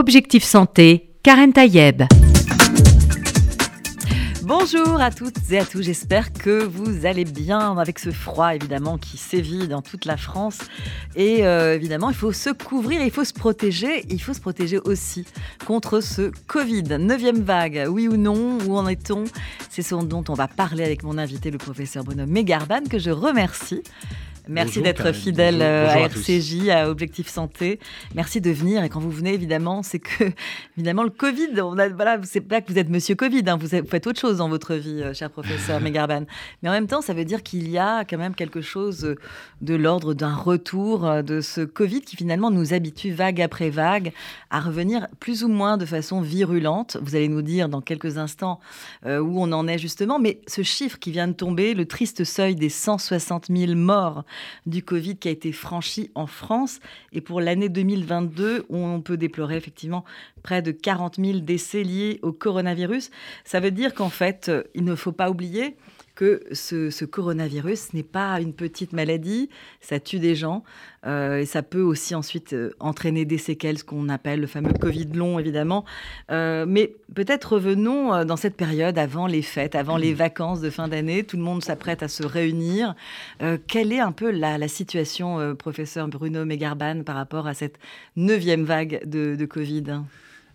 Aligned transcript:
Objectif 0.00 0.44
Santé, 0.44 1.10
Karen 1.22 1.52
Tayeb. 1.52 2.04
Bonjour 4.44 4.98
à 4.98 5.10
toutes 5.10 5.36
et 5.50 5.58
à 5.58 5.66
tous, 5.66 5.82
j'espère 5.82 6.32
que 6.32 6.64
vous 6.64 7.04
allez 7.04 7.26
bien 7.26 7.76
avec 7.76 7.98
ce 7.98 8.10
froid 8.10 8.54
évidemment 8.54 8.96
qui 8.96 9.18
sévit 9.18 9.68
dans 9.68 9.82
toute 9.82 10.06
la 10.06 10.16
France. 10.16 10.60
Et 11.16 11.44
euh, 11.44 11.74
évidemment, 11.74 12.08
il 12.08 12.16
faut 12.16 12.32
se 12.32 12.48
couvrir, 12.48 13.02
il 13.02 13.10
faut 13.10 13.24
se 13.24 13.34
protéger, 13.34 14.06
il 14.08 14.22
faut 14.22 14.32
se 14.32 14.40
protéger 14.40 14.78
aussi 14.78 15.26
contre 15.66 16.00
ce 16.00 16.32
Covid. 16.46 16.96
Neuvième 16.98 17.42
vague, 17.42 17.84
oui 17.90 18.08
ou 18.08 18.16
non 18.16 18.56
Où 18.66 18.78
en 18.78 18.88
est-on? 18.88 19.24
C'est 19.68 19.82
ce 19.82 19.94
dont 19.96 20.24
on 20.30 20.34
va 20.34 20.48
parler 20.48 20.82
avec 20.82 21.02
mon 21.02 21.18
invité, 21.18 21.50
le 21.50 21.58
professeur 21.58 22.04
Bruno 22.04 22.24
Mégarban, 22.26 22.84
que 22.88 22.98
je 22.98 23.10
remercie. 23.10 23.82
Merci 24.48 24.82
d'être 24.82 25.12
fidèle 25.12 25.60
euh, 25.62 25.88
à, 25.88 26.00
RCJ, 26.00 26.68
à, 26.68 26.90
Objectif 26.90 27.28
Santé. 27.28 27.78
Merci 28.14 28.40
de 28.40 28.50
venir. 28.50 28.82
Et 28.84 28.88
quand 28.88 29.00
vous 29.00 29.10
venez, 29.10 29.34
évidemment, 29.34 29.82
c'est 29.82 29.98
que, 29.98 30.24
évidemment, 30.76 31.02
le 31.02 31.10
Covid, 31.10 31.60
on 31.60 31.78
a, 31.78 31.88
voilà, 31.88 32.18
c'est 32.24 32.40
pas 32.40 32.60
que 32.60 32.72
vous 32.72 32.78
êtes 32.78 32.88
monsieur 32.88 33.14
Covid, 33.14 33.42
hein, 33.46 33.56
vous, 33.56 33.68
faites 33.68 34.06
autre 34.06 34.20
chose 34.20 34.38
dans 34.38 34.48
votre 34.48 34.74
vie, 34.74 35.02
euh, 35.02 35.14
cher 35.14 35.30
professeur 35.30 35.80
Megarban. 35.82 36.24
Mais 36.62 36.68
en 36.68 36.72
même 36.72 36.86
temps, 36.86 37.00
ça 37.00 37.14
veut 37.14 37.24
dire 37.24 37.42
qu'il 37.42 37.68
y 37.70 37.78
a 37.78 38.04
quand 38.04 38.18
même 38.18 38.34
quelque 38.34 38.60
chose 38.60 39.16
de 39.60 39.74
l'ordre 39.74 40.14
d'un 40.14 40.34
retour 40.34 41.06
euh, 41.06 41.22
de 41.22 41.40
ce 41.40 41.60
Covid 41.60 42.02
qui 42.02 42.16
finalement 42.16 42.50
nous 42.50 42.74
habitue 42.74 43.12
vague 43.12 43.40
après 43.40 43.70
vague 43.70 44.12
à 44.50 44.60
revenir 44.60 45.06
plus 45.20 45.44
ou 45.44 45.48
moins 45.48 45.76
de 45.76 45.86
façon 45.86 46.20
virulente. 46.20 46.96
Vous 47.02 47.14
allez 47.14 47.28
nous 47.28 47.42
dire 47.42 47.68
dans 47.68 47.80
quelques 47.80 48.18
instants 48.18 48.60
où 49.06 49.42
on 49.42 49.52
en 49.52 49.68
est 49.68 49.78
justement. 49.78 50.18
Mais 50.18 50.40
ce 50.46 50.62
chiffre 50.62 50.98
qui 50.98 51.10
vient 51.10 51.28
de 51.28 51.32
tomber, 51.32 51.74
le 51.74 51.86
triste 51.86 52.24
seuil 52.24 52.54
des 52.54 52.68
160 52.68 53.46
000 53.50 53.74
morts 53.74 54.24
du 54.66 54.82
Covid 54.82 55.16
qui 55.16 55.28
a 55.28 55.30
été 55.30 55.52
franchi 55.52 56.10
en 56.14 56.26
France. 56.26 56.80
Et 57.12 57.20
pour 57.20 57.40
l'année 57.40 57.68
2022, 57.68 58.66
on 58.68 59.00
peut 59.00 59.16
déplorer 59.16 59.56
effectivement 59.56 60.04
près 60.42 60.62
de 60.62 60.72
40 60.72 61.16
000 61.16 61.38
décès 61.40 61.82
liés 61.82 62.18
au 62.22 62.32
coronavirus. 62.32 63.10
Ça 63.44 63.60
veut 63.60 63.70
dire 63.70 63.94
qu'en 63.94 64.10
fait, 64.10 64.50
il 64.74 64.84
ne 64.84 64.94
faut 64.94 65.12
pas 65.12 65.30
oublier 65.30 65.76
que 66.20 66.42
ce, 66.52 67.06
coronavirus 67.06 67.94
n'est 67.94 68.02
pas 68.02 68.42
une 68.42 68.52
petite 68.52 68.92
maladie, 68.92 69.48
ça 69.80 69.98
tue 70.00 70.18
des 70.18 70.34
gens 70.34 70.64
euh, 71.06 71.38
et 71.38 71.46
ça 71.46 71.62
peut 71.62 71.80
aussi 71.80 72.14
ensuite 72.14 72.52
euh, 72.52 72.72
entraîner 72.78 73.24
des 73.24 73.38
séquelles, 73.38 73.78
ce 73.78 73.84
qu'on 73.84 74.10
appelle 74.10 74.38
le 74.38 74.46
fameux 74.46 74.74
Covid 74.74 75.06
long 75.14 75.38
évidemment. 75.38 75.86
Euh, 76.30 76.66
mais 76.68 76.94
peut-être 77.14 77.54
revenons 77.54 78.22
dans 78.26 78.36
cette 78.36 78.58
période 78.58 78.98
avant 78.98 79.26
les 79.26 79.40
fêtes, 79.40 79.74
avant 79.74 79.96
les 79.96 80.12
vacances 80.12 80.60
de 80.60 80.68
fin 80.68 80.88
d'année, 80.88 81.24
tout 81.24 81.38
le 81.38 81.42
monde 81.42 81.64
s'apprête 81.64 82.02
à 82.02 82.08
se 82.08 82.22
réunir. 82.22 82.94
quelle 83.66 83.90
est 83.90 84.00
un 84.00 84.12
peu 84.12 84.30
la, 84.30 84.68
situation, 84.68 85.56
professeur 85.56 86.06
Bruno 86.08 86.44
Megarban, 86.44 87.02
par 87.02 87.16
rapport 87.16 87.46
à 87.46 87.54
cette 87.54 87.78
neuvième 88.16 88.64
vague 88.64 89.08
de, 89.08 89.36
de 89.36 89.44
Covid? 89.46 90.02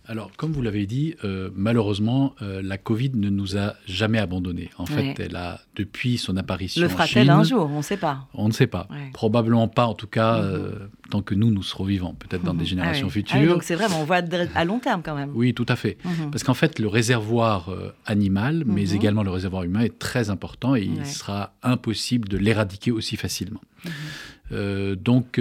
Alors, 0.07 0.31
comme 0.37 0.51
vous 0.51 0.61
l'avez 0.61 0.85
dit, 0.85 1.15
euh, 1.23 1.49
malheureusement, 1.55 2.35
euh, 2.41 2.61
la 2.63 2.77
Covid 2.77 3.11
ne 3.15 3.29
nous 3.29 3.57
a 3.57 3.73
jamais 3.87 4.19
abandonnés. 4.19 4.69
En 4.77 4.85
fait, 4.85 5.19
elle 5.19 5.35
a, 5.35 5.61
depuis 5.75 6.17
son 6.17 6.37
apparition 6.37 6.81
Le 6.81 6.89
fera-t-elle 6.89 7.29
un 7.29 7.43
jour? 7.43 7.69
On 7.71 7.77
ne 7.77 7.81
sait 7.81 7.97
pas. 7.97 8.27
On 8.33 8.47
ne 8.47 8.53
sait 8.53 8.67
pas. 8.67 8.87
Probablement 9.13 9.67
pas, 9.67 9.85
en 9.85 9.95
tout 9.95 10.07
cas, 10.07 10.37
mhm. 10.37 10.43
euh, 10.43 10.71
tant 11.09 11.21
que 11.21 11.33
nous, 11.33 11.49
nous 11.49 11.63
serons 11.63 11.85
vivants. 11.85 12.15
Peut-être 12.17 12.43
dans 12.43 12.53
des 12.53 12.61
mhm. 12.61 12.65
générations 12.65 13.07
ah 13.09 13.13
futures. 13.13 13.39
Ah 13.41 13.45
donc 13.45 13.63
c'est 13.63 13.75
vrai, 13.75 13.85
on 13.99 14.03
voit 14.03 14.21
à 14.53 14.65
long 14.65 14.79
terme 14.79 15.01
quand 15.03 15.15
même. 15.15 15.31
Oui, 15.33 15.53
tout 15.53 15.65
à 15.67 15.75
fait. 15.75 15.97
Mhm. 16.05 16.31
Parce 16.31 16.43
qu'en 16.43 16.53
fait, 16.53 16.77
le 16.77 16.87
réservoir 16.87 17.69
animal, 18.05 18.63
mais 18.65 18.91
également 18.91 19.23
le 19.23 19.31
réservoir 19.31 19.63
humain, 19.63 19.81
est 19.81 19.97
très 19.97 20.29
important 20.29 20.75
et 20.75 20.83
il 20.83 21.05
sera 21.05 21.53
impossible 21.63 22.27
de 22.27 22.37
l'éradiquer 22.37 22.91
aussi 22.91 23.17
facilement. 23.17 23.61
donc, 24.51 25.39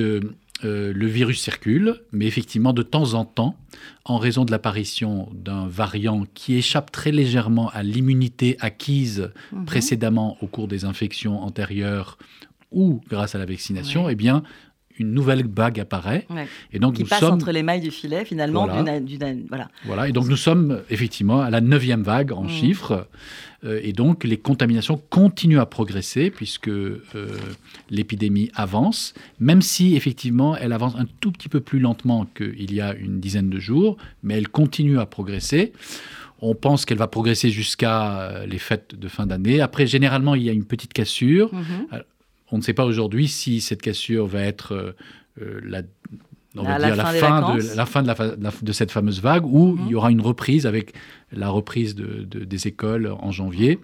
euh, 0.62 0.92
le 0.94 1.06
virus 1.06 1.40
circule, 1.40 2.00
mais 2.12 2.26
effectivement, 2.26 2.72
de 2.72 2.82
temps 2.82 3.14
en 3.14 3.24
temps, 3.24 3.56
en 4.04 4.18
raison 4.18 4.44
de 4.44 4.52
l'apparition 4.52 5.28
d'un 5.32 5.66
variant 5.66 6.26
qui 6.34 6.54
échappe 6.54 6.92
très 6.92 7.10
légèrement 7.10 7.70
à 7.70 7.82
l'immunité 7.82 8.56
acquise 8.60 9.32
mhm. 9.52 9.64
précédemment 9.64 10.38
au 10.42 10.46
cours 10.46 10.68
des 10.68 10.84
infections 10.84 11.42
antérieures 11.42 12.18
ou 12.70 13.00
grâce 13.08 13.34
à 13.34 13.38
la 13.38 13.46
vaccination, 13.46 14.08
eh 14.08 14.14
bien, 14.14 14.42
une 14.98 15.12
nouvelle 15.12 15.46
vague 15.46 15.80
apparaît. 15.80 16.26
Et 16.72 16.78
donc, 16.78 16.94
qui 16.94 17.04
passe 17.04 17.22
entre 17.22 17.50
les 17.50 17.62
mailles 17.62 17.80
du 17.80 17.90
filet, 17.90 18.24
finalement. 18.24 18.66
Voilà. 18.66 19.00
voilà. 19.48 19.68
voilà. 19.84 20.08
Et 20.08 20.12
donc, 20.12 20.28
nous 20.28 20.36
sommes 20.36 20.82
effectivement 20.90 21.40
à 21.40 21.50
la 21.50 21.60
neuvième 21.60 22.02
vague 22.02 22.32
en 22.32 22.44
mmh. 22.44 22.48
chiffres. 22.50 23.08
Euh, 23.64 23.80
et 23.82 23.92
donc, 23.92 24.24
les 24.24 24.36
contaminations 24.36 25.00
continuent 25.10 25.58
à 25.58 25.66
progresser 25.66 26.30
puisque 26.30 26.68
euh, 26.68 26.98
l'épidémie 27.90 28.50
avance, 28.54 29.14
même 29.40 29.62
si 29.62 29.96
effectivement, 29.96 30.56
elle 30.56 30.72
avance 30.72 30.94
un 30.96 31.06
tout 31.20 31.32
petit 31.32 31.48
peu 31.48 31.60
plus 31.60 31.80
lentement 31.80 32.26
qu'il 32.36 32.72
y 32.72 32.80
a 32.80 32.94
une 32.94 33.20
dizaine 33.20 33.50
de 33.50 33.58
jours, 33.58 33.96
mais 34.22 34.34
elle 34.34 34.48
continue 34.48 34.98
à 34.98 35.06
progresser. 35.06 35.72
On 36.40 36.54
pense 36.54 36.84
qu'elle 36.84 36.98
va 36.98 37.06
progresser 37.06 37.50
jusqu'à 37.50 38.20
euh, 38.20 38.46
les 38.46 38.58
fêtes 38.58 38.98
de 38.98 39.08
fin 39.08 39.26
d'année. 39.26 39.60
Après, 39.60 39.86
généralement, 39.86 40.34
il 40.34 40.42
y 40.42 40.50
a 40.50 40.52
une 40.52 40.66
petite 40.66 40.92
cassure. 40.92 41.52
Mmh. 41.54 41.96
On 42.54 42.58
ne 42.58 42.62
sait 42.62 42.72
pas 42.72 42.84
aujourd'hui 42.84 43.26
si 43.26 43.60
cette 43.60 43.82
cassure 43.82 44.28
va 44.28 44.42
être 44.42 44.74
euh, 44.74 44.92
euh, 45.42 45.60
la, 45.64 45.82
fin, 46.54 47.56
de, 47.56 47.76
la 47.76 47.84
fin 47.84 48.02
de, 48.62 48.72
cette 48.72 48.92
fameuse 48.92 49.20
vague 49.20 49.44
ou 49.44 49.76
il 49.84 49.90
y 49.90 49.96
aura 49.96 50.12
une 50.12 50.20
reprise 50.20 50.64
avec 50.64 50.92
la 51.32 51.48
reprise 51.48 51.96
des 51.96 52.68
écoles 52.68 53.12
en 53.18 53.32
janvier. 53.32 53.80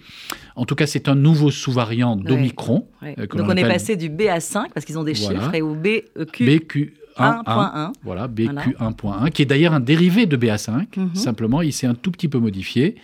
En 0.54 0.66
tout 0.66 0.76
cas, 0.76 0.86
c'est 0.86 1.08
un 1.08 1.16
nouveau 1.16 1.50
sous-variant 1.50 2.14
d'Omicron. 2.14 2.86
Euh, 3.02 3.26
Donc 3.26 3.48
on 3.48 3.56
est 3.56 3.66
passé 3.66 3.96
du 3.96 4.08
B 4.08 4.22
à 4.30 4.38
5 4.38 4.72
parce 4.72 4.86
qu'ils 4.86 5.00
ont 5.00 5.04
des 5.04 5.16
chiffres 5.16 5.52
et 5.52 5.62
au 5.62 5.74
BQ. 5.74 6.44
BQ 6.44 6.94
1.1. 7.18 7.90
Voilà, 8.04 8.28
BQ1.1, 8.28 9.30
qui 9.32 9.42
est 9.42 9.46
d'ailleurs 9.46 9.74
un 9.74 9.80
dérivé 9.80 10.26
de 10.26 10.36
BA5. 10.36 10.96
Mhm. 10.96 11.14
Simplement, 11.16 11.60
il 11.60 11.72
s'est 11.72 11.88
un 11.88 11.96
tout 11.96 12.12
petit 12.12 12.28
peu 12.28 12.38
modifié, 12.38 12.94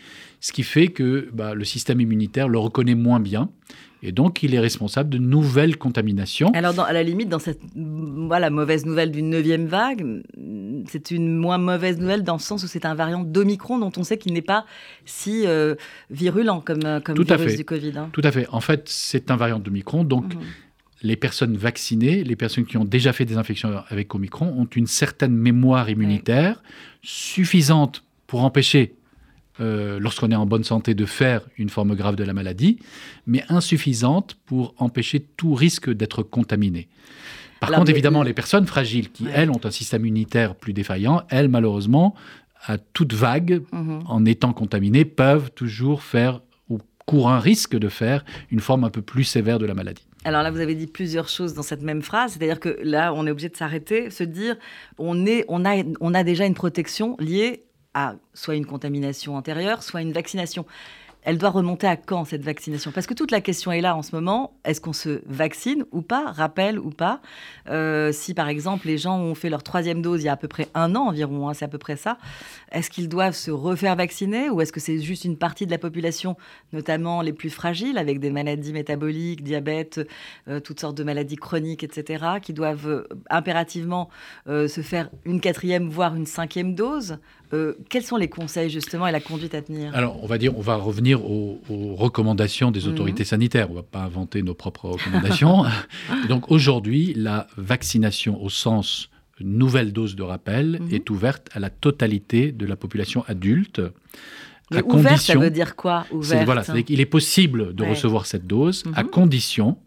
ce 0.40 0.52
qui 0.52 0.62
fait 0.62 0.86
que 0.86 1.28
bah, 1.32 1.54
le 1.54 1.64
système 1.64 2.00
immunitaire 2.00 2.48
le 2.48 2.58
reconnaît 2.58 2.94
moins 2.94 3.18
bien. 3.18 3.50
Et 4.02 4.12
donc, 4.12 4.42
il 4.42 4.54
est 4.54 4.60
responsable 4.60 5.08
de 5.10 5.18
nouvelles 5.18 5.78
contaminations. 5.78 6.50
Alors, 6.54 6.78
à 6.80 6.92
la 6.92 7.02
limite, 7.02 7.28
dans 7.28 7.38
cette 7.38 7.60
voilà, 7.74 8.50
mauvaise 8.50 8.84
nouvelle 8.84 9.10
d'une 9.10 9.30
neuvième 9.30 9.66
vague, 9.66 10.22
c'est 10.88 11.10
une 11.10 11.36
moins 11.36 11.58
mauvaise 11.58 11.98
nouvelle 11.98 12.22
dans 12.22 12.34
le 12.34 12.40
sens 12.40 12.62
où 12.62 12.66
c'est 12.66 12.84
un 12.84 12.94
variant 12.94 13.24
d'Omicron 13.24 13.78
dont 13.78 13.92
on 13.96 14.04
sait 14.04 14.18
qu'il 14.18 14.34
n'est 14.34 14.42
pas 14.42 14.66
si 15.06 15.46
euh, 15.46 15.74
virulent 16.10 16.60
comme, 16.60 16.84
euh, 16.84 17.00
comme 17.00 17.20
virus 17.20 17.56
du 17.56 17.64
Covid. 17.64 17.92
Hein. 17.96 18.10
Tout 18.12 18.22
à 18.24 18.30
fait. 18.30 18.46
En 18.50 18.60
fait, 18.60 18.82
c'est 18.86 19.30
un 19.30 19.36
variant 19.36 19.58
d'Omicron. 19.58 20.04
Donc, 20.04 20.34
mhm. 20.34 20.40
les 21.02 21.16
personnes 21.16 21.56
vaccinées, 21.56 22.22
les 22.22 22.36
personnes 22.36 22.66
qui 22.66 22.76
ont 22.76 22.84
déjà 22.84 23.12
fait 23.12 23.24
des 23.24 23.38
infections 23.38 23.82
avec 23.88 24.14
Omicron, 24.14 24.46
ont 24.58 24.66
une 24.66 24.86
certaine 24.86 25.34
mémoire 25.34 25.88
immunitaire 25.88 26.62
suffisante 27.02 28.04
pour 28.26 28.44
empêcher 28.44 28.94
euh, 29.60 29.98
lorsqu'on 29.98 30.30
est 30.30 30.36
en 30.36 30.46
bonne 30.46 30.64
santé, 30.64 30.94
de 30.94 31.06
faire 31.06 31.42
une 31.56 31.68
forme 31.68 31.94
grave 31.94 32.16
de 32.16 32.24
la 32.24 32.32
maladie, 32.32 32.78
mais 33.26 33.44
insuffisante 33.48 34.36
pour 34.46 34.74
empêcher 34.78 35.20
tout 35.20 35.54
risque 35.54 35.90
d'être 35.90 36.22
contaminé. 36.22 36.88
Par 37.60 37.70
contre, 37.70 37.90
évidemment, 37.90 38.22
les 38.22 38.34
personnes 38.34 38.66
fragiles 38.66 39.10
qui, 39.10 39.26
elles, 39.32 39.50
ont 39.50 39.60
un 39.64 39.70
système 39.70 40.04
immunitaire 40.04 40.54
plus 40.54 40.72
défaillant, 40.72 41.22
elles, 41.30 41.48
malheureusement, 41.48 42.14
à 42.66 42.78
toute 42.78 43.14
vague, 43.14 43.62
mhm. 43.72 44.02
en 44.06 44.24
étant 44.24 44.52
contaminées, 44.52 45.04
peuvent 45.04 45.50
toujours 45.54 46.02
faire 46.02 46.40
ou 46.68 46.78
courent 47.06 47.30
un 47.30 47.38
risque 47.38 47.76
de 47.76 47.88
faire 47.88 48.24
une 48.50 48.60
forme 48.60 48.84
un 48.84 48.90
peu 48.90 49.02
plus 49.02 49.24
sévère 49.24 49.58
de 49.58 49.66
la 49.66 49.74
maladie. 49.74 50.06
Alors 50.24 50.42
là, 50.42 50.50
vous 50.50 50.60
avez 50.60 50.74
dit 50.74 50.88
plusieurs 50.88 51.28
choses 51.28 51.54
dans 51.54 51.62
cette 51.62 51.82
même 51.82 52.02
phrase, 52.02 52.32
c'est-à-dire 52.32 52.58
que 52.58 52.80
là, 52.82 53.14
on 53.14 53.26
est 53.26 53.30
obligé 53.30 53.48
de 53.48 53.56
s'arrêter, 53.56 54.10
se 54.10 54.24
dire, 54.24 54.56
on, 54.98 55.24
est, 55.24 55.44
on, 55.46 55.64
a, 55.64 55.84
on 56.00 56.14
a 56.14 56.24
déjà 56.24 56.46
une 56.46 56.54
protection 56.54 57.16
liée 57.20 57.65
soit 58.34 58.56
une 58.56 58.66
contamination 58.66 59.36
antérieure, 59.36 59.82
soit 59.82 60.02
une 60.02 60.12
vaccination 60.12 60.66
elle 61.26 61.38
doit 61.38 61.50
remonter 61.50 61.88
à 61.88 61.96
quand 61.96 62.24
cette 62.24 62.44
vaccination? 62.44 62.92
Parce 62.92 63.08
que 63.08 63.12
toute 63.12 63.32
la 63.32 63.40
question 63.40 63.72
est 63.72 63.80
là 63.80 63.96
en 63.96 64.02
ce 64.02 64.14
moment. 64.14 64.52
Est-ce 64.64 64.80
qu'on 64.80 64.92
se 64.92 65.22
vaccine 65.26 65.84
ou 65.90 66.00
pas? 66.00 66.30
Rappel 66.30 66.78
ou 66.78 66.90
pas? 66.90 67.20
Euh, 67.68 68.12
Si 68.12 68.32
par 68.32 68.48
exemple 68.48 68.86
les 68.86 68.96
gens 68.96 69.18
ont 69.18 69.34
fait 69.34 69.50
leur 69.50 69.64
troisième 69.64 70.02
dose 70.02 70.22
il 70.22 70.26
y 70.26 70.28
a 70.28 70.34
à 70.34 70.36
peu 70.36 70.46
près 70.46 70.68
un 70.74 70.94
an 70.94 71.08
environ, 71.08 71.48
hein, 71.48 71.54
c'est 71.54 71.64
à 71.64 71.68
peu 71.68 71.78
près 71.78 71.96
ça, 71.96 72.16
est-ce 72.70 72.90
qu'ils 72.90 73.08
doivent 73.08 73.34
se 73.34 73.50
refaire 73.50 73.96
vacciner 73.96 74.50
ou 74.50 74.60
est-ce 74.60 74.72
que 74.72 74.78
c'est 74.78 75.00
juste 75.00 75.24
une 75.24 75.36
partie 75.36 75.66
de 75.66 75.72
la 75.72 75.78
population, 75.78 76.36
notamment 76.72 77.22
les 77.22 77.32
plus 77.32 77.50
fragiles, 77.50 77.98
avec 77.98 78.20
des 78.20 78.30
maladies 78.30 78.72
métaboliques, 78.72 79.42
diabète, 79.42 80.00
euh, 80.46 80.60
toutes 80.60 80.78
sortes 80.78 80.96
de 80.96 81.02
maladies 81.02 81.36
chroniques, 81.36 81.82
etc., 81.82 82.24
qui 82.40 82.52
doivent 82.52 82.86
euh, 82.86 83.08
impérativement 83.30 84.10
se 84.46 84.80
faire 84.80 85.10
une 85.24 85.40
quatrième, 85.40 85.88
voire 85.88 86.14
une 86.14 86.26
cinquième 86.26 86.76
dose? 86.76 87.18
Quels 87.88 88.02
sont 88.02 88.16
les 88.16 88.28
conseils 88.28 88.70
justement 88.70 89.06
et 89.06 89.12
la 89.12 89.20
conduite 89.20 89.54
à 89.54 89.62
tenir? 89.62 89.94
Alors 89.94 90.22
on 90.22 90.26
va 90.26 90.38
dire, 90.38 90.56
on 90.56 90.60
va 90.60 90.76
revenir 90.76 91.24
aux, 91.24 91.60
recommandations 91.96 92.70
des 92.70 92.88
autorités 92.88 93.22
mhm. 93.22 93.28
sanitaires. 93.28 93.66
On 93.70 93.74
ne 93.74 93.78
va 93.78 93.82
pas 93.82 94.02
inventer 94.02 94.42
nos 94.42 94.54
propres 94.54 94.88
recommandations. 94.90 95.64
donc 96.28 96.50
aujourd'hui, 96.50 97.14
la 97.14 97.46
vaccination 97.56 98.42
au 98.42 98.48
sens 98.48 99.10
nouvelle 99.40 99.92
dose 99.92 100.16
de 100.16 100.22
rappel 100.22 100.78
mhm. 100.80 100.94
est 100.94 101.10
ouverte 101.10 101.48
à 101.52 101.60
la 101.60 101.70
totalité 101.70 102.52
de 102.52 102.66
la 102.66 102.76
population 102.76 103.24
adulte. 103.28 103.80
Mais 104.70 104.82
ça 105.18 105.38
veut 105.38 105.50
dire 105.50 105.76
quoi 105.76 106.06
ouverte? 106.10 106.44
voilà, 106.44 106.64
Il 106.88 107.00
est 107.00 107.06
possible 107.06 107.74
de 107.74 107.84
recevoir 107.84 108.26
cette 108.26 108.46
dose 108.46 108.82
à 108.94 109.04
mhm. 109.04 109.10
condition 109.10 109.78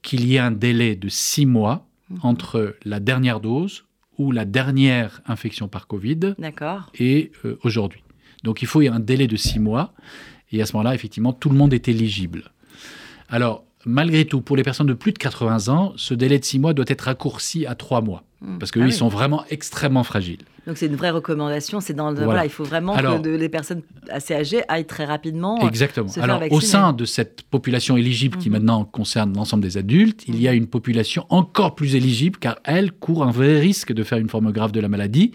qu'il 0.00 0.26
y 0.26 0.36
ait 0.36 0.40
un 0.40 0.50
délai 0.50 0.96
de 0.96 1.08
six 1.08 1.46
mois 1.46 1.86
entre 2.22 2.76
la 2.84 3.00
dernière 3.00 3.40
dose 3.40 3.84
la 4.30 4.44
dernière 4.44 5.20
infection 5.26 5.66
par 5.68 5.86
Covid 5.86 6.34
est 6.94 7.32
euh, 7.44 7.58
aujourd'hui. 7.64 8.02
Donc 8.44 8.62
il 8.62 8.68
faut 8.68 8.80
un 8.80 9.00
délai 9.00 9.26
de 9.26 9.36
six 9.36 9.58
mois. 9.58 9.92
Et 10.52 10.60
à 10.60 10.66
ce 10.66 10.74
moment-là, 10.76 10.94
effectivement, 10.94 11.32
tout 11.32 11.48
le 11.48 11.56
monde 11.56 11.72
est 11.72 11.88
éligible. 11.88 12.52
Alors, 13.28 13.64
malgré 13.84 14.24
tout, 14.24 14.40
pour 14.40 14.56
les 14.56 14.62
personnes 14.62 14.86
de 14.86 14.94
plus 14.94 15.12
de 15.12 15.18
80 15.18 15.68
ans, 15.68 15.92
ce 15.96 16.14
délai 16.14 16.38
de 16.38 16.44
six 16.44 16.58
mois 16.58 16.74
doit 16.74 16.84
être 16.88 17.02
raccourci 17.02 17.66
à 17.66 17.74
trois 17.74 18.00
mois. 18.00 18.24
Hmm. 18.40 18.58
Parce 18.58 18.70
qu'eux, 18.72 18.82
Ah 18.82 18.86
ils 18.86 18.92
sont 18.92 19.08
vraiment 19.08 19.44
extrêmement 19.50 20.02
fragiles. 20.04 20.40
Donc 20.66 20.76
c'est 20.76 20.86
une 20.86 20.96
vraie 20.96 21.10
recommandation. 21.10 21.80
C'est 21.80 21.92
dans 21.94 22.08
le- 22.10 22.14
Voilà. 22.14 22.26
voilà. 22.26 22.44
il 22.46 22.50
faut 22.50 22.64
vraiment 22.64 22.94
Alors- 22.94 23.16
que 23.18 23.22
de- 23.22 23.30
les 23.36 23.48
personnes 23.48 23.82
assez 24.10 24.34
âgées 24.34 24.62
aillent 24.68 24.86
très 24.86 25.04
rapidement. 25.04 25.58
Exactement. 25.66 26.08
se 26.08 26.14
faire 26.14 26.24
Alors, 26.24 26.42
au 26.50 26.60
sein 26.60 26.92
de 26.92 27.04
cette 27.04 27.42
population 27.42 27.96
éligible 27.96 28.36
qui 28.38 28.48
Mhm. 28.48 28.52
maintenant 28.54 28.84
concerne 28.84 29.34
l'ensemble 29.34 29.62
des 29.62 29.76
adultes, 29.76 30.24
il 30.28 30.40
y 30.40 30.46
a 30.48 30.52
une 30.52 30.66
population 30.68 31.26
encore 31.30 31.74
plus 31.74 31.94
éligible 31.96 32.38
car 32.38 32.58
elle 32.64 32.92
court 32.92 33.24
un 33.24 33.30
vrai 33.32 33.58
risque 33.60 33.92
de 33.92 34.02
faire 34.04 34.18
une 34.18 34.28
forme 34.28 34.52
grave 34.52 34.70
de 34.72 34.80
la 34.80 34.88
maladie 34.88 35.32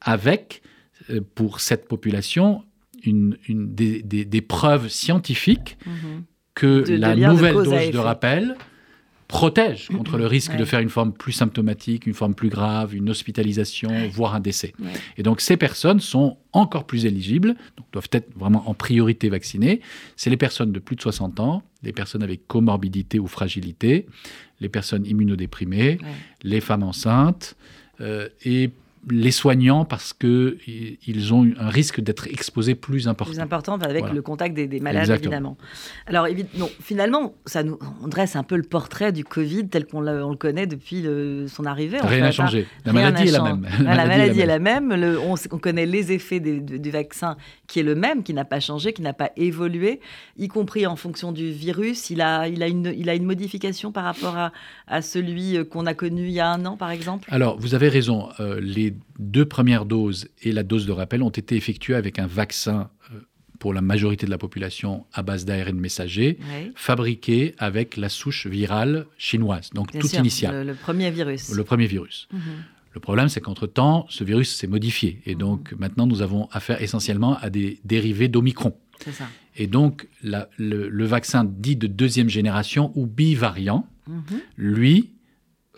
avec, 0.00 0.62
euh, 1.10 1.20
pour 1.34 1.60
cette 1.60 1.86
population, 1.88 2.62
une, 3.04 3.36
une- 3.48 3.74
des, 3.74 4.02
des- 4.02 4.24
des 4.24 4.40
preuves 4.40 4.88
scientifiques 4.88 5.76
Mhm. 5.86 6.22
Que 6.54 6.84
De- 6.86 6.96
la 6.96 7.14
de 7.14 7.20
nouvelle 7.24 7.54
dose 7.54 7.90
de 7.90 7.98
rappel 7.98 8.56
protège 9.28 9.88
contre 9.88 10.18
le 10.18 10.26
risque 10.26 10.54
de 10.56 10.64
faire 10.66 10.80
une 10.80 10.90
forme 10.90 11.14
plus 11.14 11.32
symptomatique, 11.32 12.06
une 12.06 12.12
forme 12.12 12.34
plus 12.34 12.50
grave, 12.50 12.94
une 12.94 13.08
hospitalisation, 13.08 13.90
voire 14.10 14.34
un 14.34 14.40
décès. 14.40 14.74
Ouais. 14.78 14.90
Et 15.16 15.22
donc 15.22 15.40
ces 15.40 15.56
personnes 15.56 16.00
sont 16.00 16.36
encore 16.52 16.84
plus 16.86 17.06
éligibles, 17.06 17.54
donc 17.78 17.86
doivent 17.92 18.10
être 18.12 18.28
vraiment 18.36 18.68
en 18.68 18.74
priorité 18.74 19.30
vaccinées. 19.30 19.80
C'est 20.16 20.28
les 20.28 20.36
personnes 20.36 20.70
de 20.70 20.78
plus 20.78 20.96
de 20.96 21.00
60 21.00 21.40
ans, 21.40 21.62
les 21.82 21.92
personnes 21.92 22.22
avec 22.22 22.46
comorbidité 22.46 23.18
ou 23.18 23.26
fragilité, 23.26 24.06
les 24.60 24.68
personnes 24.68 25.06
immunodéprimées, 25.06 25.96
les 26.42 26.60
femmes 26.60 26.82
enceintes 26.82 27.56
euh, 28.02 28.28
et 28.44 28.70
les 29.10 29.32
soignants 29.32 29.84
parce 29.84 30.12
qu'ils 30.12 31.34
ont 31.34 31.50
un 31.58 31.68
risque 31.68 32.00
d'être 32.00 32.28
exposés 32.28 32.74
plus 32.74 33.08
important. 33.08 33.32
plus 33.32 33.40
importante 33.40 33.82
avec 33.84 34.00
Voilà. 34.00 34.14
le 34.14 34.22
contact 34.22 34.54
des, 34.54 34.68
des 34.68 34.78
malades, 34.80 35.02
Exactement. 35.02 35.32
évidemment. 35.32 35.56
Alors, 36.06 36.26
non, 36.56 36.70
finalement, 36.80 37.34
ça 37.46 37.62
nous, 37.64 37.78
on 38.02 38.08
dresse 38.08 38.36
un 38.36 38.44
peu 38.44 38.56
le 38.56 38.62
portrait 38.62 39.10
du 39.12 39.24
Covid 39.24 39.68
tel 39.68 39.86
qu'on 39.86 40.00
le, 40.00 40.24
on 40.24 40.30
le 40.30 40.36
connaît 40.36 40.66
depuis 40.66 41.02
le- 41.02 41.46
son 41.48 41.64
arrivée. 41.66 42.00
en 42.00 42.06
Rien 42.06 42.20
n'a 42.20 42.30
changé. 42.32 42.66
La 42.84 42.92
maladie 42.92 43.28
est 43.28 43.32
la 43.32 43.42
même. 43.42 43.66
La 43.82 44.06
maladie 44.06 44.40
est 44.40 44.46
la 44.46 44.58
même. 44.60 44.94
Le- 44.94 45.18
on, 45.18 45.34
connaît 45.58 45.86
les 45.86 46.12
effets 46.12 46.38
des- 46.40 46.60
du, 46.60 46.78
du 46.78 46.90
vaccin 46.90 47.36
qui 47.66 47.80
est 47.80 47.84
le 47.84 47.94
même, 47.94 48.22
qui 48.22 48.34
n'a 48.34 48.44
pas 48.44 48.60
changé, 48.60 48.92
qui 48.92 49.02
n'a 49.02 49.12
pas 49.14 49.30
évolué, 49.36 50.00
y 50.38 50.46
compris 50.48 50.86
en 50.86 50.94
fonction 50.96 51.32
du 51.32 51.50
virus. 51.50 52.10
Il 52.10 52.20
a, 52.20 52.46
il 52.48 52.62
a, 52.62 52.68
une, 52.68 52.92
il 52.96 53.08
a 53.08 53.14
une 53.14 53.24
modification 53.24 53.90
par 53.90 54.04
rapport 54.04 54.36
à, 54.36 54.52
à 54.86 55.02
celui 55.02 55.56
euh, 55.56 55.64
qu'on 55.64 55.86
a 55.86 55.94
connu 55.94 56.22
il 56.26 56.32
y 56.32 56.40
a 56.40 56.48
un 56.48 56.64
an, 56.66 56.76
par 56.76 56.90
exemple? 56.90 57.28
Alors, 57.32 57.58
vous 57.58 57.74
avez 57.74 57.88
raison. 57.88 58.28
euh, 58.38 58.60
les 58.60 58.91
deux 59.18 59.44
premières 59.44 59.84
doses 59.84 60.28
et 60.42 60.52
la 60.52 60.62
dose 60.62 60.86
de 60.86 60.92
rappel 60.92 61.22
ont 61.22 61.30
été 61.30 61.56
effectuées 61.56 61.94
avec 61.94 62.18
un 62.18 62.26
vaccin 62.26 62.90
euh, 63.12 63.20
pour 63.58 63.72
la 63.74 63.80
majorité 63.80 64.26
de 64.26 64.30
la 64.30 64.38
population 64.38 65.06
à 65.12 65.22
base 65.22 65.44
d'ARN 65.44 65.78
messager, 65.78 66.38
Oui, 66.40 66.72
fabriqué 66.74 67.54
avec 67.58 67.96
la 67.96 68.08
souche 68.08 68.46
virale 68.46 69.06
chinoise, 69.18 69.70
donc 69.74 69.92
bien 69.92 70.00
toute 70.00 70.10
sûr, 70.10 70.18
initiale, 70.20 70.54
Le, 70.66 70.72
le 70.72 70.74
premier 70.76 71.10
virus. 71.10 71.50
le 71.54 71.64
premier 71.64 71.86
virus. 71.86 72.28
Mhm. 72.32 72.40
Le 72.94 73.00
problème, 73.00 73.28
c'est 73.30 73.40
qu'entre-temps, 73.40 74.04
ce 74.10 74.22
virus 74.22 74.54
s'est 74.54 74.66
modifié. 74.66 75.22
Et 75.24 75.34
donc, 75.34 75.72
maintenant, 75.78 76.06
nous 76.06 76.20
avons 76.20 76.48
affaire 76.52 76.82
essentiellement 76.82 77.38
à 77.38 77.48
des 77.48 77.80
dérivés 77.86 78.28
d'Omicron. 78.28 78.74
Ça. 79.10 79.24
Et 79.56 79.66
donc, 79.66 80.08
la- 80.22 80.50
le, 80.58 80.90
le 80.90 81.04
vaccin 81.06 81.44
dit 81.44 81.76
de 81.76 81.86
deuxième 81.86 82.28
génération 82.28 82.92
ou 82.94 83.06
bivariant, 83.06 83.86
Mhm. 84.08 84.22
lui, 84.58 85.10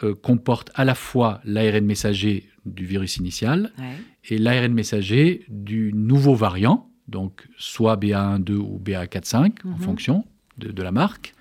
euh, 0.03 0.15
comporte 0.15 0.71
à 0.75 0.85
la 0.85 0.95
fois 0.95 1.41
l'ARN 1.45 1.85
messager 1.85 2.49
du 2.67 2.85
virus 2.85 3.17
initial 3.19 3.71
Ouais. 3.79 3.85
et 4.31 4.39
l'ARN 4.39 4.73
messager 4.73 5.45
du 5.49 5.93
nouveau 5.95 6.35
variant, 6.35 6.89
donc 7.09 7.47
soit 7.59 7.97
BA1.2 7.97 8.53
ou 8.57 8.81
BA4.5 8.83 9.53
en 9.65 9.69
Mhm. 9.69 9.79
fonction 9.79 10.25
de, 10.59 10.71
de 10.73 10.83
la 10.83 10.91
marque, 10.93 11.35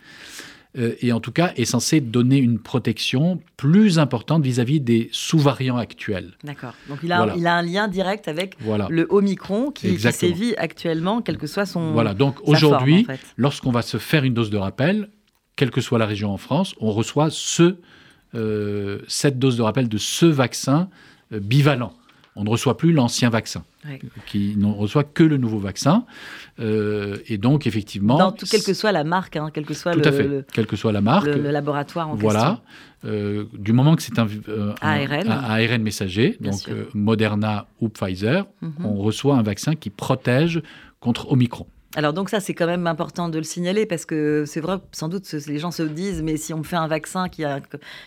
euh, 0.78 0.96
et 1.02 1.12
en 1.12 1.20
tout 1.20 1.32
cas 1.32 1.54
est 1.56 1.66
censé 1.66 2.02
donner 2.02 2.38
une 2.38 2.58
protection 2.60 3.40
plus 3.58 4.00
importante 4.00 4.44
vis-à-vis 4.44 4.80
des 4.82 5.08
sous-variants 5.12 5.78
actuels. 5.78 6.34
D'accord. 6.44 6.74
Donc 6.90 7.00
il 7.04 7.12
a, 7.12 7.18
Voilà. 7.18 7.36
il 7.38 7.46
a 7.48 7.56
un 7.56 7.62
lien 7.62 7.88
direct 7.88 8.28
avec 8.28 8.56
Voilà. 8.60 8.88
le 8.90 9.06
Omicron 9.10 9.70
qui, 9.72 9.98
sévit 10.00 10.56
actuellement, 10.58 11.22
quel 11.22 11.38
que 11.38 11.48
soit 11.48 11.66
son. 11.68 11.92
Voilà, 11.94 12.14
donc 12.16 12.38
aujourd'hui, 12.48 13.02
en 13.02 13.14
fait. 13.14 13.20
lorsqu'on 13.38 13.72
va 13.72 13.82
se 13.84 13.98
faire 13.98 14.24
une 14.24 14.34
dose 14.34 14.50
de 14.50 14.58
rappel, 14.58 15.10
quelle 15.56 15.70
que 15.72 15.80
soit 15.82 16.00
la 16.00 16.08
région 16.08 16.32
en 16.32 16.38
France, 16.38 16.74
on 16.80 16.92
reçoit 16.92 17.30
ce, 17.30 17.76
cette 19.08 19.40
dose 19.40 19.58
de 19.58 19.62
rappel 19.62 19.88
de 19.90 19.98
ce 19.98 20.26
vaccin 20.26 20.90
euh, 21.32 21.40
bivalent. 21.40 21.94
On 22.36 22.44
ne 22.44 22.50
reçoit 22.50 22.78
plus 22.78 22.94
l'ancien 22.94 23.30
vaccin, 23.30 23.64
Ouais. 23.88 24.00
qui 24.26 24.56
ne 24.58 24.66
reçoit 24.66 25.04
que 25.04 25.22
le 25.24 25.38
nouveau 25.38 25.60
vaccin. 25.60 26.04
Euh, 26.60 27.18
et 27.28 27.38
donc, 27.38 27.68
effectivement... 27.68 28.18
Dans 28.18 28.32
tout, 28.32 28.48
quelle 28.50 28.64
que 28.64 28.74
soit 28.74 28.92
la 28.92 29.04
marque, 29.04 29.36
hein, 29.36 29.50
quel 29.54 29.66
que 29.68 29.76
soit 29.76 29.92
Tout 29.94 30.00
le, 30.00 30.08
à 30.08 30.12
fait, 30.12 30.24
le- 30.28 30.46
quelle 30.52 30.66
que 30.66 30.76
soit 30.76 30.92
la 30.92 31.02
marque. 31.02 31.28
le- 31.28 31.36
le 31.42 31.52
laboratoire 31.52 32.10
en 32.10 32.16
voilà. 32.16 32.62
Euh, 33.06 33.46
du 33.54 33.72
moment 33.72 33.96
que 33.96 34.02
c'est 34.02 34.18
un, 34.18 34.28
euh, 34.48 34.74
ARN. 34.82 35.28
un 35.30 35.44
ARN 35.44 35.84
messager, 35.84 36.38
Bien 36.40 36.52
donc 36.52 36.70
euh, 36.70 36.86
Moderna 36.96 37.68
ou 37.82 37.90
Pfizer. 37.90 38.46
Mhm. 38.62 38.74
on 38.84 38.96
reçoit 38.96 39.36
un 39.36 39.44
vaccin 39.44 39.76
qui 39.76 39.92
protège 39.92 40.64
contre 41.02 41.32
Omicron. 41.32 41.68
Alors 41.96 42.12
donc 42.14 42.30
ça 42.30 42.40
c'est 42.40 42.56
quand 42.56 42.66
même 42.66 42.88
important 42.88 43.30
de 43.30 43.38
le 43.38 43.44
signaler 43.44 43.86
parce 43.86 44.06
que 44.06 44.46
c'est 44.48 44.62
vrai 44.62 44.78
sans 44.92 45.10
doute 45.10 45.32
les 45.32 45.60
gens 45.60 45.70
se 45.70 45.84
disent 45.84 46.24
mais 46.24 46.38
si 46.38 46.52
on 46.54 46.60
me 46.60 46.64
fait 46.64 46.76
un 46.76 46.88
vaccin 46.88 47.30
qui 47.30 47.44
a- 47.44 47.62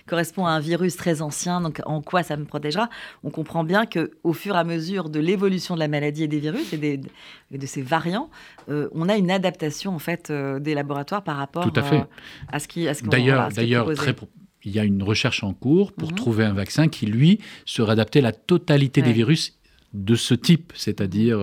correspond 0.06 0.44
à 0.47 0.50
un 0.50 0.61
virus 0.61 0.97
très 0.97 1.23
ancien 1.23 1.61
donc 1.61 1.81
en 1.87 2.03
quoi 2.03 2.25
ça 2.25 2.37
me 2.37 2.44
protégera? 2.44 2.88
On 3.23 3.31
comprend 3.31 3.62
bien 3.62 3.87
que 3.87 4.11
au 4.25 4.33
fur 4.33 4.56
et 4.56 4.59
à 4.59 4.65
mesure 4.65 5.09
de 5.09 5.21
l'évolution 5.21 5.75
de 5.77 5.81
la 5.81 5.87
maladie 5.88 6.25
et 6.25 6.29
des 6.29 6.41
virus 6.41 6.73
et, 6.73 6.79
des- 6.79 7.00
et 7.53 7.59
de 7.59 7.67
ces 7.67 7.83
variants, 7.83 8.29
euh, 8.69 8.88
on 8.93 9.09
a 9.09 9.17
une 9.17 9.31
adaptation 9.31 9.94
en 9.94 10.00
fait 10.00 10.31
euh, 10.31 10.59
des 10.59 10.75
laboratoires 10.75 11.23
par 11.23 11.37
rapport 11.37 11.71
Tout 11.71 11.79
à 11.79 11.83
fait. 11.85 12.00
euh, 12.00 12.05
à 12.49 12.59
ce 12.59 12.67
qui 12.67 12.88
à 12.88 12.94
ce 12.94 13.03
qu'on- 13.05 13.09
D'ailleurs, 13.11 13.49
d'ailleurs, 13.50 13.94
très 13.94 14.17
il 14.65 14.73
y 14.73 14.81
a 14.81 14.85
une 14.85 15.05
recherche 15.05 15.44
en 15.44 15.53
cours 15.55 15.93
pour 15.93 16.09
Mhm. 16.11 16.17
trouver 16.17 16.44
un 16.44 16.55
vaccin 16.55 16.88
qui, 16.88 17.06
lui, 17.06 17.38
serait 17.67 17.93
adapté 17.93 18.19
à 18.19 18.23
la 18.23 18.33
totalité 18.33 19.00
des 19.00 19.12
virus 19.12 19.56
de 19.94 20.17
ce 20.17 20.35
type, 20.35 20.73
c'est-à-dire 20.75 21.38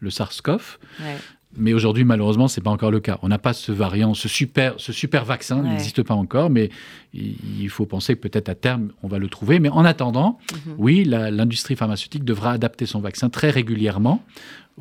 le 0.00 0.10
SARS-CoV. 0.10 0.76
Ouais. 1.00 1.16
Mais 1.58 1.72
aujourd'hui, 1.72 2.04
malheureusement, 2.04 2.48
c'est 2.48 2.60
pas 2.60 2.70
encore 2.70 2.90
le 2.90 3.00
cas. 3.00 3.18
On 3.22 3.28
n'a 3.28 3.38
pas 3.38 3.52
ce 3.52 3.72
variant, 3.72 4.14
ce 4.14 4.28
super, 4.28 4.74
ce 4.78 4.92
super 4.92 5.24
vaccin 5.24 5.62
Ouais. 5.62 5.68
n'existe 5.70 6.02
pas 6.02 6.14
encore, 6.14 6.50
mais 6.50 6.70
il 7.14 7.68
faut 7.68 7.86
penser 7.86 8.14
que 8.16 8.20
peut-être 8.20 8.48
à 8.48 8.54
terme, 8.54 8.90
on 9.02 9.08
va 9.08 9.18
le 9.18 9.28
trouver. 9.28 9.58
Mais 9.58 9.68
en 9.68 9.84
attendant, 9.84 10.38
Mhm. 10.52 10.74
oui, 10.78 11.04
l'industrie 11.04 11.76
pharmaceutique 11.76 12.24
devra 12.24 12.52
adapter 12.52 12.86
son 12.86 13.00
vaccin 13.00 13.28
très 13.30 13.50
régulièrement 13.50 14.22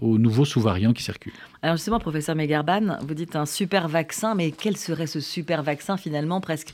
aux 0.02 0.18
nouveaux 0.18 0.44
sous-variants 0.44 0.92
qui 0.92 1.04
circulent. 1.04 1.32
Alors 1.62 1.78
justement, 1.78 2.00
professeur 2.00 2.36
Megarban, 2.36 2.98
vous 3.08 3.14
dites 3.14 3.36
un 3.38 3.46
super 3.46 3.88
vaccin, 3.88 4.36
mais 4.36 4.52
quel 4.52 4.76
serait 4.76 5.08
ce 5.08 5.22
super 5.22 5.64
vaccin 5.64 5.96
finalement 5.96 6.42
presque 6.42 6.74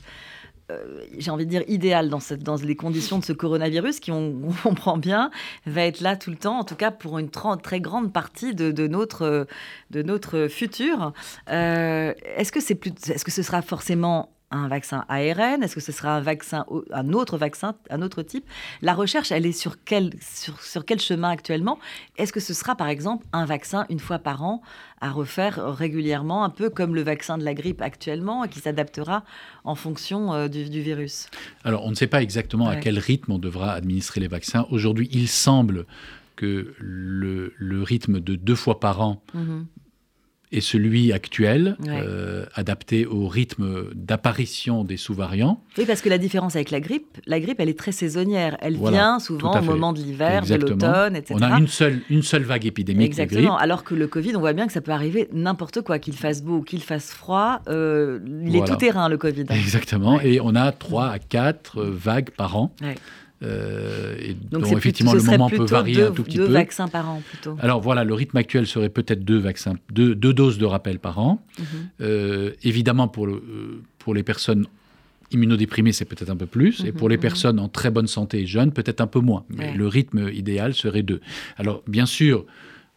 euh, 0.72 1.04
j'ai 1.18 1.30
envie 1.30 1.44
de 1.44 1.50
dire 1.50 1.62
idéal 1.68 2.08
dans, 2.08 2.20
cette- 2.20 2.42
dans 2.42 2.56
les 2.56 2.76
conditions 2.76 3.18
de 3.18 3.24
ce 3.24 3.32
coronavirus 3.32 4.00
qui, 4.00 4.10
on, 4.10 4.34
comprend 4.62 4.96
bien, 4.98 5.30
va 5.66 5.82
être 5.82 6.00
là 6.00 6.16
tout 6.16 6.30
le 6.30 6.36
temps, 6.36 6.58
en 6.58 6.64
tout 6.64 6.74
cas 6.76 6.90
pour 6.90 7.18
une 7.18 7.30
très 7.30 7.80
grande 7.80 8.12
partie 8.12 8.54
de, 8.54 8.86
notre, 8.86 9.46
de 9.90 10.02
notre 10.02 10.48
futur. 10.48 11.12
Euh, 11.50 12.14
est-ce 12.36 12.52
que 12.52 12.60
c'est 12.60 12.74
plus, 12.74 12.92
est-ce 13.08 13.24
que 13.24 13.30
ce 13.30 13.42
sera 13.42 13.62
forcément 13.62 14.30
un 14.52 14.68
vaccin 14.68 15.04
ARN 15.08 15.62
Est-ce 15.62 15.74
que 15.74 15.80
ce 15.80 15.90
sera 15.92 16.16
un 16.16 16.20
vaccin, 16.20 16.64
un 16.92 17.12
autre 17.12 17.38
vaccin, 17.38 17.74
un 17.90 18.02
autre 18.02 18.22
type? 18.22 18.44
La 18.82 18.94
recherche, 18.94 19.32
elle 19.32 19.46
est 19.46 19.52
sur 19.52 19.82
quel, 19.84 20.12
sur, 20.20 20.60
sur 20.60 20.84
quel 20.84 21.00
chemin 21.00 21.30
actuellement? 21.30 21.78
Est-ce 22.18 22.32
que 22.32 22.40
ce 22.40 22.54
sera 22.54 22.76
par 22.76 22.88
exemple 22.88 23.26
un 23.32 23.44
vaccin 23.46 23.86
une 23.88 23.98
fois 23.98 24.18
par 24.18 24.42
an 24.44 24.62
à 25.00 25.10
refaire 25.10 25.74
régulièrement, 25.74 26.44
un 26.44 26.50
peu 26.50 26.70
comme 26.70 26.94
le 26.94 27.02
vaccin 27.02 27.38
de 27.38 27.44
la 27.44 27.54
grippe 27.54 27.82
actuellement, 27.82 28.46
qui 28.46 28.60
s'adaptera 28.60 29.24
en 29.64 29.74
fonction 29.74 30.32
euh, 30.32 30.48
du, 30.48 30.68
du 30.70 30.80
virus? 30.80 31.28
Alors, 31.64 31.84
on 31.84 31.90
ne 31.90 31.94
sait 31.96 32.06
pas 32.06 32.22
exactement 32.22 32.68
à 32.68 32.76
quel 32.76 32.98
rythme 32.98 33.32
on 33.32 33.38
devra 33.38 33.72
administrer 33.72 34.20
les 34.20 34.28
vaccins. 34.28 34.66
Aujourd'hui, 34.70 35.08
il 35.12 35.28
semble 35.28 35.86
que 36.36 36.74
le, 36.78 37.52
le 37.56 37.82
rythme 37.82 38.20
de 38.20 38.34
deux 38.36 38.54
fois 38.54 38.80
par 38.80 39.00
an 39.00 39.22
Mhm. 39.34 39.66
Est 40.52 40.60
celui 40.60 41.12
actuel, 41.12 41.76
Ouais. 41.80 42.02
euh, 42.04 42.44
adapté 42.54 43.06
au 43.06 43.26
rythme 43.26 43.86
d'apparition 43.94 44.84
des 44.84 44.96
sous-variants. 44.96 45.60
Oui, 45.78 45.84
parce 45.86 46.00
que 46.02 46.08
la 46.08 46.18
différence 46.18 46.54
avec 46.56 46.70
la 46.70 46.80
grippe, 46.80 47.18
la 47.26 47.40
grippe, 47.40 47.58
elle 47.60 47.68
est 47.68 47.78
très 47.78 47.92
saisonnière. 47.92 48.56
Elle 48.60 48.76
Voilà, 48.76 48.96
vient 48.96 49.18
souvent 49.18 49.58
au 49.58 49.62
moment 49.62 49.92
de 49.92 49.98
l'hiver, 49.98 50.44
de 50.44 50.54
l'automne, 50.54 51.16
etc. 51.16 51.34
On 51.38 51.42
a 51.42 51.58
une 51.58 51.66
seule, 51.68 52.00
une 52.10 52.22
seule 52.22 52.42
vague 52.42 52.66
épidémique 52.66 53.06
Exactement. 53.06 53.56
de. 53.56 53.62
Alors 53.62 53.84
que 53.84 53.94
le 53.94 54.06
Covid, 54.06 54.36
on 54.36 54.40
voit 54.40 54.52
bien 54.52 54.66
que 54.66 54.72
ça 54.72 54.80
peut 54.80 54.92
arriver 54.92 55.28
n'importe 55.32 55.80
quoi, 55.80 55.98
qu'il 55.98 56.14
fasse 56.14 56.42
beau 56.42 56.58
ou 56.58 56.62
qu'il 56.62 56.82
fasse 56.82 57.10
froid. 57.10 57.60
euh, 57.68 58.18
il 58.44 58.54
est 58.56 58.64
tout 58.66 58.76
terrain, 58.76 59.08
le 59.08 59.16
Covid. 59.16 59.44
Exactement. 59.50 60.16
Ouais. 60.16 60.32
Et 60.34 60.40
on 60.40 60.54
a 60.54 60.70
trois 60.72 61.08
à 61.08 61.18
quatre 61.18 61.80
euh, 61.80 61.90
vagues 61.92 62.30
par 62.30 62.56
an. 62.56 62.74
Ouais. 62.82 62.94
Euh, 63.42 64.16
et 64.20 64.34
Donc 64.34 64.62
dont 64.62 64.76
effectivement 64.76 65.12
plutôt- 65.12 65.26
le 65.26 65.30
moment 65.32 65.50
peut 65.50 65.64
varier 65.64 65.94
deux, 65.96 66.06
un 66.06 66.10
tout 66.12 66.22
petit 66.22 66.36
deux 66.36 66.46
peu. 66.46 66.52
vaccins 66.52 66.88
par 66.88 67.08
an, 67.10 67.22
plutôt. 67.28 67.56
Alors 67.60 67.80
voilà, 67.80 68.04
le 68.04 68.14
rythme 68.14 68.36
actuel 68.36 68.66
serait 68.66 68.88
peut-être 68.88 69.24
deux 69.24 69.38
vaccins, 69.38 69.74
deux, 69.90 70.14
deux 70.14 70.32
doses 70.32 70.58
de 70.58 70.64
rappel 70.64 70.98
par 70.98 71.18
an. 71.18 71.44
Mhm. 71.58 71.64
Euh, 72.02 72.52
évidemment, 72.62 73.08
pour, 73.08 73.26
le, 73.26 73.34
euh, 73.34 73.82
pour 73.98 74.14
les 74.14 74.22
personnes 74.22 74.66
immunodéprimés, 75.32 75.92
c'est 75.92 76.04
peut-être 76.04 76.30
un 76.30 76.36
peu 76.36 76.46
plus. 76.46 76.84
et 76.84 76.92
pour 76.92 77.08
les 77.08 77.16
Mhm, 77.16 77.22
personnes 77.22 77.58
en 77.58 77.68
très 77.68 77.90
bonne 77.90 78.06
santé 78.06 78.40
et 78.42 78.46
jeunes, 78.46 78.70
peut-être 78.72 79.00
un 79.00 79.06
peu 79.06 79.20
moins. 79.20 79.44
Mais 79.48 79.70
Ouais. 79.70 79.74
le 79.74 79.88
rythme 79.88 80.28
idéal 80.32 80.74
serait 80.74 81.02
deux. 81.02 81.20
Alors, 81.56 81.82
bien 81.88 82.06
sûr, 82.06 82.44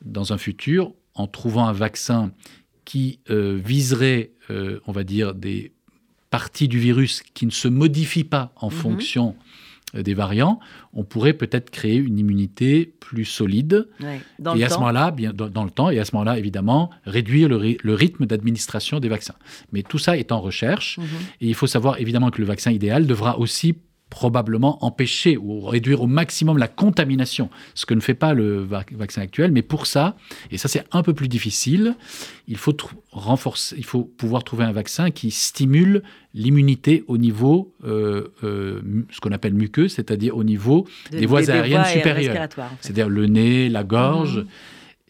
dans 0.04 0.34
un 0.34 0.38
futur, 0.38 0.92
en 1.16 1.28
trouvant 1.28 1.68
un 1.68 1.74
vaccin 1.74 2.32
qui 2.84 3.20
euh, 3.32 3.60
viserait, 3.64 4.32
euh, 4.52 4.80
on 4.86 4.92
va 4.92 5.04
dire, 5.04 5.34
des 5.34 5.72
parties 6.30 6.68
du 6.68 6.78
virus 6.78 7.24
qui 7.34 7.46
ne 7.46 7.52
se 7.52 7.68
modifient 7.70 8.26
pas 8.26 8.52
en 8.58 8.68
Mhm. 8.68 8.72
fonction 8.74 9.36
des 10.04 10.14
variants, 10.14 10.60
on 10.94 11.04
pourrait 11.04 11.34
peut-être 11.34 11.70
créer 11.70 11.96
une 11.98 12.18
immunité 12.20 12.94
plus 13.00 13.26
solide 13.26 13.88
Ouais. 14.02 14.20
Dans 14.40 14.56
et 14.56 14.60
le 14.60 14.66
à 14.66 14.70
ce 14.70 14.76
moment-là, 14.76 15.12
bien 15.12 15.32
dans, 15.34 15.48
dans 15.50 15.64
le 15.64 15.70
temps, 15.72 15.90
et 15.90 16.00
à 16.00 16.06
ce 16.06 16.16
moment-là, 16.16 16.38
évidemment, 16.38 16.90
réduire 17.06 17.48
le, 17.50 17.56
ry- 17.58 17.78
le 17.84 17.94
rythme 17.94 18.26
d'administration 18.26 19.00
des 19.00 19.10
vaccins. 19.10 19.36
Mais 19.72 19.84
tout 19.84 19.98
ça 20.00 20.18
est 20.18 20.32
en 20.32 20.42
recherche, 20.42 20.98
Mhm. 20.98 21.06
et 21.42 21.48
il 21.48 21.56
faut 21.56 21.68
savoir 21.68 22.00
évidemment 22.00 22.32
que 22.32 22.40
le 22.42 22.48
vaccin 22.48 22.72
idéal 22.72 23.06
devra 23.08 23.38
aussi 23.40 23.76
probablement 24.10 24.84
empêcher 24.86 25.36
ou 25.36 25.62
réduire 25.62 26.02
au 26.02 26.08
maximum 26.08 26.58
la 26.58 26.68
contamination, 26.68 27.50
ce 27.74 27.86
que 27.86 27.94
ne 27.94 28.00
fait 28.00 28.14
pas 28.14 28.34
le 28.34 28.60
va- 28.64 28.86
vaccin 28.94 29.22
actuel. 29.22 29.52
Mais 29.52 29.62
pour 29.64 29.88
ça, 29.88 30.16
et 30.52 30.58
ça 30.58 30.68
c'est 30.68 30.84
un 30.92 31.02
peu 31.02 31.14
plus 31.14 31.28
difficile, 31.28 31.96
il 32.48 32.58
faut 32.58 32.76
renforcer, 33.12 33.76
il 33.78 33.84
faut 33.84 34.04
pouvoir 34.04 34.44
trouver 34.44 34.64
un 34.64 34.72
vaccin 34.72 35.10
qui 35.12 35.32
stimule 35.32 36.04
l'immunité 36.34 37.04
au 37.08 37.18
niveau, 37.18 37.74
euh, 37.86 38.28
euh, 38.44 38.82
ce 39.12 39.20
qu'on 39.20 39.32
appelle 39.32 39.54
muqueux, 39.54 39.88
c'est-à-dire 39.88 40.38
au 40.38 40.44
niveau 40.44 40.86
De- 41.12 41.18
des 41.18 41.26
voies 41.26 41.50
aériennes 41.50 41.82
voies 41.82 41.86
supérieures. 41.90 42.26
respiratoires, 42.34 42.68
en 42.68 42.76
fait. 42.76 42.78
c'est-à-dire 42.82 43.10
le 43.10 43.26
nez, 43.26 43.70
la 43.70 43.84
gorge. 43.84 44.38
Mhm. 44.40 44.48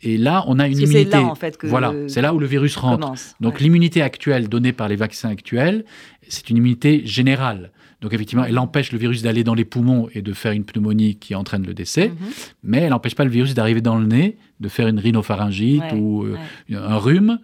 Et 0.03 0.17
là, 0.17 0.43
on 0.47 0.59
a 0.59 0.67
une 0.67 0.73
Parce 0.73 0.81
que 0.81 0.85
c'est 0.87 0.91
immunité. 1.01 1.17
là, 1.17 1.23
en 1.23 1.35
fait, 1.35 1.57
que- 1.57 1.67
voilà, 1.67 1.93
c'est 2.07 2.21
là 2.21 2.33
où 2.33 2.39
le 2.39 2.45
virus 2.45 2.75
rentre. 2.75 3.01
Commence. 3.01 3.33
Donc 3.41 3.55
Ouais. 3.55 3.59
l'immunité 3.61 4.01
actuelle 4.01 4.49
donnée 4.49 4.71
par 4.71 4.87
les 4.87 4.95
vaccins 4.95 5.29
actuels, 5.29 5.83
c'est 6.27 6.49
une 6.49 6.57
immunité 6.57 7.01
générale. 7.05 7.71
Donc 8.01 8.13
effectivement, 8.13 8.43
elle 8.45 8.59
empêche 8.59 8.91
le 8.91 8.97
virus 8.99 9.21
d'aller 9.21 9.43
dans 9.43 9.53
les 9.55 9.65
poumons 9.65 10.07
et 10.13 10.21
de 10.21 10.33
faire 10.33 10.51
une 10.51 10.63
pneumonie 10.65 11.15
qui 11.15 11.33
entraîne 11.35 11.65
le 11.65 11.73
décès, 11.73 12.09
Mhm. 12.09 12.15
mais 12.63 12.77
elle 12.79 12.89
n'empêche 12.89 13.15
pas 13.15 13.23
le 13.23 13.31
virus 13.31 13.53
d'arriver 13.53 13.81
dans 13.81 13.97
le 13.97 14.05
nez, 14.05 14.37
de 14.59 14.69
faire 14.69 14.87
une 14.87 14.99
rhinopharyngite 14.99 15.81
Ouais, 15.91 15.93
ou 15.97 16.23
euh, 16.25 16.37
ouais. 16.69 16.75
un 16.77 16.97
rhume. 16.97 17.39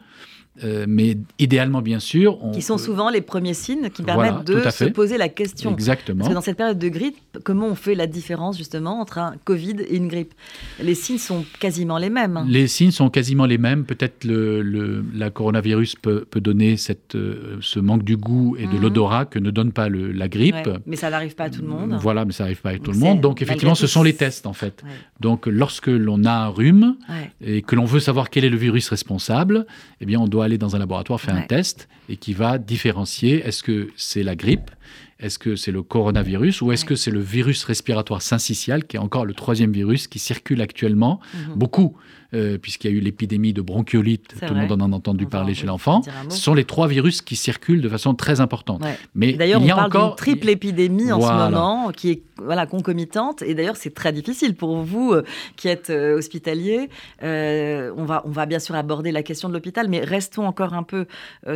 Euh, 0.64 0.86
mais 0.88 1.18
idéalement, 1.40 1.82
bien 1.82 2.00
sûr, 2.00 2.44
on 2.44 2.52
Qui 2.52 2.62
sont 2.62 2.76
peut- 2.78 2.84
souvent 2.84 3.10
les 3.10 3.22
premiers 3.22 3.54
signes 3.54 3.90
qui 3.90 4.04
permettent 4.04 4.46
de 4.46 4.62
se 4.70 4.86
poser 4.86 5.18
la 5.18 5.30
question. 5.30 5.72
exactement. 5.74 6.20
Parce 6.20 6.30
que 6.30 6.34
dans 6.36 6.42
cette 6.42 6.58
période 6.58 6.78
de 6.80 6.90
grippe, 6.90 7.18
comment 7.44 7.68
on 7.68 7.76
fait 7.76 7.96
la 7.96 8.08
différence 8.08 8.58
justement 8.58 9.00
entre 9.02 9.18
un 9.18 9.36
Covid 9.44 9.76
et 9.88 9.96
une 9.96 10.08
grippe? 10.08 10.34
Les 10.82 10.96
signes 10.96 11.18
sont 11.18 11.44
quasiment 11.60 11.98
les 11.98 12.10
mêmes. 12.10 12.46
Les 12.48 12.68
signes 12.68 12.92
sont 12.92 13.10
quasiment 13.10 13.46
les 13.46 13.58
mêmes. 13.58 13.86
Peut-être 13.86 14.24
le, 14.24 14.62
le- 14.62 15.04
la 15.16 15.30
coronavirus 15.30 15.96
peut, 15.96 16.26
peut 16.30 16.42
donner 16.42 16.78
cette, 16.78 17.16
euh, 17.16 17.58
ce 17.62 17.80
manque 17.80 18.04
du 18.04 18.18
goût 18.18 18.56
et 18.58 18.68
de 18.68 18.74
Mhm. 18.74 18.82
l'odorat 18.82 19.26
que 19.26 19.40
ne 19.40 19.52
donne 19.52 19.72
pas 19.72 19.90
le- 19.90 20.12
la 20.12 20.28
grippe. 20.28 20.56
Ouais, 20.56 20.74
mais 20.86 20.96
ça 20.96 21.10
n'arrive 21.10 21.36
pas 21.36 21.46
à 21.46 21.50
tout 21.50 21.62
le 21.62 21.68
monde. 21.68 21.98
Voilà, 22.00 22.26
mais 22.26 22.34
ça 22.34 22.44
n'arrive 22.44 22.62
pas 22.62 22.70
à 22.72 22.78
tout 22.78 22.92
le 22.92 22.98
monde. 23.00 23.22
Donc 23.22 23.42
effectivement, 23.42 23.76
ce 23.76 23.88
sont 23.88 24.04
les 24.04 24.14
tests 24.14 24.46
en 24.46 24.54
fait. 24.54 24.82
Ouais, 24.84 24.90
Donc 25.20 25.48
lorsque 25.48 25.88
l'on 25.88 26.24
a 26.26 26.32
un 26.32 26.48
rhume 26.48 26.96
ouais. 27.10 27.32
et 27.42 27.62
que 27.62 27.76
l'on 27.76 27.86
veut 27.86 28.00
savoir 28.00 28.30
quel 28.30 28.46
est 28.46 28.50
le 28.50 28.58
virus 28.58 28.90
responsable, 28.90 29.66
eh 30.00 30.06
bien 30.06 30.20
on 30.20 30.28
doit 30.28 30.46
aller 30.46 30.51
dans 30.58 30.76
un 30.76 30.80
laboratoire 30.80 31.20
faire 31.20 31.36
un 31.36 31.42
test 31.42 31.88
et 32.10 32.18
qui 32.18 32.34
va 32.34 32.58
différencier 32.58 33.46
est-ce 33.46 33.64
que 33.64 33.90
c'est 33.96 34.24
la 34.24 34.36
grippe, 34.36 34.72
est-ce 35.22 35.38
que 35.40 35.56
c'est 35.56 35.72
le 35.72 35.84
coronavirus 35.84 36.62
ou 36.62 36.72
est-ce 36.72 36.86
que 36.86 36.96
c'est 36.96 37.12
le 37.12 37.20
virus 37.20 37.64
respiratoire 37.64 38.22
syncytial 38.22 38.86
qui 38.86 38.98
est 38.98 39.00
encore 39.00 39.26
le 39.26 39.34
troisième 39.34 39.72
virus 39.72 40.08
qui 40.08 40.20
circule 40.20 40.62
actuellement 40.62 41.20
Mhm. 41.34 41.56
beaucoup 41.56 41.96
euh, 42.34 42.58
puisqu'il 42.58 42.90
y 42.90 42.94
a 42.94 42.98
eu 42.98 43.02
l'épidémie 43.02 43.52
de 43.52 43.62
bronchiolite, 43.62 44.36
tout 44.48 44.54
le 44.54 44.62
monde 44.62 44.72
en 44.72 44.80
a 44.94 44.96
entendu 44.96 45.26
On 45.26 45.30
parler 45.30 45.54
chez 45.54 45.66
l'enfant. 45.68 46.02
Ce 46.30 46.38
sont 46.38 46.54
les 46.54 46.64
trois 46.64 46.88
virus 46.88 47.22
qui 47.22 47.36
circulent 47.36 47.82
de 47.82 47.90
façon 47.90 48.14
très 48.14 48.40
importante. 48.40 48.82
Ouais. 48.84 48.98
Mais 49.16 49.34
D'ailleurs, 49.34 49.60
il 49.60 49.66
on 49.66 49.68
y 49.68 49.72
a 49.72 49.76
parle 49.76 49.92
d'une 49.92 50.00
encore 50.00 50.16
triple 50.16 50.48
épidémie 50.50 51.12
en 51.12 51.20
Voilà. 51.20 51.48
ce 51.48 51.52
moment, 51.52 51.92
qui 51.92 52.10
est 52.12 52.22
voilà 52.38 52.66
concomitante. 52.68 53.42
Et 53.42 53.54
d'ailleurs, 53.54 53.76
c'est 53.76 53.94
très 53.94 54.14
difficile 54.14 54.56
pour 54.56 54.78
vous 54.78 55.12
euh, 55.12 55.24
qui 55.58 55.68
êtes 55.68 55.90
euh, 55.90 56.18
hospitalier. 56.18 56.90
Euh, 57.22 57.92
on 57.98 58.06
va 58.06 58.22
on 58.26 58.32
va 58.32 58.46
bien 58.46 58.60
sûr 58.60 58.76
aborder 58.76 59.12
la 59.12 59.24
question 59.24 59.50
de 59.50 59.54
l'hôpital, 59.54 59.90
mais 59.90 60.00
restons 60.00 60.46
encore 60.48 60.74
un 60.74 60.84
peu 60.84 61.08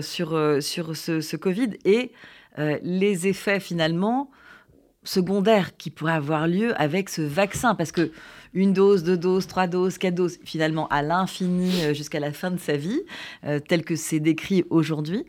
sur 0.02 0.38
sur 0.60 0.96
ce, 0.98 1.22
ce 1.22 1.38
Covid 1.38 1.70
et 1.86 2.12
euh, 2.60 2.78
les 2.82 3.28
effets 3.28 3.60
finalement 3.60 4.30
secondaires 5.04 5.78
qui 5.78 5.92
pourraient 5.92 6.14
avoir 6.14 6.48
lieu 6.48 6.80
avec 6.82 7.10
ce 7.10 7.22
vaccin, 7.22 7.76
parce 7.76 7.92
que 7.92 8.12
une 8.54 8.72
dose, 8.72 9.04
deux 9.04 9.18
doses, 9.18 9.48
trois 9.48 9.68
doses, 9.68 9.98
quatre 9.98 10.16
doses, 10.16 10.40
finalement 10.46 10.88
à 10.88 11.02
l'infini 11.02 11.84
euh, 11.84 11.94
jusqu'à 11.94 12.22
la 12.22 12.32
fin 12.32 12.52
de 12.52 12.58
sa 12.58 12.78
vie, 12.78 13.02
euh, 13.44 13.60
tel 13.60 13.84
que 13.84 13.96
c'est 13.96 14.22
décrit 14.22 14.64
aujourd'hui. 14.70 15.26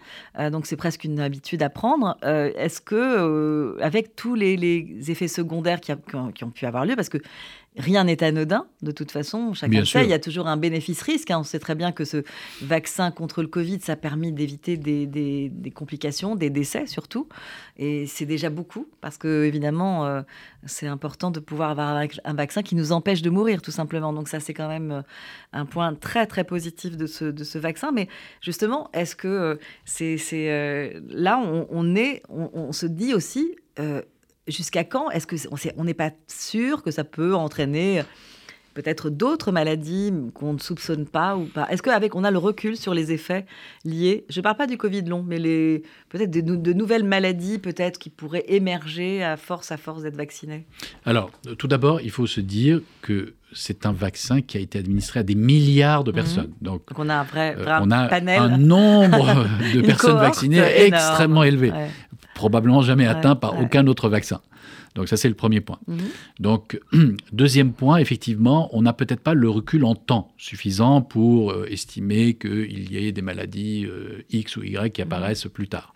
Donc 0.52 0.66
c'est 0.66 0.76
presque 0.76 1.04
une 1.04 1.18
habitude 1.18 1.62
à 1.62 1.70
prendre. 1.70 2.16
Est-ce 2.22 2.80
que, 2.80 3.76
avec 3.80 4.14
tous 4.14 4.34
les, 4.34 5.10
effets 5.10 5.28
secondaires 5.28 5.80
qui 5.80 5.92
ont 5.92 6.50
pu 6.50 6.66
avoir 6.66 6.84
lieu, 6.84 6.94
parce 6.94 7.08
que 7.08 7.18
rien 7.78 8.04
n'est 8.04 8.22
anodin, 8.22 8.66
de 8.82 8.90
toute 8.90 9.10
façon, 9.10 9.52
chacun 9.54 9.72
le 9.80 9.84
sait, 9.86 10.04
il 10.04 10.10
y 10.10 10.14
a 10.14 10.18
toujours 10.18 10.46
un 10.48 10.56
bénéfice-risque. 10.56 11.30
hein. 11.30 11.38
On 11.40 11.44
sait 11.44 11.58
très 11.58 11.74
bien 11.74 11.92
que 11.92 12.04
ce 12.04 12.22
vaccin 12.62 13.10
contre 13.10 13.42
le 13.42 13.48
Covid, 13.48 13.80
ça 13.80 13.92
a 13.92 13.96
permis 13.96 14.32
d'éviter 14.32 14.76
des, 14.76 15.06
des- 15.06 15.50
des 15.50 15.70
complications, 15.70 16.36
des 16.36 16.50
décès 16.50 16.86
surtout. 16.86 17.28
Et 17.76 18.06
c'est 18.06 18.26
déjà 18.26 18.48
beaucoup, 18.50 18.88
parce 19.00 19.18
que 19.18 19.44
évidemment, 19.44 20.06
euh, 20.06 20.22
c'est 20.64 20.86
important 20.86 21.30
de 21.30 21.40
pouvoir 21.40 21.70
avoir 21.70 21.88
un 21.88 22.00
vac- 22.06 22.20
un 22.24 22.34
vaccin 22.34 22.62
qui 22.62 22.74
nous 22.74 22.92
empêche 22.92 23.22
de 23.22 23.30
mourir, 23.30 23.60
tout 23.62 23.70
simplement. 23.70 24.12
Donc 24.12 24.28
ça, 24.28 24.40
c'est 24.40 24.54
quand 24.54 24.68
même 24.68 24.90
euh, 24.90 25.02
un 25.52 25.66
point 25.66 25.94
très, 25.94 26.26
très 26.26 26.44
positif 26.44 26.96
de 26.96 27.06
ce, 27.06 27.26
de 27.26 27.44
ce 27.44 27.58
vaccin. 27.58 27.92
Mais 27.92 28.08
justement, 28.40 28.88
est-ce 28.94 29.14
que 29.16 29.28
euh, 29.28 29.56
c'est 29.84 30.16
euh, 30.32 31.00
là, 31.08 31.38
on, 31.38 31.66
on 31.70 31.94
est, 31.96 32.22
on, 32.28 32.50
on 32.54 32.72
se 32.72 32.86
dit 32.86 33.12
aussi, 33.14 33.54
euh, 33.78 34.00
jusqu'à 34.48 34.84
quand 34.84 35.10
Est-ce 35.10 35.26
que 35.26 35.36
on 35.76 35.84
n'est 35.84 35.94
pas 35.94 36.10
sûr 36.26 36.82
que 36.82 36.90
ça 36.90 37.04
peut 37.04 37.34
entraîner 37.34 38.02
peut-être 38.74 39.08
d'autres 39.08 39.52
maladies 39.52 40.12
qu'on 40.34 40.52
ne 40.52 40.58
soupçonne 40.58 41.06
pas 41.06 41.36
ou 41.36 41.46
pas? 41.46 41.66
Est-ce 41.70 41.82
qu'avec 41.82 42.14
on 42.14 42.24
a 42.24 42.30
le 42.30 42.38
recul 42.38 42.76
sur 42.76 42.94
les 42.94 43.10
effets 43.10 43.46
liés? 43.84 44.24
Je 44.28 44.38
ne 44.38 44.42
parle 44.42 44.56
pas 44.56 44.66
du 44.66 44.76
Covid 44.76 45.02
long, 45.02 45.22
mais 45.22 45.38
peut-être 46.10 46.30
de, 46.30 46.40
de 46.40 46.72
nouvelles 46.72 47.04
maladies 47.04 47.58
peut-être 47.58 47.98
qui 47.98 48.10
pourraient 48.10 48.44
émerger 48.48 49.24
à 49.24 49.36
force 49.36 49.72
à 49.72 49.78
force 49.78 50.02
d'être 50.02 50.16
vaccinées. 50.16 50.66
Alors, 51.04 51.30
euh, 51.46 51.54
tout 51.54 51.68
d'abord, 51.68 52.00
il 52.02 52.10
faut 52.10 52.26
se 52.26 52.40
dire 52.40 52.82
que 53.00 53.34
c'est 53.52 53.86
un 53.86 53.92
vaccin 53.92 54.40
qui 54.42 54.56
a 54.56 54.60
été 54.60 54.78
administré 54.78 55.20
à 55.20 55.22
des 55.22 55.34
milliards 55.34 56.04
de 56.04 56.10
Mhm. 56.10 56.14
personnes. 56.16 56.52
Donc, 56.60 56.88
Donc 56.88 56.98
on 56.98 57.08
a 57.08 57.16
un 57.16 57.22
vrai, 57.24 57.54
euh, 57.58 57.62
vrai 57.62 57.78
on 57.82 57.90
a 57.90 58.06
panel. 58.08 58.40
un 58.40 58.56
nombre 58.58 59.46
de 59.74 59.80
personnes 59.82 60.16
vaccinées 60.18 60.56
énorme. 60.58 60.94
extrêmement 60.94 61.42
élevé, 61.44 61.70
Ouais. 61.70 61.88
probablement 62.34 62.82
jamais 62.82 63.04
Ouais, 63.04 63.10
atteint 63.10 63.36
par 63.36 63.54
ouais. 63.58 63.64
aucun 63.64 63.86
autre 63.86 64.08
vaccin. 64.08 64.40
Donc 64.94 65.08
ça, 65.08 65.18
c'est 65.18 65.28
le 65.28 65.34
premier 65.34 65.60
point. 65.60 65.78
Mhm. 65.86 65.98
Donc, 66.40 66.80
deuxième 67.32 67.72
point, 67.72 67.98
effectivement, 67.98 68.70
on 68.74 68.80
n'a 68.82 68.94
peut-être 68.94 69.20
pas 69.20 69.34
le 69.34 69.48
recul 69.50 69.84
en 69.84 69.94
temps 69.94 70.32
suffisant 70.38 71.02
pour 71.02 71.52
euh, 71.52 71.66
estimer 71.70 72.34
qu'il 72.34 72.90
y 72.92 72.96
ait 73.06 73.12
des 73.12 73.20
maladies 73.22 73.84
euh, 73.84 74.22
X 74.30 74.56
ou 74.56 74.62
Y 74.64 74.90
qui 74.94 75.02
apparaissent 75.02 75.48
plus 75.52 75.68
tard. 75.68 75.94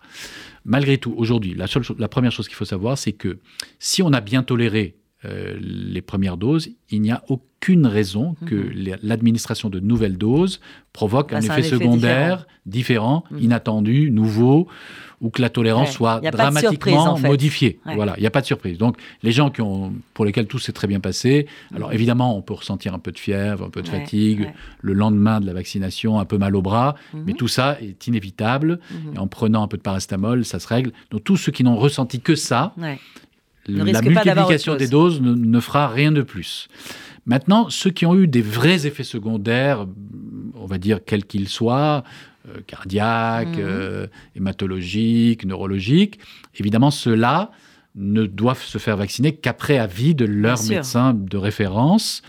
Malgré 0.65 0.99
tout, 0.99 1.15
aujourd'hui, 1.17 1.55
la, 1.55 1.65
la 1.97 2.07
première 2.07 2.31
chose 2.31 2.47
qu'il 2.47 2.55
faut 2.55 2.65
savoir, 2.65 2.95
c'est 2.97 3.13
que 3.13 3.39
si 3.79 4.03
on 4.03 4.13
a 4.13 4.21
bien 4.21 4.43
toléré 4.43 4.95
euh, 5.25 5.55
les 5.61 6.01
premières 6.01 6.37
doses, 6.37 6.69
il 6.89 7.01
n'y 7.01 7.11
a 7.11 7.23
aucune 7.29 7.85
raison 7.85 8.35
que 8.47 8.55
Mhm. 8.55 8.69
les- 8.71 8.95
l'administration 9.03 9.69
de 9.69 9.79
nouvelles 9.79 10.17
doses 10.17 10.59
provoque 10.93 11.31
Bah, 11.31 11.37
un 11.37 11.41
effet 11.41 11.51
un 11.51 11.57
effet 11.57 11.69
secondaire 11.69 12.47
différent, 12.65 13.23
Mhm. 13.31 13.39
inattendu, 13.39 14.09
nouveau, 14.11 14.67
ou 15.21 15.29
que 15.29 15.39
la 15.43 15.49
tolérance 15.51 15.89
Ouais. 15.89 15.93
soit 15.93 16.19
dramatiquement 16.31 16.71
surprise, 16.71 16.95
en 16.97 17.15
fait. 17.17 17.27
modifiée. 17.27 17.79
Ouais. 17.85 17.93
Voilà, 17.93 18.15
il 18.17 18.21
n'y 18.21 18.25
a 18.25 18.31
pas 18.31 18.41
de 18.41 18.47
surprise. 18.47 18.79
Donc, 18.79 18.97
les 19.21 19.31
gens 19.31 19.51
qui 19.51 19.61
ont, 19.61 19.93
pour 20.15 20.25
lesquels 20.25 20.47
tout 20.47 20.57
s'est 20.57 20.71
très 20.71 20.87
bien 20.87 20.99
passé, 20.99 21.45
alors 21.75 21.89
Mhm. 21.89 21.93
évidemment, 21.95 22.35
on 22.35 22.41
peut 22.41 22.55
ressentir 22.55 22.95
un 22.95 22.99
peu 22.99 23.11
de 23.11 23.19
fièvre, 23.19 23.63
un 23.65 23.69
peu 23.69 23.83
de 23.83 23.89
Ouais, 23.89 23.99
fatigue, 23.99 24.51
le 24.81 24.93
lendemain 24.93 25.39
de 25.39 25.45
la 25.45 25.53
vaccination, 25.53 26.19
un 26.19 26.25
peu 26.25 26.39
mal 26.39 26.55
au 26.55 26.63
bras, 26.63 26.95
mais 27.13 27.33
tout 27.33 27.47
ça 27.47 27.77
est 27.79 28.07
inévitable. 28.07 28.79
Et 29.15 29.19
en 29.19 29.27
prenant 29.27 29.61
un 29.61 29.67
peu 29.67 29.77
de 29.77 29.83
paracétamol, 29.83 30.43
ça 30.45 30.59
se 30.59 30.67
règle. 30.67 30.91
Donc, 31.11 31.23
tous 31.23 31.37
ceux 31.37 31.51
qui 31.51 31.63
n'ont 31.63 31.77
ressenti 31.77 32.19
que 32.19 32.33
ça. 32.33 32.73
Ne 33.69 33.83
la 33.91 34.01
multiplication 34.01 34.75
des 34.75 34.87
doses 34.87 35.21
ne, 35.21 35.33
ne 35.33 35.59
fera 35.59 35.87
rien 35.87 36.11
de 36.11 36.21
plus. 36.21 36.67
Maintenant, 37.25 37.69
ceux 37.69 37.91
qui 37.91 38.05
ont 38.05 38.15
eu 38.15 38.27
des 38.27 38.41
vrais 38.41 38.87
effets 38.87 39.03
secondaires, 39.03 39.85
on 40.55 40.65
va 40.65 40.77
dire 40.79 40.99
quels 41.05 41.25
qu'ils 41.25 41.47
soient, 41.47 42.03
euh, 42.49 42.61
cardiaques, 42.65 43.57
Mhm. 43.57 43.63
euh, 43.63 44.07
hématologiques, 44.35 45.45
neurologiques, 45.45 46.19
évidemment, 46.55 46.89
ceux-là 46.91 47.51
ne 47.95 48.25
doivent 48.25 48.63
se 48.63 48.77
faire 48.77 48.95
vacciner 48.97 49.35
qu'après 49.35 49.77
avis 49.77 50.15
de 50.15 50.25
leur 50.25 50.57
médecin 50.75 51.13
de 51.13 51.37
référence. 51.37 52.21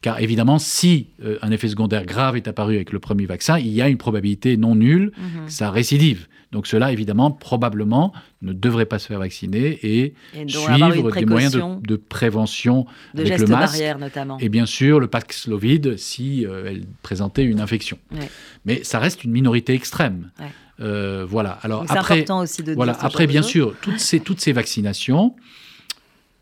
Car 0.00 0.18
évidemment, 0.20 0.58
si 0.58 1.08
euh, 1.22 1.36
un 1.42 1.50
effet 1.50 1.68
secondaire 1.68 2.06
grave 2.06 2.36
est 2.36 2.48
apparu 2.48 2.76
avec 2.76 2.90
le 2.92 2.98
premier 3.00 3.26
vaccin, 3.26 3.58
il 3.58 3.68
y 3.68 3.82
a 3.82 3.88
une 3.88 3.98
probabilité 3.98 4.56
non 4.56 4.74
nulle 4.74 5.12
Mhm. 5.18 5.46
que 5.46 5.52
ça 5.52 5.70
récidive. 5.70 6.26
Donc 6.52 6.66
ceux-là, 6.66 6.90
évidemment, 6.90 7.30
probablement 7.30 8.12
ne 8.42 8.52
devraient 8.52 8.86
pas 8.86 8.98
se 8.98 9.06
faire 9.06 9.20
vacciner 9.20 9.78
et 9.84 10.14
suivre 10.48 11.12
des 11.12 11.26
moyens 11.26 11.52
de, 11.54 11.86
de 11.86 11.96
prévention 11.96 12.86
de 13.14 13.20
avec 13.20 13.38
le 13.38 13.46
masque 13.46 13.80
notamment. 14.00 14.36
et 14.38 14.48
bien 14.48 14.66
sûr 14.66 14.98
le 14.98 15.06
Paxlovid 15.06 15.96
si 15.96 16.44
euh, 16.46 16.64
elle 16.68 16.84
présentait 17.02 17.44
une 17.44 17.60
infection. 17.60 17.98
Ouais. 18.12 18.28
Mais 18.64 18.82
ça 18.82 18.98
reste 18.98 19.22
une 19.22 19.30
minorité 19.30 19.74
extrême. 19.74 20.30
Ouais. 20.40 20.46
Euh, 20.80 21.26
voilà. 21.28 21.52
Alors 21.62 21.84
après, 21.88 22.18
important 22.20 22.40
aussi 22.40 22.62
de 22.62 22.72
voilà, 22.74 22.96
après 23.00 23.26
bien 23.26 23.42
sûr, 23.42 23.74
toutes 23.82 23.98
ces, 23.98 24.20
toutes 24.20 24.40
ces 24.40 24.52
vaccinations 24.52 25.34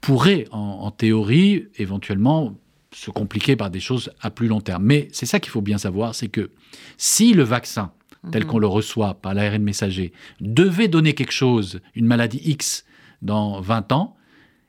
pourraient, 0.00 0.46
en, 0.52 0.58
en 0.58 0.90
théorie, 0.90 1.66
éventuellement 1.76 2.54
se 2.94 3.10
compliquer 3.10 3.56
par 3.56 3.70
des 3.70 3.80
choses 3.80 4.10
à 4.20 4.30
plus 4.30 4.48
long 4.48 4.60
terme. 4.60 4.84
Mais 4.84 5.08
c'est 5.12 5.26
ça 5.26 5.40
qu'il 5.40 5.50
faut 5.50 5.60
bien 5.60 5.78
savoir, 5.78 6.14
c'est 6.14 6.28
que 6.28 6.50
si 6.96 7.34
le 7.34 7.42
vaccin, 7.42 7.92
tel 8.32 8.44
Mhm. 8.44 8.48
qu'on 8.48 8.58
le 8.58 8.66
reçoit 8.66 9.14
par 9.14 9.34
l'ARN 9.34 9.62
messager, 9.62 10.12
devait 10.40 10.88
donner 10.88 11.14
quelque 11.14 11.32
chose, 11.32 11.80
une 11.94 12.06
maladie 12.06 12.40
X, 12.44 12.84
dans 13.22 13.60
20 13.60 13.92
ans, 13.92 14.16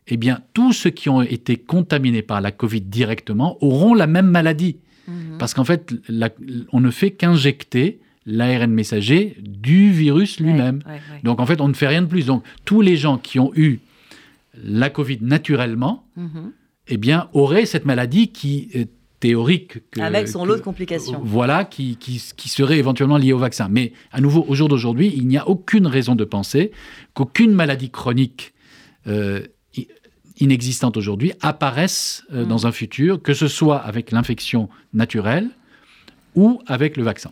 eh 0.08 0.18
bien, 0.18 0.42
tous 0.54 0.74
ceux 0.74 0.90
qui 0.90 1.08
ont 1.10 1.22
été 1.22 1.56
contaminés 1.58 2.24
par 2.24 2.42
la 2.42 2.52
Covid 2.52 2.82
directement 2.82 3.58
auront 3.64 3.94
la 3.94 4.08
même 4.08 4.28
maladie. 4.28 4.78
Mhm. 5.08 5.38
Parce 5.38 5.54
qu'en 5.54 5.64
fait, 5.64 5.94
la- 6.08 6.30
on 6.74 6.80
ne 6.80 6.90
fait 6.92 7.12
qu'injecter 7.12 8.00
l'ARN 8.30 8.72
messager 8.72 9.36
du 9.42 9.92
virus 9.92 10.40
lui-même. 10.40 10.82
Ouais, 10.86 10.94
ouais, 10.94 11.00
ouais. 11.16 11.20
Donc 11.24 11.40
en 11.40 11.46
fait, 11.46 11.60
on 11.62 11.68
ne 11.68 11.74
fait 11.74 11.88
rien 11.88 12.02
de 12.04 12.08
plus. 12.08 12.26
Donc 12.26 12.44
tous 12.66 12.82
les 12.82 12.96
gens 12.98 13.18
qui 13.18 13.40
ont 13.40 13.52
eu 13.56 13.80
la 14.64 14.90
Covid 14.90 15.20
naturellement, 15.22 16.06
Mhm. 16.16 16.52
eh 16.88 16.98
bien, 16.98 17.30
auraient 17.34 17.66
cette 17.66 17.86
maladie 17.86 18.28
qui 18.30 18.70
est 18.74 18.90
théorique. 19.20 19.80
que- 19.92 20.00
Avec 20.00 20.28
son 20.30 20.44
que- 20.44 20.48
lot 20.50 20.56
de 20.58 20.62
complications. 20.62 21.20
Voilà, 21.24 21.66
qui, 21.66 21.98
qui, 21.98 22.22
qui 22.38 22.48
serait 22.50 22.78
éventuellement 22.78 23.18
liée 23.18 23.34
au 23.34 23.38
vaccin. 23.38 23.68
Mais 23.70 23.92
à 24.14 24.22
nouveau, 24.22 24.46
au 24.48 24.56
jour 24.56 24.70
d'aujourd'hui, 24.70 25.12
il 25.16 25.28
n'y 25.28 25.38
a 25.38 25.46
aucune 25.48 25.88
raison 25.88 26.16
de 26.16 26.24
penser 26.24 26.72
qu'aucune 27.14 27.52
maladie 27.54 27.90
chronique 27.90 28.54
euh, 29.08 29.42
inexistante 30.40 30.96
aujourd'hui 30.98 31.34
apparaisse 31.42 32.24
euh, 32.34 32.46
Mm. 32.46 32.48
dans 32.48 32.68
un 32.68 32.72
futur, 32.72 33.22
que 33.22 33.34
ce 33.34 33.48
soit 33.48 33.78
avec 33.78 34.12
l'infection 34.12 34.70
naturelle 34.94 35.50
ou 36.36 36.62
avec 36.68 36.96
le 36.96 37.04
vaccin. 37.04 37.32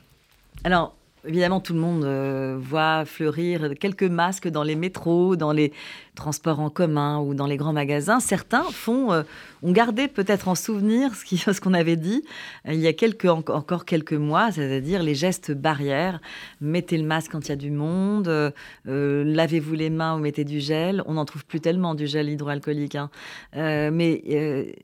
Alors, 0.67 0.97
évidemment, 1.27 1.60
tout 1.60 1.74
le 1.74 1.79
monde 1.79 2.03
euh, 2.03 2.57
voit 2.60 3.05
fleurir 3.05 3.72
quelques 3.79 4.03
masques 4.03 4.48
dans 4.48 4.63
les 4.63 4.75
métros, 4.75 5.36
dans 5.36 5.51
les 5.51 5.72
transports 6.15 6.60
en 6.60 6.69
commun 6.69 7.19
ou 7.19 7.34
dans 7.36 7.46
les 7.46 7.57
grands 7.57 7.74
magasins. 7.74 8.19
Certains 8.19 8.65
euh, 9.13 9.24
ont 9.62 9.72
gardé 9.72 10.07
peut-être 10.07 10.48
en 10.48 10.55
souvenir 10.55 11.12
ce 11.53 11.62
qu'on 11.62 11.74
avait 11.74 11.96
dit 11.96 12.24
euh, 12.67 12.74
il 12.74 12.79
y 12.79 12.88
a 12.88 12.93
encore 13.34 13.86
quelques 13.86 14.13
mois, 14.13 14.51
c'est-à-dire 14.51 15.03
les 15.03 15.15
gestes 15.15 15.51
barrières. 15.51 16.19
Mettez 16.62 16.98
le 16.98 17.03
masque 17.05 17.31
quand 17.31 17.46
il 17.46 17.50
y 17.50 17.51
a 17.51 17.55
du 17.55 17.72
monde, 17.72 18.53
lavez-vous 18.86 19.74
les 19.75 19.89
mains 19.89 20.15
ou 20.15 20.19
mettez 20.19 20.43
du 20.43 20.60
gel. 20.60 21.03
On 21.05 21.13
n'en 21.13 21.25
trouve 21.25 21.46
plus 21.46 21.60
tellement 21.60 21.93
du 21.96 22.07
gel 22.07 22.29
hydroalcoolique. 22.29 22.96
hein. 22.96 23.10
Mais 23.53 24.13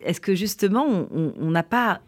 est-ce 0.02 0.20
que 0.22 0.36
justement, 0.36 0.86
on- 1.12 1.52
n'a 1.52 1.64
pas, 1.64 2.02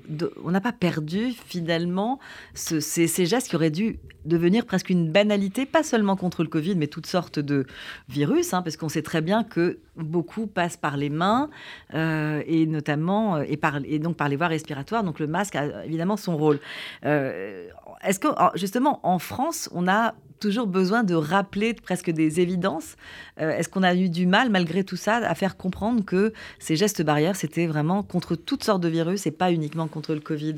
perdu 0.79 1.33
finalement 1.47 2.19
ce- 2.53 2.79
ces, 2.79 3.07
ces 3.07 3.25
gestes 3.25 3.49
qui 3.49 3.55
auraient 3.55 3.69
dû 3.69 3.97
devenir 4.25 4.65
presque 4.65 4.89
une 4.89 5.11
banalité, 5.11 5.65
pas 5.65 5.83
seulement 5.83 6.15
contre 6.15 6.43
le 6.43 6.49
Covid, 6.49 6.75
mais 6.75 6.87
toutes 6.87 7.05
sortes 7.05 7.39
de 7.39 7.65
virus, 8.09 8.53
hein, 8.53 8.61
parce 8.61 8.77
qu'on 8.77 8.89
sait 8.89 9.01
très 9.01 9.21
bien 9.21 9.43
que 9.43 9.79
beaucoup 9.95 10.47
passent 10.47 10.77
par 10.77 10.97
les 10.97 11.09
mains 11.09 11.49
euh, 11.93 12.41
et 12.47 12.65
notamment 12.65 13.37
euh, 13.37 13.43
et, 13.47 13.57
par, 13.57 13.77
et 13.85 13.99
donc 13.99 14.17
par 14.17 14.27
les 14.29 14.35
voies 14.35 14.47
respiratoires. 14.47 15.03
Donc 15.03 15.19
le 15.19 15.27
masque 15.27 15.55
a 15.55 15.85
évidemment 15.85 16.17
son 16.17 16.35
rôle. 16.37 16.59
Euh, 17.05 17.67
Est-ce 18.03 18.19
que 18.19 18.27
en- 18.27 18.51
justement 18.55 18.99
en 19.03 19.19
France, 19.19 19.69
on 19.73 19.87
a 19.87 20.13
toujours 20.39 20.67
besoin 20.67 21.03
de 21.03 21.15
rappeler 21.15 21.73
presque 21.73 22.09
des 22.11 22.39
évidences 22.39 22.95
Euh, 23.41 23.51
Est-ce 23.57 23.67
qu'on 23.69 23.83
a 23.83 23.93
eu 23.95 24.07
du 24.09 24.25
mal 24.27 24.49
malgré 24.49 24.83
tout 24.83 24.95
ça 24.95 25.15
à 25.17 25.35
faire 25.35 25.57
comprendre 25.57 26.03
que 26.05 26.31
ces 26.59 26.75
gestes 26.77 27.01
barrières 27.03 27.35
c'était 27.35 27.67
vraiment 27.67 28.01
contre 28.03 28.35
toutes 28.35 28.63
sortes 28.63 28.81
de 28.81 28.87
virus 28.87 29.25
et 29.27 29.31
pas 29.31 29.51
uniquement 29.51 29.87
contre 29.87 30.13
le 30.13 30.21
Covid? 30.21 30.55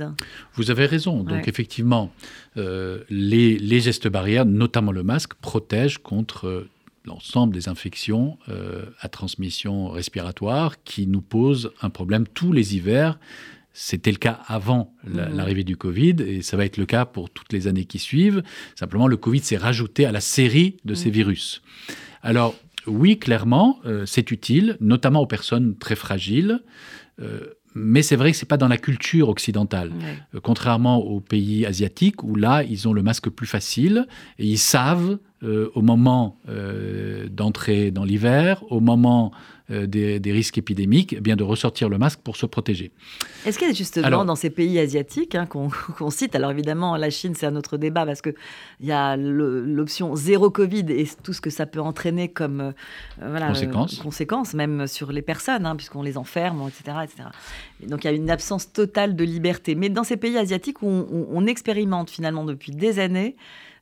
Vous 0.53 0.69
avez 0.71 0.85
raison. 0.85 1.23
Donc 1.23 1.31
Ouais. 1.43 1.49
effectivement, 1.49 2.11
euh, 2.57 3.03
les, 3.09 3.57
les 3.57 3.79
gestes 3.79 4.07
barrières, 4.07 4.45
notamment 4.45 4.91
le 4.91 5.03
masque, 5.03 5.33
protègent 5.35 5.97
contre 5.97 6.45
euh, 6.47 6.69
l'ensemble 7.05 7.53
des 7.53 7.69
infections 7.69 8.37
à 8.99 9.07
transmission 9.07 9.87
respiratoire 9.89 10.83
qui 10.83 11.07
nous 11.07 11.21
posent 11.21 11.71
un 11.81 11.89
problème 11.89 12.25
tous 12.27 12.51
les 12.51 12.75
hivers. 12.75 13.17
C'était 13.79 14.09
le 14.11 14.17
cas 14.17 14.39
avant 14.47 14.95
Mhm. 15.03 15.35
l'arrivée 15.35 15.63
du 15.63 15.77
Covid 15.77 16.15
et 16.25 16.41
ça 16.41 16.57
va 16.57 16.65
être 16.65 16.77
le 16.77 16.87
cas 16.87 17.05
pour 17.05 17.29
toutes 17.29 17.53
les 17.53 17.67
années 17.67 17.85
qui 17.85 17.99
suivent. 17.99 18.41
Simplement, 18.75 19.07
le 19.07 19.17
Covid 19.17 19.39
s'est 19.39 19.55
rajouté 19.57 20.07
à 20.07 20.11
la 20.11 20.19
série 20.19 20.77
de 20.83 20.95
ces 20.95 21.09
Mhm. 21.09 21.13
virus. 21.13 21.61
Alors, 22.23 22.55
oui, 22.87 23.19
clairement, 23.19 23.79
euh, 23.85 24.05
c'est 24.07 24.31
utile, 24.31 24.77
notamment 24.79 25.21
aux 25.21 25.27
personnes 25.27 25.77
très 25.77 25.95
fragiles. 25.95 26.59
euh, 27.21 27.41
mais 27.75 28.01
c'est 28.01 28.15
vrai 28.15 28.31
que 28.31 28.37
c'est 28.37 28.47
pas 28.47 28.57
dans 28.57 28.67
la 28.67 28.77
culture 28.77 29.29
occidentale. 29.29 29.89
Ouais. 29.91 30.17
Euh, 30.35 30.39
contrairement 30.41 30.97
aux 30.97 31.19
pays 31.19 31.63
asiatiques 31.65 32.23
où 32.23 32.35
là, 32.35 32.63
ils 32.63 32.87
ont 32.87 32.93
le 32.93 33.03
masque 33.03 33.29
plus 33.29 33.45
facile 33.47 34.07
et 34.39 34.45
ils 34.47 34.57
savent 34.57 35.19
euh, 35.43 35.69
au 35.75 35.81
moment 35.83 36.39
euh, 36.49 37.27
d'entrer 37.29 37.91
dans 37.91 38.03
l'hiver, 38.03 38.63
au 38.71 38.79
moment 38.79 39.31
des, 39.69 40.19
des 40.19 40.31
risques 40.31 40.57
épidémiques, 40.57 41.13
eh 41.17 41.19
bien 41.19 41.35
de 41.35 41.43
ressortir 41.43 41.89
le 41.89 41.97
masque 41.97 42.19
pour 42.23 42.37
se 42.37 42.45
protéger. 42.45 42.91
Est-ce 43.45 43.59
qu'il 43.59 43.67
y 43.67 43.71
a 43.71 43.73
justement 43.73 44.07
Alors- 44.07 44.25
dans 44.25 44.35
ces 44.35 44.49
pays 44.49 44.79
asiatiques 44.79 45.35
hein, 45.35 45.45
qu'on 45.45 45.69
cite, 46.09 46.35
alors 46.35 46.51
évidemment 46.51 46.95
la 46.95 47.09
Chine 47.09 47.33
c'est 47.35 47.45
un 47.45 47.55
autre 47.57 47.77
débat 47.77 48.05
parce 48.05 48.21
qu'il 48.21 48.35
y 48.81 48.91
a 48.91 49.17
l'option 49.17 50.15
zéro 50.15 50.49
Covid 50.49 50.85
et 50.89 51.07
tout 51.23 51.33
ce 51.33 51.41
que 51.41 51.49
ça 51.49 51.65
peut 51.65 51.81
entraîner 51.81 52.29
comme 52.29 52.61
euh, 52.61 52.71
voilà, 53.19 53.47
Conséquences. 53.49 53.99
euh, 53.99 54.03
conséquences, 54.03 54.53
même 54.53 54.87
sur 54.87 55.11
les 55.11 55.21
personnes, 55.21 55.65
hein, 55.65 55.75
puisqu'on 55.75 56.01
les 56.03 56.17
enferme, 56.17 56.61
etc., 56.67 56.97
etc. 57.03 57.29
Et 57.83 57.87
donc 57.87 58.03
il 58.03 58.07
y 58.07 58.09
a 58.09 58.13
une 58.13 58.29
absence 58.29 58.71
totale 58.71 59.15
de 59.15 59.23
liberté. 59.23 59.75
Mais 59.75 59.89
dans 59.89 60.03
ces 60.03 60.17
pays 60.17 60.37
asiatiques 60.37 60.81
où 60.81 60.87
on, 60.87 61.07
on- 61.11 61.27
on 61.31 61.45
expérimente 61.45 62.09
finalement 62.09 62.45
depuis 62.45 62.71
des 62.71 62.99
années 62.99 63.35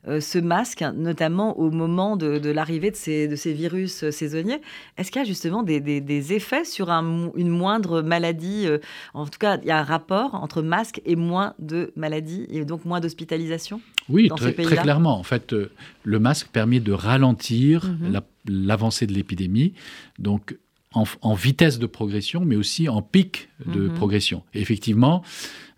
euh, 0.08 0.20
ce 0.20 0.38
masque, 0.38 0.82
notamment 0.94 1.58
au 1.58 1.70
moment 1.70 2.16
de, 2.16 2.38
de 2.38 2.50
l'arrivée 2.50 2.90
de 2.90 2.96
ces, 2.96 3.28
de 3.28 3.36
ces 3.36 3.52
virus 3.52 4.04
euh, 4.04 4.10
saisonniers, 4.10 4.60
est-ce 4.96 5.10
qu'il 5.10 5.20
y 5.20 5.24
a 5.24 5.26
justement 5.28 5.62
des, 5.62 5.80
des- 5.80 6.00
des 6.00 6.32
effets 6.32 6.64
sur 6.64 6.90
un 6.90 7.30
une 7.36 7.48
moindre 7.48 8.02
maladie 8.02 8.64
euh, 8.66 8.78
En 9.14 9.24
tout 9.26 9.38
cas, 9.38 9.58
il 9.62 9.68
y 9.68 9.70
a 9.70 9.78
un 9.78 9.82
rapport 9.84 10.34
entre 10.34 10.62
masque 10.62 11.00
et 11.04 11.16
moins 11.16 11.54
de 11.58 11.92
maladies 11.96 12.46
et 12.50 12.64
donc 12.64 12.84
moins 12.84 13.00
d'hospitalisation 13.00 13.80
Oui, 14.08 14.28
Dans 14.28 14.36
très, 14.36 14.50
ces 14.50 14.52
pays-là? 14.56 14.76
très 14.76 14.82
clairement. 14.82 15.18
En 15.18 15.22
fait, 15.24 15.54
le 16.04 16.18
masque 16.18 16.48
permet 16.52 16.80
de 16.80 16.92
ralentir 16.92 17.84
Mhm. 18.00 18.12
la- 18.12 18.26
l'avancée 18.48 19.06
de 19.06 19.12
l'épidémie. 19.12 19.72
Donc, 20.18 20.56
en, 20.94 21.04
en 21.20 21.34
vitesse 21.34 21.78
de 21.78 21.86
progression, 21.86 22.44
mais 22.44 22.56
aussi 22.56 22.88
en 22.88 23.02
pic 23.02 23.48
de 23.66 23.80
Mhm. 23.88 23.94
progression. 23.94 24.42
Et 24.54 24.60
effectivement, 24.60 25.22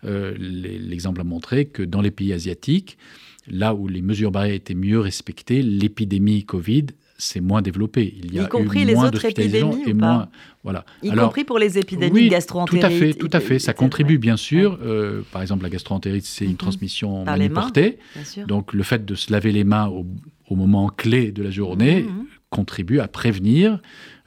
euh, 0.05 0.33
l'exemple 0.39 1.19
a 1.21 1.23
montré 1.25 1.65
que 1.65 1.83
dans 1.83 2.01
les 2.01 2.11
pays 2.11 2.31
asiatiques, 2.31 2.97
là 3.49 3.73
où 3.73 3.87
les 3.87 4.01
mesures 4.01 4.31
barrières 4.31 4.55
étaient 4.55 4.73
mieux 4.75 4.99
respectées, 4.99 5.61
l'épidémie 5.61 6.43
Covid 6.45 6.87
s'est 7.17 7.41
moins 7.41 7.61
développée. 7.61 8.13
Il 8.17 8.31
y 8.31 8.35
Y 8.35 8.39
a 8.39 8.45
compris 8.45 8.83
eu 8.83 8.85
les 8.85 8.93
moins 8.95 9.07
autres 9.07 9.25
épidémies 9.25 9.83
et 9.85 9.93
ou 9.93 9.97
pas? 9.97 10.05
moins. 10.05 10.29
Voilà. 10.63 10.85
Y 11.03 11.09
Alors, 11.09 11.25
compris 11.25 11.43
pour 11.43 11.59
les 11.59 11.77
épidémies 11.77 12.11
oui, 12.13 12.29
gastro-entérites 12.29 12.81
Tout 12.81 12.87
à 12.87 12.89
fait, 12.89 13.13
tout 13.13 13.29
à 13.33 13.39
fait. 13.41 13.59
Ça 13.59 13.73
contribue 13.73 14.17
bien 14.17 14.37
sûr. 14.37 14.79
Euh, 14.81 15.21
par 15.31 15.41
exemple, 15.41 15.63
la 15.63 15.69
gastro-entérite, 15.69 16.23
c'est 16.25 16.45
Mhm. 16.45 16.51
une 16.51 16.57
transmission 16.57 17.25
Par 17.25 17.35
les 17.35 17.49
mains. 17.49 17.69
Donc 18.47 18.73
le 18.73 18.83
fait 18.83 19.05
de 19.05 19.15
se 19.15 19.31
laver 19.33 19.51
les 19.51 19.65
mains 19.65 19.87
au, 19.87 20.05
au 20.49 20.55
moment 20.55 20.87
clé 20.87 21.31
de 21.33 21.43
la 21.43 21.51
journée 21.51 22.03
Mhm. 22.03 22.25
contribue 22.49 22.99
à 22.99 23.07
prévenir 23.09 23.81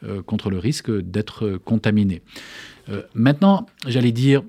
euh, 0.04 0.20
contre 0.20 0.50
le 0.50 0.58
risque 0.58 0.90
d'être 0.90 1.58
contaminé. 1.64 2.22
Euh, 2.90 3.02
maintenant, 3.14 3.66
j'allais 3.86 4.12
dire, 4.12 4.42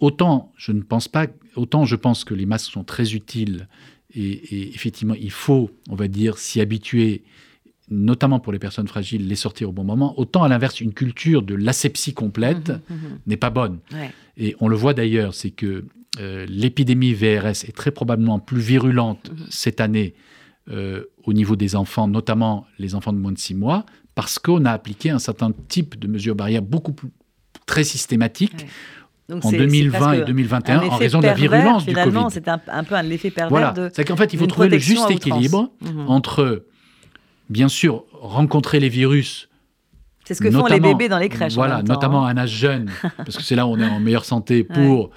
autant 0.00 0.52
je 0.56 0.72
ne 0.72 0.82
pense 0.82 1.08
pas, 1.08 1.26
autant 1.56 1.84
je 1.84 1.96
pense 1.96 2.24
que 2.24 2.34
les 2.34 2.46
masques 2.46 2.72
sont 2.72 2.84
très 2.84 3.14
utiles 3.14 3.68
et, 4.14 4.22
et 4.22 4.74
effectivement 4.74 5.14
il 5.14 5.30
faut, 5.30 5.70
on 5.88 5.94
va 5.94 6.08
dire, 6.08 6.38
s'y 6.38 6.60
habituer 6.60 7.22
notamment 7.90 8.40
pour 8.40 8.52
les 8.52 8.58
personnes 8.58 8.88
fragiles, 8.88 9.28
les 9.28 9.34
sortir 9.36 9.68
au 9.68 9.72
bon 9.72 9.84
moment. 9.84 10.18
Autant 10.18 10.42
à 10.42 10.48
l'inverse, 10.48 10.80
une 10.80 10.94
culture 10.94 11.42
de 11.42 11.54
l'asepsie 11.54 12.14
complète 12.14 12.70
Mhm, 12.70 12.96
mhm. 12.96 13.18
n'est 13.26 13.36
pas 13.36 13.50
bonne. 13.50 13.78
Ouais. 13.92 14.10
Et 14.36 14.56
on 14.60 14.68
le 14.68 14.76
voit 14.76 14.94
d'ailleurs, 14.94 15.34
c'est 15.34 15.50
que 15.50 15.84
euh, 16.18 16.46
l'épidémie 16.48 17.12
VRS 17.12 17.64
est 17.68 17.74
très 17.76 17.90
probablement 17.90 18.38
plus 18.38 18.60
virulente 18.60 19.30
cette 19.50 19.80
année 19.80 20.14
euh, 20.70 21.04
au 21.24 21.32
niveau 21.34 21.56
des 21.56 21.76
enfants, 21.76 22.08
notamment 22.08 22.66
les 22.78 22.94
enfants 22.94 23.12
de 23.12 23.18
moins 23.18 23.32
de 23.32 23.38
6 23.38 23.54
mois, 23.54 23.84
parce 24.14 24.38
qu'on 24.38 24.64
a 24.64 24.70
appliqué 24.70 25.10
un 25.10 25.18
certain 25.18 25.50
type 25.68 25.98
de 25.98 26.06
mesures 26.06 26.36
barrières 26.36 26.62
beaucoup 26.62 26.92
plus 26.92 27.10
très 27.66 27.84
systématiques 27.84 28.62
Ouais. 28.62 28.68
Donc 29.28 29.44
en 29.44 29.48
c'est- 29.50 29.56
c'est 29.56 29.62
2020 29.62 30.12
et 30.12 30.16
presque 30.16 30.26
2021 30.26 30.80
un 30.80 30.86
en 30.88 30.96
raison 30.96 31.18
de 31.20 31.26
la 31.26 31.32
pervers, 31.34 31.50
virulence 31.60 31.86
du 31.86 31.94
Covid. 31.94 32.18
C'est 32.30 32.48
un, 32.48 32.60
un 32.68 32.84
peu 32.84 32.94
un 32.94 33.08
effet 33.10 33.30
pervers 33.30 33.48
Voilà, 33.50 33.72
de. 33.72 33.90
c'est 33.94 34.04
qu'en 34.04 34.16
fait, 34.16 34.32
il 34.32 34.38
faut 34.38 34.46
trouver 34.46 34.68
le 34.68 34.78
juste 34.78 35.10
équilibre 35.10 35.70
Mhm. 35.80 36.04
entre, 36.08 36.64
bien 37.48 37.68
sûr, 37.68 38.04
rencontrer 38.12 38.80
les 38.80 38.88
virus 38.90 39.48
C'est 40.24 40.34
ce 40.34 40.42
que 40.42 40.50
font 40.50 40.66
les 40.66 40.80
bébés 40.80 41.08
dans 41.08 41.18
les 41.18 41.28
crèches. 41.30 41.54
Voilà, 41.54 41.82
notamment 41.82 42.24
hein. 42.26 42.28
à 42.28 42.32
un 42.32 42.36
âge 42.38 42.50
jeune, 42.50 42.90
parce 43.16 43.36
que 43.36 43.42
c'est 43.42 43.54
là 43.56 43.66
où 43.66 43.70
on 43.70 43.78
est 43.80 43.86
en 43.86 44.00
meilleure 44.00 44.24
santé 44.26 44.62
pour 44.64 45.10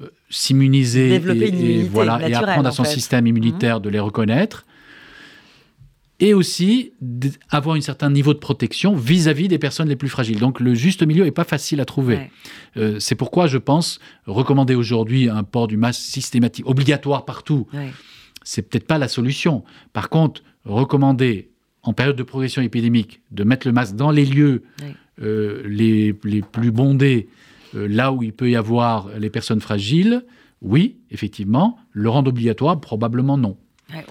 euh, 0.00 0.08
s'immuniser 0.28 1.14
et, 1.14 1.82
voilà, 1.84 2.18
et 2.28 2.34
apprendre 2.34 2.68
à 2.68 2.72
son 2.72 2.84
fait. 2.84 2.90
Mhm. 2.90 2.94
système 2.94 3.26
immunitaire 3.26 3.80
de 3.80 3.88
les 3.88 4.00
reconnaître. 4.00 4.64
Et 6.24 6.32
aussi 6.32 6.92
d'avoir 7.02 7.76
un 7.76 7.82
certain 7.82 8.08
niveau 8.08 8.32
de 8.32 8.38
protection 8.38 8.94
vis-à-vis 8.94 9.46
des 9.46 9.58
personnes 9.58 9.90
les 9.90 9.96
plus 9.96 10.08
fragiles. 10.08 10.38
Donc 10.38 10.58
le 10.58 10.74
juste 10.74 11.02
milieu 11.06 11.24
n'est 11.24 11.30
pas 11.30 11.44
facile 11.44 11.82
à 11.82 11.84
trouver. 11.84 12.14
Ouais. 12.16 12.30
Euh, 12.78 12.98
c'est 12.98 13.14
pourquoi 13.14 13.46
je 13.46 13.58
pense 13.58 13.98
recommander 14.26 14.74
aujourd'hui 14.74 15.28
un 15.28 15.42
port 15.42 15.66
du 15.66 15.76
masque 15.76 16.00
systématique, 16.00 16.66
obligatoire 16.66 17.26
partout, 17.26 17.66
Ouais. 17.74 17.90
c'est 18.42 18.62
peut-être 18.62 18.86
pas 18.86 18.96
la 18.96 19.08
solution. 19.08 19.64
Par 19.92 20.08
contre, 20.08 20.42
recommander 20.64 21.50
en 21.82 21.92
période 21.92 22.16
de 22.16 22.22
progression 22.22 22.62
épidémique 22.62 23.20
de 23.30 23.44
mettre 23.44 23.66
le 23.66 23.74
masque 23.74 23.94
dans 23.94 24.10
les 24.10 24.24
lieux 24.24 24.62
euh, 25.20 25.62
les, 25.66 26.14
plus 26.14 26.70
bondés, 26.70 27.28
euh, 27.74 27.86
là 27.86 28.12
où 28.12 28.22
il 28.22 28.32
peut 28.32 28.48
y 28.48 28.56
avoir 28.56 29.10
les 29.18 29.28
personnes 29.28 29.60
fragiles, 29.60 30.24
oui, 30.62 30.96
effectivement. 31.10 31.78
Le 31.92 32.08
rendre 32.08 32.30
obligatoire, 32.30 32.80
probablement 32.80 33.36
non. 33.36 33.58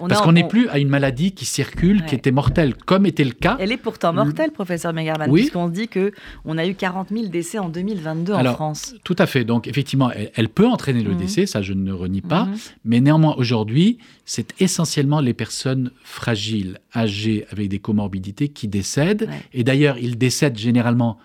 Parce 0.08 0.20
qu'on 0.20 0.32
n'est 0.32 0.46
plus 0.46 0.68
à 0.68 0.78
une 0.78 0.88
maladie 0.88 1.32
qui 1.32 1.44
circule, 1.44 2.04
qui 2.04 2.14
était 2.14 2.30
mortelle, 2.30 2.74
comme 2.74 3.06
était 3.06 3.24
le 3.24 3.32
cas. 3.32 3.56
Elle 3.58 3.72
est 3.72 3.76
pourtant 3.76 4.12
mortelle, 4.12 4.50
professeur 4.50 4.92
Megarman, 4.92 5.30
oui. 5.30 5.42
puisqu'on 5.42 5.68
dit 5.68 5.88
qu'on 5.88 6.58
a 6.58 6.66
eu 6.66 6.74
40 6.74 7.08
000 7.10 7.26
décès 7.26 7.58
en 7.58 7.68
2022 7.68 8.32
en 8.32 8.52
France. 8.54 8.94
Tout 9.04 9.16
à 9.18 9.26
fait. 9.26 9.44
Donc, 9.44 9.66
effectivement, 9.66 10.10
elle, 10.34 10.48
peut 10.48 10.66
entraîner 10.66 11.02
le 11.02 11.12
mhm. 11.12 11.18
décès, 11.18 11.46
ça 11.46 11.60
je 11.62 11.72
ne 11.72 11.92
renie 11.92 12.22
pas. 12.22 12.44
Mhm. 12.44 12.56
Mais 12.84 13.00
néanmoins, 13.00 13.34
aujourd'hui, 13.36 13.98
c'est 14.24 14.54
essentiellement 14.60 15.20
les 15.20 15.34
personnes 15.34 15.90
fragiles, 16.02 16.78
âgées, 16.94 17.46
avec 17.50 17.68
des 17.68 17.78
comorbidités 17.78 18.48
qui 18.48 18.68
décèdent. 18.68 19.28
Et 19.52 19.64
d'ailleurs, 19.64 19.98
ils 19.98 20.16
décèdent 20.16 20.58
généralement 20.58 21.18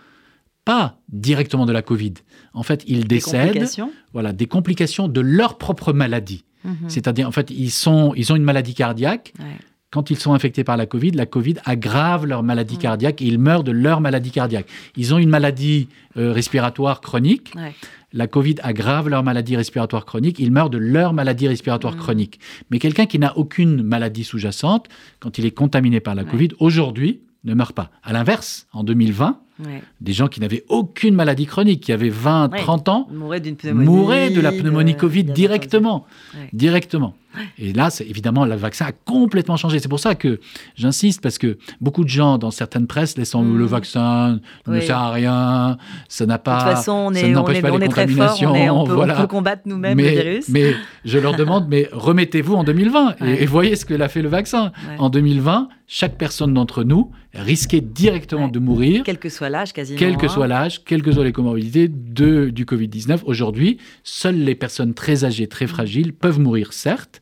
pas 0.65 0.99
directement 1.09 1.65
de 1.65 1.71
la 1.71 1.81
Covid. 1.81 2.13
En 2.53 2.63
fait, 2.63 2.83
ils 2.87 3.07
décèdent 3.07 3.67
voilà, 4.13 4.33
des 4.33 4.47
complications 4.47 5.07
de 5.07 5.21
leur 5.21 5.57
propre 5.57 5.93
maladie. 5.93 6.43
Mhm. 6.63 6.89
C'est-à-dire, 6.89 7.27
en 7.27 7.31
fait, 7.31 7.51
ils, 7.51 7.71
sont, 7.71 8.13
ils 8.15 8.31
ont 8.31 8.35
une 8.35 8.43
maladie 8.43 8.73
cardiaque. 8.73 9.33
Quand 9.91 10.11
ils 10.11 10.17
sont 10.17 10.33
infectés 10.33 10.63
par 10.63 10.77
la 10.77 10.85
Covid, 10.85 11.11
la 11.11 11.25
Covid 11.25 11.55
aggrave 11.65 12.27
leur 12.27 12.43
maladie 12.43 12.77
cardiaque 12.77 13.23
et 13.23 13.25
ils 13.25 13.39
meurent 13.39 13.63
de 13.63 13.71
leur 13.71 14.01
maladie 14.01 14.29
cardiaque. 14.29 14.67
Ils 14.95 15.15
ont 15.15 15.17
une 15.17 15.29
maladie 15.29 15.87
euh, 16.15 16.31
respiratoire 16.31 17.01
chronique. 17.01 17.53
La 18.13 18.27
Covid 18.27 18.55
aggrave 18.61 19.09
leur 19.09 19.23
maladie 19.23 19.55
respiratoire 19.55 20.05
chronique. 20.05 20.37
Ils 20.37 20.51
meurent 20.51 20.69
de 20.69 20.77
leur 20.77 21.13
maladie 21.13 21.47
respiratoire 21.47 21.95
mhm. 21.95 21.99
chronique. 22.01 22.39
Mais 22.69 22.77
quelqu'un 22.77 23.07
qui 23.07 23.17
n'a 23.17 23.35
aucune 23.35 23.81
maladie 23.81 24.23
sous-jacente, 24.23 24.87
quand 25.19 25.39
il 25.39 25.45
est 25.45 25.51
contaminé 25.51 25.99
par 25.99 26.13
la 26.13 26.23
Covid, 26.23 26.49
aujourd'hui, 26.59 27.21
ne 27.43 27.55
meurt 27.55 27.73
pas. 27.73 27.89
À 28.03 28.13
l'inverse, 28.13 28.67
en 28.73 28.83
2020, 28.83 29.39
des 30.01 30.13
gens 30.13 30.27
qui 30.27 30.39
n'avaient 30.39 30.63
aucune 30.69 31.15
maladie 31.15 31.45
chronique, 31.45 31.81
qui 31.83 31.91
avaient 31.91 32.09
20, 32.09 32.49
30 32.49 32.89
ans, 32.89 33.07
mouraient, 33.11 33.39
de 33.39 34.41
la 34.41 34.51
pneumonie 34.51 34.93
euh, 34.93 34.97
Covid 34.97 35.23
directement. 35.25 36.05
Directement. 36.53 37.15
Et 37.59 37.73
là, 37.73 37.89
évidemment, 38.01 38.45
le 38.45 38.55
vaccin 38.55 38.85
a 38.85 38.91
complètement 38.91 39.55
changé. 39.55 39.79
C'est 39.79 39.87
pour 39.87 39.99
ça 39.99 40.15
que 40.15 40.39
j'insiste, 40.75 41.21
parce 41.21 41.37
que 41.37 41.57
beaucoup 41.79 42.03
de 42.03 42.09
gens 42.09 42.37
dans 42.37 42.49
certaines 42.49 42.87
presses 42.87 43.17
laissent 43.17 43.35
le 43.35 43.65
vaccin 43.65 44.39
ne 44.67 44.79
sert 44.79 44.97
à 44.97 45.11
rien, 45.11 45.77
ça 46.07 46.25
n'a 46.25 46.39
pas. 46.39 46.57
De 46.57 46.63
toute 46.63 46.77
façon, 46.77 46.91
on 46.91 47.13
est, 47.13 47.35
on 47.35 47.47
est, 47.47 47.69
on 47.69 47.79
est 47.79 47.87
très 47.87 48.07
fort, 48.07 48.37
on, 48.41 48.85
peut, 48.85 49.27
combattre 49.27 49.63
nous-mêmes 49.65 49.97
le 49.97 50.03
virus. 50.03 50.49
Mais 50.49 50.73
je 51.05 51.19
leur 51.19 51.35
demande, 51.35 51.67
mais 51.69 51.87
remettez-vous 51.91 52.55
en 52.55 52.63
2020 52.63 53.17
et, 53.25 53.45
voyez 53.45 53.75
ce 53.75 53.85
que 53.85 53.93
l'a 53.93 54.09
fait 54.09 54.21
le 54.21 54.29
vaccin. 54.29 54.71
En 54.97 55.09
2020, 55.09 55.69
chaque 55.87 56.17
personne 56.17 56.53
d'entre 56.53 56.83
nous 56.83 57.11
risquait 57.33 57.81
directement 57.81 58.47
de 58.47 58.59
mourir. 58.59 59.03
Quel 59.05 59.19
que 59.19 59.29
soit 59.29 59.48
l'âge, 59.49 59.73
quasiment. 59.73 59.99
Quel 59.99 60.17
que 60.17 60.27
soit 60.27 60.47
l'âge, 60.47 60.83
quelles 60.83 61.01
que 61.01 61.11
soient 61.11 61.23
les 61.23 61.31
comorbidités 61.31 61.87
de, 61.87 62.49
du 62.49 62.65
Covid-19. 62.65 63.19
Aujourd'hui, 63.25 63.77
seules 64.03 64.43
les 64.43 64.55
personnes 64.55 64.93
très 64.93 65.25
âgées, 65.25 65.47
très 65.47 65.67
fragiles 65.67 66.13
peuvent 66.13 66.39
mourir, 66.39 66.73
certes, 66.73 67.21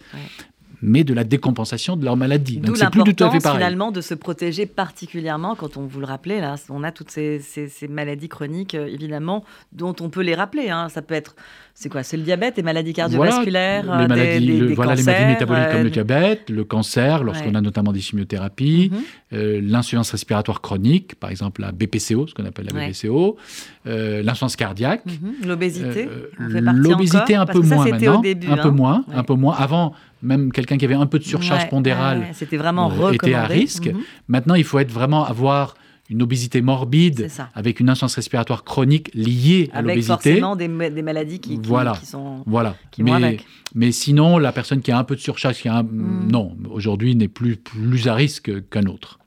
mais 0.82 1.04
de 1.04 1.14
la 1.14 1.24
décompensation 1.24 1.96
de 1.96 2.06
leur 2.06 2.16
maladie. 2.16 2.58
Donc 2.58 2.78
c'est 2.78 2.90
plus 2.90 3.04
tout 3.04 3.24
à 3.24 3.32
fait 3.32 3.40
pareil. 3.40 3.58
finalement 3.58 3.92
de 3.92 4.02
se 4.02 4.14
protéger 4.14 4.66
particulièrement 4.66 5.56
quand 5.56 5.78
on 5.78 5.86
vous 5.86 6.00
le 6.00 6.06
rappelait 6.06 6.42
là, 6.42 6.56
on 6.70 6.84
a 6.84 6.92
toutes 6.92 7.12
ces, 7.12 7.42
maladies 7.90 8.30
chroniques 8.30 8.76
euh, 8.76 8.88
évidemment 8.88 9.44
dont 9.72 9.96
on 10.02 10.10
peut 10.10 10.22
les 10.22 10.36
rappeler. 10.36 10.70
Hein. 10.70 10.90
Ça 10.90 11.02
peut 11.02 11.16
être 11.16 11.36
c'est 11.80 11.90
quoi? 11.90 12.02
C'est 12.02 12.18
le 12.18 12.24
diabète, 12.24 12.58
les 12.58 12.64
maladies 12.64 12.94
cardiovasculaires, 12.94 13.86
voilà, 13.86 14.00
les 14.00 14.06
euh, 14.06 14.08
maladies, 14.08 14.74
voilà, 14.74 14.96
les 14.96 15.04
maladies 15.04 15.26
métaboliques 15.28 15.72
comme 15.72 15.84
le 15.84 15.90
diabète, 15.92 16.50
le 16.50 16.64
cancer, 16.64 17.24
lorsqu'on 17.24 17.54
a 17.54 17.62
notamment 17.62 17.92
des 17.92 18.00
chimiothérapies, 18.00 18.90
mhm. 18.92 19.00
euh, 19.34 19.62
l'insuffisance 19.62 20.10
respiratoire 20.10 20.62
chronique, 20.62 21.14
par 21.20 21.30
exemple 21.30 21.62
la 21.62 21.72
BPCO, 21.72 22.26
ce 22.26 22.34
qu'on 22.34 22.46
appelle 22.46 22.66
la 22.74 22.88
BPCO, 22.88 23.38
euh, 23.86 24.24
l'insuffisance 24.24 24.56
cardiaque, 24.56 25.06
mhm. 25.06 25.48
l'obésité, 25.48 26.10
l'obésité 26.40 27.36
un 27.36 27.46
peu 27.46 27.60
moins 27.60 27.86
maintenant, 27.86 28.24
un 28.24 28.58
peu 28.58 28.70
hein. 28.70 28.72
moins, 28.72 29.06
un 29.14 29.24
peu 29.24 29.36
moins. 29.36 29.54
Avant, 29.56 29.94
même 30.22 30.52
quelqu'un 30.52 30.78
qui 30.78 30.86
avait 30.86 30.96
un 30.96 31.06
peu 31.06 31.20
de 31.20 31.24
surcharge 31.24 31.70
pondérale, 31.70 32.28
c'était 32.34 32.58
vraiment 32.58 32.92
était 33.12 33.34
à 33.34 33.46
risque. 33.46 33.88
Mhm. 33.88 34.02
Maintenant, 34.28 34.56
il 34.56 34.64
faut 34.64 34.80
être 34.80 34.92
vraiment 34.92 35.26
avoir 35.26 35.76
une 36.10 36.22
obésité 36.22 36.62
morbide 36.62 37.30
avec 37.54 37.80
une 37.80 37.90
insuffisance 37.90 38.16
respiratoire 38.16 38.64
chronique 38.64 39.12
liée 39.14 39.70
à 39.74 39.82
l'obésité. 39.82 40.14
Avec 40.14 40.24
forcément 40.24 40.56
des, 40.56 40.68
des, 40.90 41.02
maladies 41.02 41.40
qui, 41.40 41.60
voilà. 41.62 41.98
qui, 42.00 42.06
sont 42.06 42.44
voilà. 42.46 42.76
mais, 42.98 43.38
mais 43.76 43.92
sinon, 43.92 44.38
la 44.38 44.54
personne 44.54 44.82
qui 44.82 44.92
a 44.92 44.98
un 44.98 45.04
peu 45.04 45.16
de 45.16 45.22
surcharge, 45.22 45.58
qui 45.58 45.68
a 45.68 45.84
mm. 45.84 46.28
non, 46.32 46.56
aujourd'hui 46.70 47.16
n'est 47.16 47.28
plus, 47.28 47.58
plus 47.58 48.08
à 48.08 48.14
risque 48.14 48.70
qu'un 48.70 48.86
autre. 48.86 49.20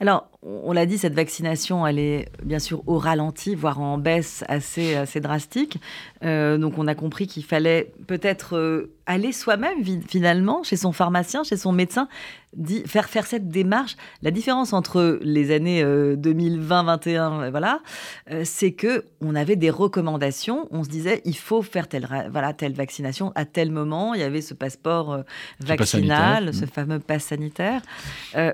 Alors, 0.00 0.28
on 0.44 0.72
l'a 0.72 0.84
dit, 0.84 0.98
cette 0.98 1.14
vaccination, 1.14 1.86
elle 1.86 1.98
est 1.98 2.28
bien 2.42 2.58
sûr 2.58 2.82
au 2.86 2.98
ralenti, 2.98 3.54
voire 3.54 3.80
en 3.80 3.96
baisse 3.96 4.44
assez, 4.48 4.94
assez 4.94 5.20
drastique. 5.20 5.78
Euh, 6.22 6.58
donc, 6.58 6.76
on 6.76 6.86
a 6.86 6.94
compris 6.94 7.26
qu'il 7.26 7.44
fallait 7.44 7.92
peut-être 8.06 8.56
euh, 8.56 8.92
aller 9.06 9.32
soi-même, 9.32 9.78
finalement, 10.06 10.62
chez 10.62 10.76
son 10.76 10.92
pharmacien, 10.92 11.44
chez 11.44 11.56
son 11.56 11.72
médecin, 11.72 12.08
faire, 12.86 13.08
faire 13.08 13.26
cette 13.26 13.48
démarche. 13.48 13.96
La 14.20 14.30
différence 14.30 14.74
entre 14.74 15.18
les 15.22 15.50
années 15.50 15.82
2020-21, 15.82 17.08
euh, 17.08 17.50
voilà, 17.50 17.80
c'est 18.44 18.72
que 18.72 19.04
on 19.22 19.34
avait 19.34 19.56
des 19.56 19.70
recommandations. 19.70 20.68
On 20.70 20.84
se 20.84 20.90
disait, 20.90 21.22
il 21.24 21.36
faut 21.36 21.62
faire 21.62 21.88
telle, 21.88 22.06
voilà, 22.30 22.52
telle 22.52 22.74
vaccination 22.74 23.32
à 23.34 23.46
tel 23.46 23.70
moment. 23.70 24.12
Il 24.12 24.20
y 24.20 24.24
avait 24.24 24.42
ce 24.42 24.52
passeport 24.52 25.24
vaccinal, 25.60 26.52
ce 26.52 26.66
fameux 26.66 26.98
pass 26.98 27.24
sanitaire. 27.24 27.80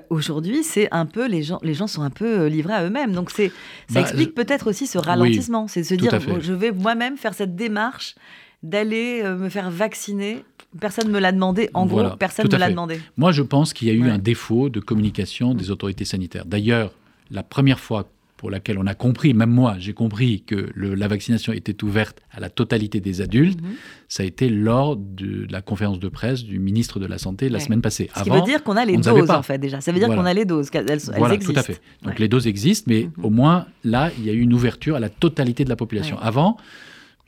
Aujourd'hui, 0.09 0.63
c'est 0.63 0.87
un 0.91 1.05
peu 1.05 1.27
les 1.27 1.43
gens, 1.43 1.59
les 1.61 1.73
gens 1.73 1.80
sont 1.87 2.01
un 2.01 2.09
peu 2.09 2.41
euh, 2.41 2.49
livrés 2.49 2.73
à 2.73 2.83
eux-mêmes. 2.83 3.13
Donc 3.13 3.31
c'est, 3.31 3.49
ça 3.87 3.95
bah, 3.95 4.01
explique 4.01 4.35
peut-être 4.35 4.67
aussi 4.69 4.87
ce 4.87 4.97
ralentissement. 4.97 5.67
c'est 5.67 5.81
de 5.81 5.85
se 5.85 5.95
dire, 5.95 6.19
je 6.39 6.53
vais 6.53 6.71
moi-même 6.71 7.17
faire 7.17 7.33
cette 7.33 7.55
démarche 7.55 8.15
d'aller 8.63 9.21
euh, 9.23 9.35
me 9.35 9.49
faire 9.49 9.71
vacciner. 9.71 10.43
Personne 10.79 11.07
ne 11.07 11.13
me 11.13 11.19
l'a 11.19 11.31
demandé. 11.31 11.69
En 11.73 11.85
gros, 11.85 12.11
personne 12.17 12.47
ne 12.47 12.53
me 12.53 12.59
l'a 12.59 12.69
demandé. 12.69 12.99
Moi, 13.17 13.31
je 13.31 13.41
pense 13.41 13.73
qu'il 13.73 13.87
y 13.87 13.91
a 13.91 13.93
eu 13.93 14.09
un 14.09 14.17
défaut 14.17 14.69
de 14.69 14.79
communication 14.79 15.53
des 15.53 15.69
autorités 15.71 16.05
sanitaires. 16.05 16.45
D'ailleurs, 16.45 16.93
la 17.29 17.43
première 17.43 17.79
fois 17.79 18.07
pour 18.41 18.49
laquelle 18.49 18.79
on 18.79 18.87
a 18.87 18.95
compris, 18.95 19.35
même 19.35 19.51
moi, 19.51 19.75
j'ai 19.77 19.93
compris 19.93 20.41
que 20.41 20.71
la 20.75 21.07
vaccination 21.07 21.53
était 21.53 21.83
ouverte 21.83 22.23
à 22.31 22.39
la 22.39 22.49
totalité 22.49 22.99
des 22.99 23.21
adultes, 23.21 23.61
mhm. 23.61 23.73
ça 24.07 24.23
a 24.23 24.25
été 24.25 24.49
lors 24.49 24.95
de 24.95 25.45
la 25.51 25.61
conférence 25.61 25.99
de 25.99 26.09
presse 26.09 26.43
du 26.43 26.57
ministre 26.57 26.99
de 26.99 27.05
la 27.05 27.19
Santé 27.19 27.49
la 27.49 27.59
semaine 27.59 27.83
passée. 27.83 28.09
Ce 28.17 28.23
qui 28.23 28.31
veut 28.31 28.41
dire 28.41 28.63
qu'on 28.63 28.77
a 28.77 28.83
les 28.83 28.97
doses, 28.97 29.29
en 29.29 29.43
fait, 29.43 29.59
déjà. 29.59 29.79
Ça 29.79 29.91
veut 29.91 29.99
dire 29.99 30.07
qu'on 30.07 30.25
a 30.25 30.33
les 30.33 30.45
doses, 30.45 30.71
elles, 30.73 30.97
voilà, 31.15 31.37
tout 31.37 31.53
à 31.55 31.61
fait. 31.61 31.79
Donc 32.01 32.17
les 32.17 32.27
doses 32.27 32.47
existent, 32.47 32.85
mais 32.91 33.03
mhm. 33.15 33.25
au 33.25 33.29
moins, 33.29 33.67
là, 33.83 34.09
il 34.17 34.25
y 34.25 34.31
a 34.31 34.33
eu 34.33 34.39
une 34.39 34.53
ouverture 34.53 34.95
à 34.95 34.99
la 34.99 35.09
totalité 35.09 35.63
de 35.63 35.69
la 35.69 35.75
population. 35.75 36.17
Avant, 36.17 36.57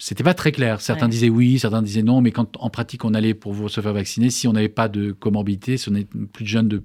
c'était 0.04 0.26
pas 0.26 0.34
très 0.34 0.52
clair. 0.52 0.82
Certains 0.82 1.08
disaient 1.08 1.30
oui, 1.30 1.60
certains 1.60 1.82
disaient 1.82 2.04
non, 2.04 2.20
mais 2.20 2.32
quand 2.32 2.58
en 2.60 2.70
pratique 2.70 3.06
on 3.06 3.14
allait 3.14 3.34
pour 3.34 3.70
se 3.72 3.80
faire 3.80 3.94
vacciner, 3.94 4.32
si 4.32 4.50
on 4.50 4.52
n'avait 4.52 4.68
pas 4.68 4.90
de 4.90 5.14
comorbidité, 5.14 5.78
si 5.78 5.88
on 5.88 5.96
est 5.96 6.06
plus 6.06 6.44
de 6.44 6.50
jeunes 6.50 6.68
de, 6.68 6.82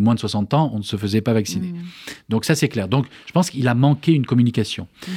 moins 0.00 0.16
de 0.16 0.18
60 0.18 0.52
ans, 0.52 0.68
on 0.74 0.78
ne 0.78 0.82
se 0.82 0.96
faisait 0.96 1.20
pas 1.20 1.34
vacciner. 1.34 1.68
Mmh. 1.68 1.84
Donc 2.30 2.44
ça 2.44 2.56
c'est 2.56 2.68
clair. 2.68 2.88
Donc 2.88 3.06
je 3.26 3.32
pense 3.32 3.48
qu'il 3.48 3.68
a 3.68 3.76
manqué 3.76 4.10
une 4.10 4.26
communication. 4.26 4.88
Mmh. 5.06 5.12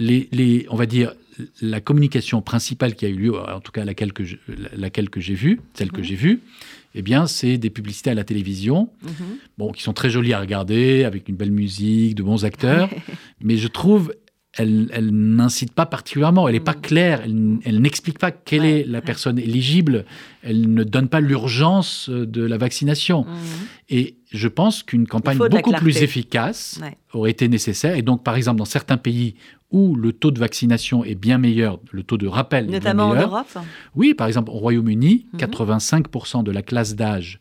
Les, 0.00 0.66
on 0.68 0.76
va 0.76 0.84
dire, 0.84 1.14
la 1.62 1.80
communication 1.80 2.42
principale 2.42 2.96
qui 2.96 3.06
a 3.06 3.08
eu 3.08 3.16
lieu, 3.16 3.34
en 3.34 3.60
tout 3.60 3.72
cas 3.72 3.86
laquelle 3.86 4.12
que, 4.12 4.22
laquelle 4.76 5.08
que 5.08 5.22
j'ai 5.22 5.34
vue, 5.34 5.58
celle 5.72 5.90
que 5.90 6.02
mmh. 6.02 6.04
j'ai 6.04 6.16
vue, 6.16 6.40
eh 6.94 7.00
bien, 7.00 7.26
c'est 7.26 7.56
des 7.56 7.70
publicités 7.70 8.10
à 8.10 8.14
la 8.14 8.24
télévision, 8.24 8.90
bon, 9.56 9.72
qui 9.72 9.82
sont 9.82 9.94
très 9.94 10.10
jolies 10.10 10.34
à 10.34 10.40
regarder, 10.40 11.04
avec 11.04 11.30
une 11.30 11.36
belle 11.36 11.50
musique, 11.50 12.14
de 12.14 12.22
bons 12.22 12.44
acteurs, 12.44 12.90
mais 13.40 13.56
je 13.56 13.68
trouve 13.68 14.12
elle, 14.58 15.10
n'incite 15.12 15.72
pas 15.72 15.86
particulièrement, 15.86 16.46
elle 16.46 16.54
n'est 16.54 16.60
pas 16.60 16.74
mm. 16.74 16.80
claire, 16.80 17.22
elle, 17.22 17.80
n'explique 17.80 18.18
pas 18.18 18.30
quelle 18.30 18.64
est 18.64 18.84
la 18.84 19.00
personne 19.00 19.38
éligible, 19.38 20.04
elle 20.42 20.72
ne 20.72 20.84
donne 20.84 21.08
pas 21.08 21.20
l'urgence 21.20 22.10
de 22.10 22.42
la 22.44 22.58
vaccination. 22.58 23.22
Mm. 23.22 23.36
Et 23.88 24.16
je 24.30 24.48
pense 24.48 24.82
qu'une 24.82 25.06
campagne 25.06 25.38
beaucoup 25.38 25.72
plus 25.72 26.02
efficace 26.02 26.80
aurait 27.12 27.30
été 27.30 27.48
nécessaire. 27.48 27.96
Et 27.96 28.02
donc, 28.02 28.22
par 28.22 28.36
exemple, 28.36 28.58
dans 28.58 28.66
certains 28.66 28.98
pays 28.98 29.34
où 29.70 29.94
le 29.96 30.12
taux 30.12 30.30
de 30.30 30.38
vaccination 30.38 31.02
est 31.02 31.14
bien 31.14 31.38
meilleur, 31.38 31.80
le 31.90 32.02
taux 32.02 32.18
de 32.18 32.26
rappel 32.26 32.66
Notamment 32.66 33.04
est 33.12 33.14
bien 33.14 33.14
meilleur. 33.14 33.32
en 33.32 33.36
Europe 33.36 33.58
Oui, 33.94 34.12
par 34.12 34.26
exemple, 34.26 34.50
au 34.50 34.58
Royaume-Uni, 34.58 35.26
85% 35.38 36.02
mm-hmm. 36.10 36.42
de 36.42 36.50
la 36.50 36.62
classe 36.62 36.94
d'âge 36.94 37.38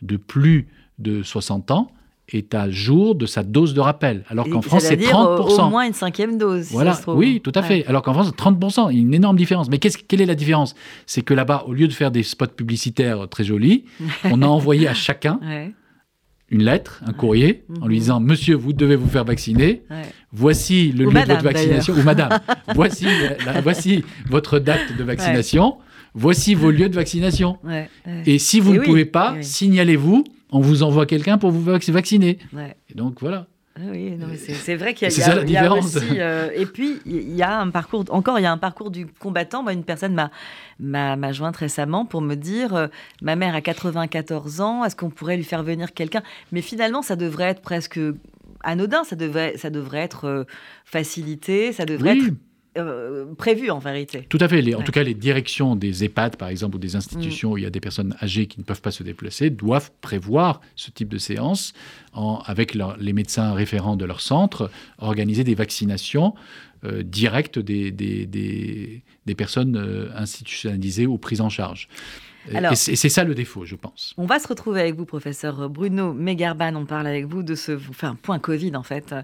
de 0.00 0.16
plus 0.16 0.68
de 0.98 1.22
60 1.22 1.70
ans 1.72 1.90
est 2.28 2.54
à 2.54 2.70
jour 2.70 3.14
de 3.14 3.26
sa 3.26 3.42
dose 3.42 3.74
de 3.74 3.80
rappel. 3.80 4.24
Alors 4.28 4.48
qu'en 4.48 4.62
France, 4.62 4.84
c'est 4.84 4.96
30%. 4.96 5.66
Au 5.66 5.70
moins 5.70 5.86
une 5.86 5.92
cinquième 5.92 6.38
dose. 6.38 6.68
Voilà, 6.70 6.98
oui, 7.08 7.40
tout 7.42 7.52
à 7.54 7.62
fait. 7.62 7.84
Alors 7.86 8.02
qu'en 8.02 8.14
France, 8.14 8.30
30%, 8.32 8.88
il 8.90 8.96
y 8.96 8.98
a 8.98 9.02
une 9.02 9.14
énorme 9.14 9.36
différence. 9.36 9.68
Mais 9.68 9.78
quelle 9.78 10.20
est 10.20 10.26
la 10.26 10.34
différence? 10.34 10.74
C'est 11.06 11.22
que 11.22 11.34
là-bas, 11.34 11.64
au 11.66 11.72
lieu 11.72 11.88
de 11.88 11.92
faire 11.92 12.10
des 12.10 12.22
spots 12.22 12.46
publicitaires 12.46 13.28
très 13.28 13.44
jolis, 13.44 13.84
on 14.24 14.42
a 14.42 14.46
envoyé 14.46 14.88
à 14.88 14.94
chacun 14.94 15.38
une 16.50 16.62
lettre, 16.62 17.02
un 17.06 17.12
courrier, 17.12 17.64
en 17.80 17.86
lui 17.86 17.96
mhm. 17.96 18.00
disant 18.00 18.20
Monsieur, 18.20 18.54
vous 18.54 18.72
devez 18.72 18.96
vous 18.96 19.08
faire 19.08 19.24
vacciner. 19.24 19.82
Voici 20.32 20.92
le 20.92 21.04
lieu 21.06 21.12
de 21.12 21.32
votre 21.32 21.42
vaccination. 21.42 21.94
Ou 21.94 22.02
Madame, 22.02 22.38
voici, 22.74 23.06
voici 23.62 24.04
votre 24.28 24.58
date 24.58 24.96
de 24.96 25.04
vaccination. 25.04 25.76
voici 26.14 26.54
vos 26.54 26.70
lieux 26.70 26.88
de 26.88 26.94
vaccination. 26.94 27.58
Et 28.24 28.38
si 28.38 28.60
vous 28.60 28.72
Et 28.72 28.74
ne 28.74 28.80
oui, 28.80 28.86
pouvez 28.86 29.04
pas, 29.04 29.36
signalez-vous, 29.40 30.24
on 30.54 30.60
vous 30.60 30.82
envoie 30.82 31.04
quelqu'un 31.06 31.36
pour 31.36 31.50
vous 31.50 31.62
vac- 31.62 31.90
vacciner. 31.90 32.38
Ouais. 32.52 32.74
Et 32.90 32.94
donc 32.94 33.20
voilà. 33.20 33.46
Ah 33.76 33.80
Oui, 33.90 34.16
c'est 34.60 34.76
vrai 34.76 34.94
qu'il 34.94 35.08
y 35.08 35.20
a, 35.20 35.44
y 35.44 35.50
y 35.52 35.68
aussi, 35.68 35.98
euh, 36.20 36.48
et 36.54 36.64
puis 36.64 37.00
il 37.06 37.34
y 37.34 37.42
a 37.42 37.58
un 37.58 37.70
parcours, 37.70 38.04
encore 38.10 38.38
il 38.38 38.42
y 38.42 38.46
a 38.46 38.52
un 38.52 38.56
parcours 38.58 38.92
du 38.92 39.04
combattant. 39.06 39.64
Moi, 39.64 39.72
une 39.72 39.82
personne 39.82 40.14
m'a 40.14 40.30
m'a 40.78 41.16
m'a 41.16 41.32
jointe 41.32 41.56
récemment 41.56 42.06
pour 42.06 42.20
me 42.20 42.36
dire, 42.36 42.72
euh, 42.76 42.86
ma 43.20 43.34
mère 43.34 43.56
a 43.56 43.60
94 43.60 44.60
ans, 44.60 44.84
est-ce 44.84 44.94
qu'on 44.94 45.10
pourrait 45.10 45.36
lui 45.36 45.42
faire 45.42 45.64
venir 45.64 45.92
quelqu'un? 45.92 46.22
Mais 46.52 46.60
finalement, 46.62 47.02
ça 47.02 47.16
devrait 47.16 47.46
être 47.50 47.62
presque 47.62 47.98
anodin, 48.62 49.02
ça 49.02 49.16
devrait 49.16 49.56
ça 49.56 49.70
devrait 49.70 50.02
être 50.02 50.26
euh, 50.28 50.44
facilité, 50.84 51.72
ça 51.72 51.84
devrait 51.84 52.12
Oui, 52.12 52.26
être 52.28 52.34
euh, 52.76 53.24
prévu 53.36 53.70
en 53.70 53.78
vérité. 53.78 54.26
tout 54.28 54.38
à 54.40 54.48
fait. 54.48 54.60
Les- 54.62 54.74
en 54.74 54.78
Ouais. 54.78 54.84
tout 54.84 54.92
cas, 54.92 55.02
les 55.02 55.14
directions 55.14 55.76
des 55.76 56.04
EHPAD, 56.04 56.36
par 56.36 56.48
exemple, 56.48 56.76
ou 56.76 56.78
des 56.78 56.96
institutions 56.96 57.52
où 57.52 57.58
il 57.58 57.64
y 57.64 57.66
a 57.66 57.70
des 57.70 57.80
personnes 57.80 58.14
âgées 58.22 58.46
qui 58.46 58.58
ne 58.58 58.64
peuvent 58.64 58.80
pas 58.82 58.90
se 58.90 59.02
déplacer, 59.02 59.50
doivent 59.50 59.90
prévoir 60.00 60.60
ce 60.76 60.90
type 60.90 61.08
de 61.08 61.18
séance 61.18 61.72
en- 62.12 62.42
avec 62.46 62.74
leur- 62.74 62.96
les 62.98 63.12
médecins 63.12 63.52
référents 63.54 63.96
de 63.96 64.04
leur 64.04 64.20
centre, 64.20 64.70
organiser 64.98 65.44
des 65.44 65.54
vaccinations 65.54 66.34
euh, 66.84 67.02
directes 67.02 67.58
des, 67.58 67.90
des, 67.90 68.26
des- 68.26 69.02
des 69.24 69.34
personnes 69.34 69.76
euh, 69.76 70.08
institutionnalisées 70.16 71.06
ou 71.06 71.16
prises 71.16 71.40
en 71.40 71.48
charge. 71.48 71.88
Alors- 72.52 72.72
et 72.72 72.76
c'est 72.76 73.08
ça 73.08 73.24
le 73.24 73.34
défaut, 73.34 73.64
je 73.64 73.76
pense. 73.76 74.14
On 74.18 74.26
va 74.26 74.38
se 74.38 74.48
retrouver 74.48 74.80
avec 74.80 74.96
vous, 74.96 75.04
professeur 75.06 75.68
Bruno 75.70 76.12
Megarban. 76.12 76.74
On 76.76 76.84
parle 76.84 77.06
avec 77.06 77.26
vous 77.26 77.42
de 77.42 77.54
ce 77.54 77.72
enfin, 77.90 78.16
point 78.20 78.38
Covid, 78.38 78.76
en 78.76 78.82
fait. 78.82 79.14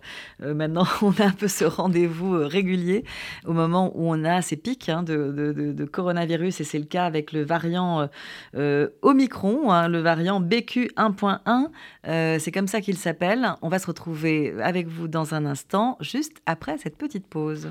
Euh, 0.43 0.55
maintenant, 0.55 0.87
on 1.03 1.13
a 1.21 1.27
un 1.27 1.31
peu 1.33 1.49
ce 1.49 1.65
rendez-vous 1.65 2.35
euh, 2.37 2.47
régulier 2.47 3.05
au 3.47 3.53
moment 3.53 3.93
où 3.95 4.11
on 4.11 4.25
a 4.25 4.41
ces 4.43 4.57
pics 4.57 4.89
hein, 4.89 5.03
de, 5.03 5.33
de- 5.33 5.53
de- 5.53 5.73
de 5.73 5.85
coronavirus. 5.85 6.61
Et 6.61 6.65
c'est 6.65 6.79
le 6.79 6.85
cas 6.87 7.05
avec 7.05 7.33
le 7.33 7.43
variant 7.45 8.01
euh, 8.01 8.07
euh, 8.57 8.89
Omicron, 9.03 9.71
hein, 9.71 9.89
le 9.89 10.01
variant 10.01 10.41
BQ1.1. 10.41 11.67
Euh, 12.09 12.39
c'est 12.39 12.53
comme 12.53 12.69
ça 12.69 12.81
qu'il 12.81 12.97
s'appelle. 12.97 13.55
On 13.63 13.69
va 13.69 13.79
se 13.79 13.87
retrouver 13.87 14.55
avec 14.63 14.87
vous 14.89 15.09
dans 15.09 15.35
un 15.35 15.45
instant, 15.47 15.97
juste 16.01 16.41
après 16.47 16.79
cette 16.79 16.97
petite 16.97 17.27
pause. 17.27 17.71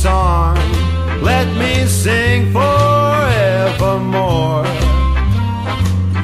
Song. 0.00 0.56
Let 1.20 1.46
me 1.58 1.84
sing 1.84 2.50
forevermore. 2.52 4.64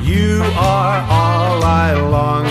You 0.02 0.40
are 0.56 0.98
all 1.20 1.62
I 1.62 1.92
long 2.16 2.46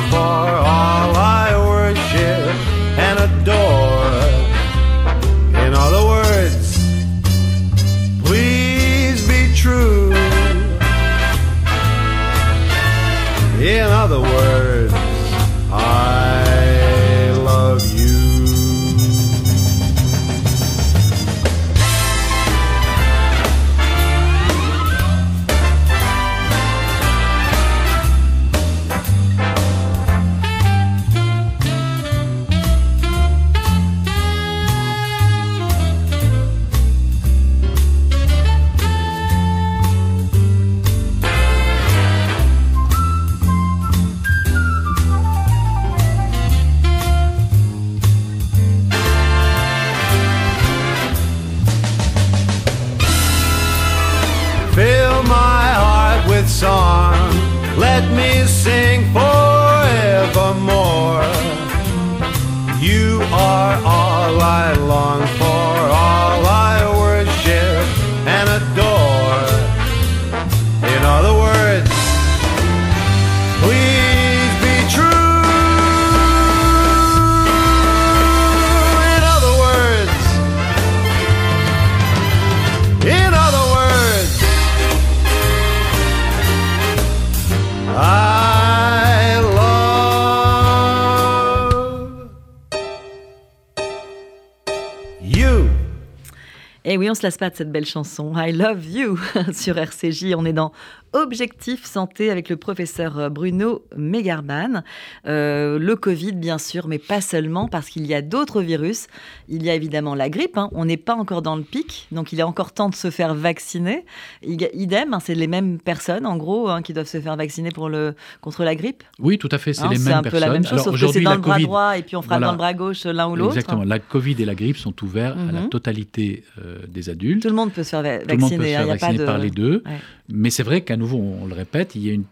on 97.15 97.17
se 97.17 97.25
lasse 97.25 97.38
pas 97.38 97.49
de 97.49 97.56
cette 97.56 97.71
belle 97.71 97.86
chanson. 97.86 98.34
I 98.36 98.51
love 98.51 98.86
you 98.86 99.17
sur 99.54 99.78
RCJ. 99.78 100.34
On 100.36 100.43
est 100.43 100.51
dans 100.51 100.73
Objectif 101.15 101.86
Santé 101.86 102.30
avec 102.30 102.49
le 102.49 102.58
professeur 102.58 103.17
euh, 103.17 103.30
Bruno 103.30 103.84
Megarban. 103.95 104.84
Euh, 105.28 105.80
le 105.80 105.95
Covid, 105.95 106.34
bien 106.34 106.58
sûr, 106.58 106.88
mais 106.88 106.99
pas 106.99 107.21
seulement, 107.21 107.67
parce 107.67 107.89
qu'il 107.89 108.06
y 108.06 108.13
a 108.13 108.21
d'autres 108.21 108.62
virus. 108.62 109.08
Il 109.47 109.63
y 109.63 109.69
a 109.69 109.73
évidemment 109.75 110.13
la 110.13 110.30
grippe. 110.30 110.58
hein. 110.58 110.69
On 110.73 110.86
n'est 110.86 110.97
pas 110.97 111.15
encore 111.15 111.41
dans 111.41 111.56
le 111.56 111.63
pic, 111.63 112.08
donc 112.12 112.34
il 112.34 112.39
est 112.39 112.43
encore 112.43 112.73
temps 112.73 112.89
de 112.89 112.95
se 112.95 113.10
faire 113.10 113.34
vacciner. 113.34 114.06
Idem, 114.43 115.13
hein, 115.13 115.19
c'est 115.21 115.36
les 115.36 115.47
mêmes 115.47 115.80
personnes, 115.80 116.25
en 116.25 116.38
gros, 116.38 116.69
hein, 116.69 116.82
qui 116.82 116.93
doivent 116.93 117.08
se 117.08 117.19
faire 117.21 117.36
vacciner 117.36 117.71
pour 117.71 117.89
le, 117.89 118.13
contre 118.41 118.63
la 118.63 118.75
grippe. 118.75 119.04
Oui, 119.19 119.38
tout 119.38 119.49
à 119.51 119.58
fait, 119.58 119.73
c'est 119.73 119.88
les 119.88 119.97
mêmes 119.97 120.13
un 120.15 120.21
personnes. 120.21 120.32
peu 120.41 120.45
la 120.45 120.51
même 120.51 120.63
chose, 120.63 120.73
Alors, 120.82 120.86
sauf 120.97 120.99
que 120.99 121.08
c'est 121.08 121.21
dans 121.21 121.36
le 121.36 121.39
bras 121.39 121.58
Covid- 121.58 121.63
droit 121.63 121.97
et 121.97 122.01
puis 122.04 122.15
on 122.15 122.21
frappe 122.21 122.39
Voilà. 122.39 122.47
dans 122.47 122.51
le 122.54 122.58
bras 122.58 122.73
gauche 122.73 123.06
l'un 123.06 123.28
ou 123.30 123.36
l'autre. 123.36 123.56
Exactement. 123.58 123.84
La 123.84 123.99
Covid 123.99 124.36
et 124.39 124.45
la 124.45 124.56
grippe 124.56 124.78
sont 124.78 124.93
ouverts 125.04 125.38
à 125.38 125.51
la 125.51 125.62
Mhm. 125.62 125.69
totalité 125.69 126.43
euh, 126.63 126.80
des 126.88 127.10
adultes. 127.10 127.41
Tout 127.43 127.49
le 127.49 127.56
monde 127.56 127.71
peut 127.71 127.84
se 127.84 127.89
faire 127.89 128.01
va- 128.01 128.19
Tout 128.19 128.28
le 128.30 128.38
monde 128.38 128.49
peut 128.51 128.58
vacciner. 128.58 128.73
se 128.73 128.78
faire 128.78 128.88
vacciner 128.88 129.17
de... 129.17 129.25
par 129.25 129.38
les 129.38 129.49
deux. 129.49 129.84
Ouais. 129.86 129.91
Mais 130.28 130.49
c'est 130.49 130.63
vrai 130.63 130.82
qu'à 130.82 130.97
nouveau, 131.06 131.18
on, 131.41 131.46
le 131.46 131.54
répète, 131.54 131.96
il 131.96 132.06
y 132.06 132.10
a 132.10 132.13
une- 132.13 132.24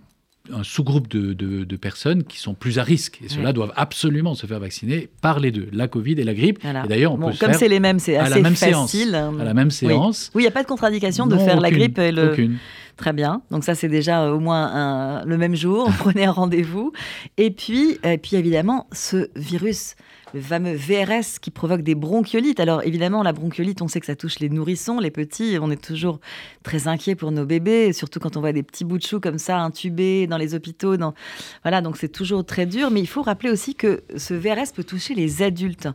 un 0.53 0.63
sous-groupe 0.63 1.07
de, 1.07 1.31
de- 1.31 1.63
de 1.63 1.75
personnes 1.77 2.25
qui 2.25 2.37
sont 2.37 2.53
plus 2.53 2.77
à 2.77 2.83
risque. 2.83 3.21
Et 3.23 3.29
ceux-là 3.29 3.47
Ouais. 3.47 3.53
doivent 3.53 3.71
absolument 3.77 4.35
se 4.35 4.45
faire 4.45 4.59
vacciner 4.59 5.07
par 5.21 5.39
les 5.39 5.51
deux, 5.51 5.69
la 5.71 5.87
Covid 5.87 6.13
et 6.19 6.25
la 6.25 6.33
grippe. 6.33 6.59
Voilà. 6.61 6.83
Et 6.83 6.87
d'ailleurs, 6.89 7.13
on 7.13 7.17
Bon, 7.17 7.27
peut 7.29 7.33
se 7.35 7.39
comme 7.39 7.53
c'est 7.53 7.69
les 7.69 7.79
mêmes, 7.79 7.99
c'est 7.99 8.17
à 8.17 8.23
assez 8.23 8.35
la 8.35 8.41
même 8.41 8.55
séance. 8.57 8.91
facile. 8.91 9.15
hein. 9.15 9.33
à 9.39 9.43
la 9.45 9.53
même 9.53 9.67
Oui. 9.67 9.71
séance. 9.73 10.31
Oui, 10.35 10.41
il 10.41 10.45
n'y 10.45 10.49
a 10.49 10.51
pas 10.51 10.63
de 10.63 10.67
contradiction 10.67 11.27
de 11.27 11.35
Non, 11.35 11.45
faire 11.45 11.61
la 11.61 11.71
grippe 11.71 11.97
et 11.97 12.11
le. 12.11 12.31
Aucune. 12.33 12.57
Très 12.97 13.13
bien. 13.13 13.41
Donc 13.51 13.63
ça, 13.63 13.73
c'est 13.73 13.87
déjà 13.87 14.23
euh, 14.25 14.33
au 14.33 14.39
moins 14.41 14.65
un- 15.21 15.25
le 15.25 15.37
même 15.37 15.55
jour. 15.55 15.89
Prenait 15.99 16.25
un 16.25 16.31
rendez-vous. 16.31 16.91
Et 17.37 17.49
puis, 17.49 17.97
et 18.03 18.17
puis 18.17 18.35
évidemment, 18.35 18.87
ce 18.91 19.29
virus, 19.37 19.95
le 20.33 20.41
fameux 20.41 20.73
VRS 20.73 21.39
qui 21.41 21.51
provoque 21.51 21.81
des 21.81 21.95
bronchiolites. 21.95 22.59
Alors 22.59 22.83
évidemment, 22.83 23.23
la 23.23 23.33
bronchiolite, 23.33 23.81
on 23.81 23.87
sait 23.87 23.99
que 23.99 24.05
ça 24.05 24.15
touche 24.15 24.39
les 24.39 24.49
nourrissons, 24.49 24.99
les 24.99 25.11
petits. 25.11 25.57
On 25.61 25.69
est 25.69 25.81
toujours 25.81 26.19
très 26.63 26.87
inquiet 26.87 27.15
pour 27.15 27.31
nos 27.31 27.45
bébés, 27.45 27.93
surtout 27.93 28.19
quand 28.19 28.35
on 28.37 28.39
voit 28.39 28.51
des 28.51 28.63
petits 28.63 28.83
bouts 28.83 28.97
de 28.97 29.03
chou 29.03 29.19
comme 29.19 29.37
ça 29.37 29.59
intubés 29.59 30.27
dans 30.27 30.37
les 30.37 30.55
hôpitaux. 30.55 30.97
Dans... 30.97 31.13
Voilà, 31.61 31.81
donc 31.81 31.97
c'est 31.97 32.09
toujours 32.09 32.45
très 32.45 32.65
dur. 32.65 32.89
Mais 32.89 32.99
il 32.99 33.07
faut 33.07 33.21
rappeler 33.21 33.51
aussi 33.51 33.75
que 33.75 34.03
ce 34.17 34.33
VRS 34.33 34.73
peut 34.73 34.83
toucher 34.83 35.13
les 35.13 35.41
adultes 35.43 35.87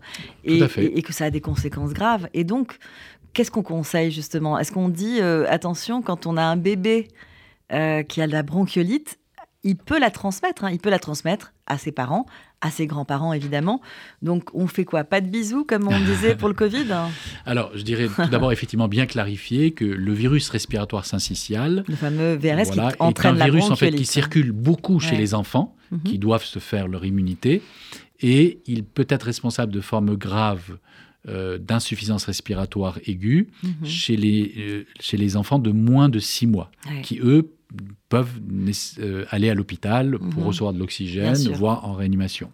et 0.45 1.03
que 1.03 1.13
ça 1.13 1.27
a 1.27 1.31
des 1.31 1.41
conséquences 1.41 1.93
graves. 1.93 2.29
Et 2.33 2.45
donc, 2.45 2.79
qu'est-ce 3.33 3.51
qu'on 3.51 3.63
conseille 3.63 4.13
justement? 4.13 4.59
Est-ce 4.59 4.73
qu'on 4.73 4.89
dit 4.89 5.21
euh, 5.21 5.47
attention 5.49 6.03
quand 6.03 6.27
on 6.27 6.37
a 6.37 6.43
un 6.43 6.57
bébé 6.57 7.09
euh, 7.73 8.03
qui 8.03 8.23
a 8.23 8.27
de 8.27 8.33
la 8.33 8.43
bronchiolite, 8.43 9.19
il 9.65 9.77
peut 9.77 9.99
la 9.99 10.11
transmettre. 10.11 10.65
hein. 10.65 10.71
Il 10.73 10.79
peut 10.79 10.91
la 10.91 10.99
transmettre 10.99 11.53
à 11.67 11.79
ses 11.79 11.93
parents, 11.93 12.27
à 12.61 12.71
ses 12.71 12.87
grands-parents 12.87 13.33
évidemment. 13.33 13.81
Donc 14.23 14.51
on 14.55 14.67
fait 14.67 14.85
quoi? 14.85 15.05
Pas 15.05 15.21
de 15.21 15.29
bisous 15.29 15.65
comme 15.65 15.89
on 15.89 15.99
disait 16.01 16.37
pour 16.37 16.49
le 16.49 16.55
Covid? 16.63 16.87
Alors, 17.45 17.71
je 17.75 17.83
dirais 17.83 18.09
tout 18.09 18.27
d'abord 18.31 18.53
effectivement 18.53 18.89
bien 18.89 19.07
clarifier 19.07 19.73
que 19.73 19.85
le 19.85 20.13
virus 20.13 20.49
respiratoire 20.51 21.05
syncytial 21.05 21.85
Le 21.89 21.97
fameux 21.97 22.35
VRS 22.35 22.67
voilà, 22.75 22.93
qui 22.93 22.97
entraîne 23.03 23.35
est 23.37 23.39
la 23.39 23.45
un 23.45 23.49
virus 23.49 23.71
en 23.71 23.77
fait 23.77 23.91
qui 23.93 24.07
circule 24.07 24.53
beaucoup 24.53 25.01
chez 25.01 25.13
Ouais. 25.13 25.19
les 25.19 25.35
enfants, 25.35 25.75
Mhm. 25.91 26.01
qui 26.05 26.19
doivent 26.19 26.45
se 26.45 26.59
faire 26.59 26.87
leur 26.87 27.05
immunité, 27.05 27.63
et 28.21 28.61
il 28.67 28.85
peut 28.85 29.07
être 29.09 29.23
responsable 29.25 29.73
de 29.73 29.81
formes 29.81 30.17
graves 30.17 30.79
euh, 31.29 31.59
d'insuffisance 31.59 32.25
respiratoire 32.25 32.99
aiguë 33.07 33.49
Mhm. 33.63 33.85
chez, 33.85 34.17
les, 34.17 34.55
euh, 34.57 34.85
chez 35.01 35.17
les 35.17 35.37
enfants 35.37 35.59
de 35.59 35.73
moins 35.73 36.09
de 36.09 36.21
6 36.21 36.47
mois, 36.47 36.71
Ouais. 36.89 37.03
qui 37.03 37.19
eux 37.23 37.51
peuvent 38.09 38.41
euh, 38.99 39.25
aller 39.31 39.51
à 39.51 39.55
l'hôpital 39.55 40.19
pour 40.19 40.41
Mhm. 40.41 40.47
recevoir 40.47 40.73
de 40.73 40.79
l'oxygène, 40.79 41.37
voire 41.53 41.85
en 41.85 41.93
réanimation. 41.95 42.51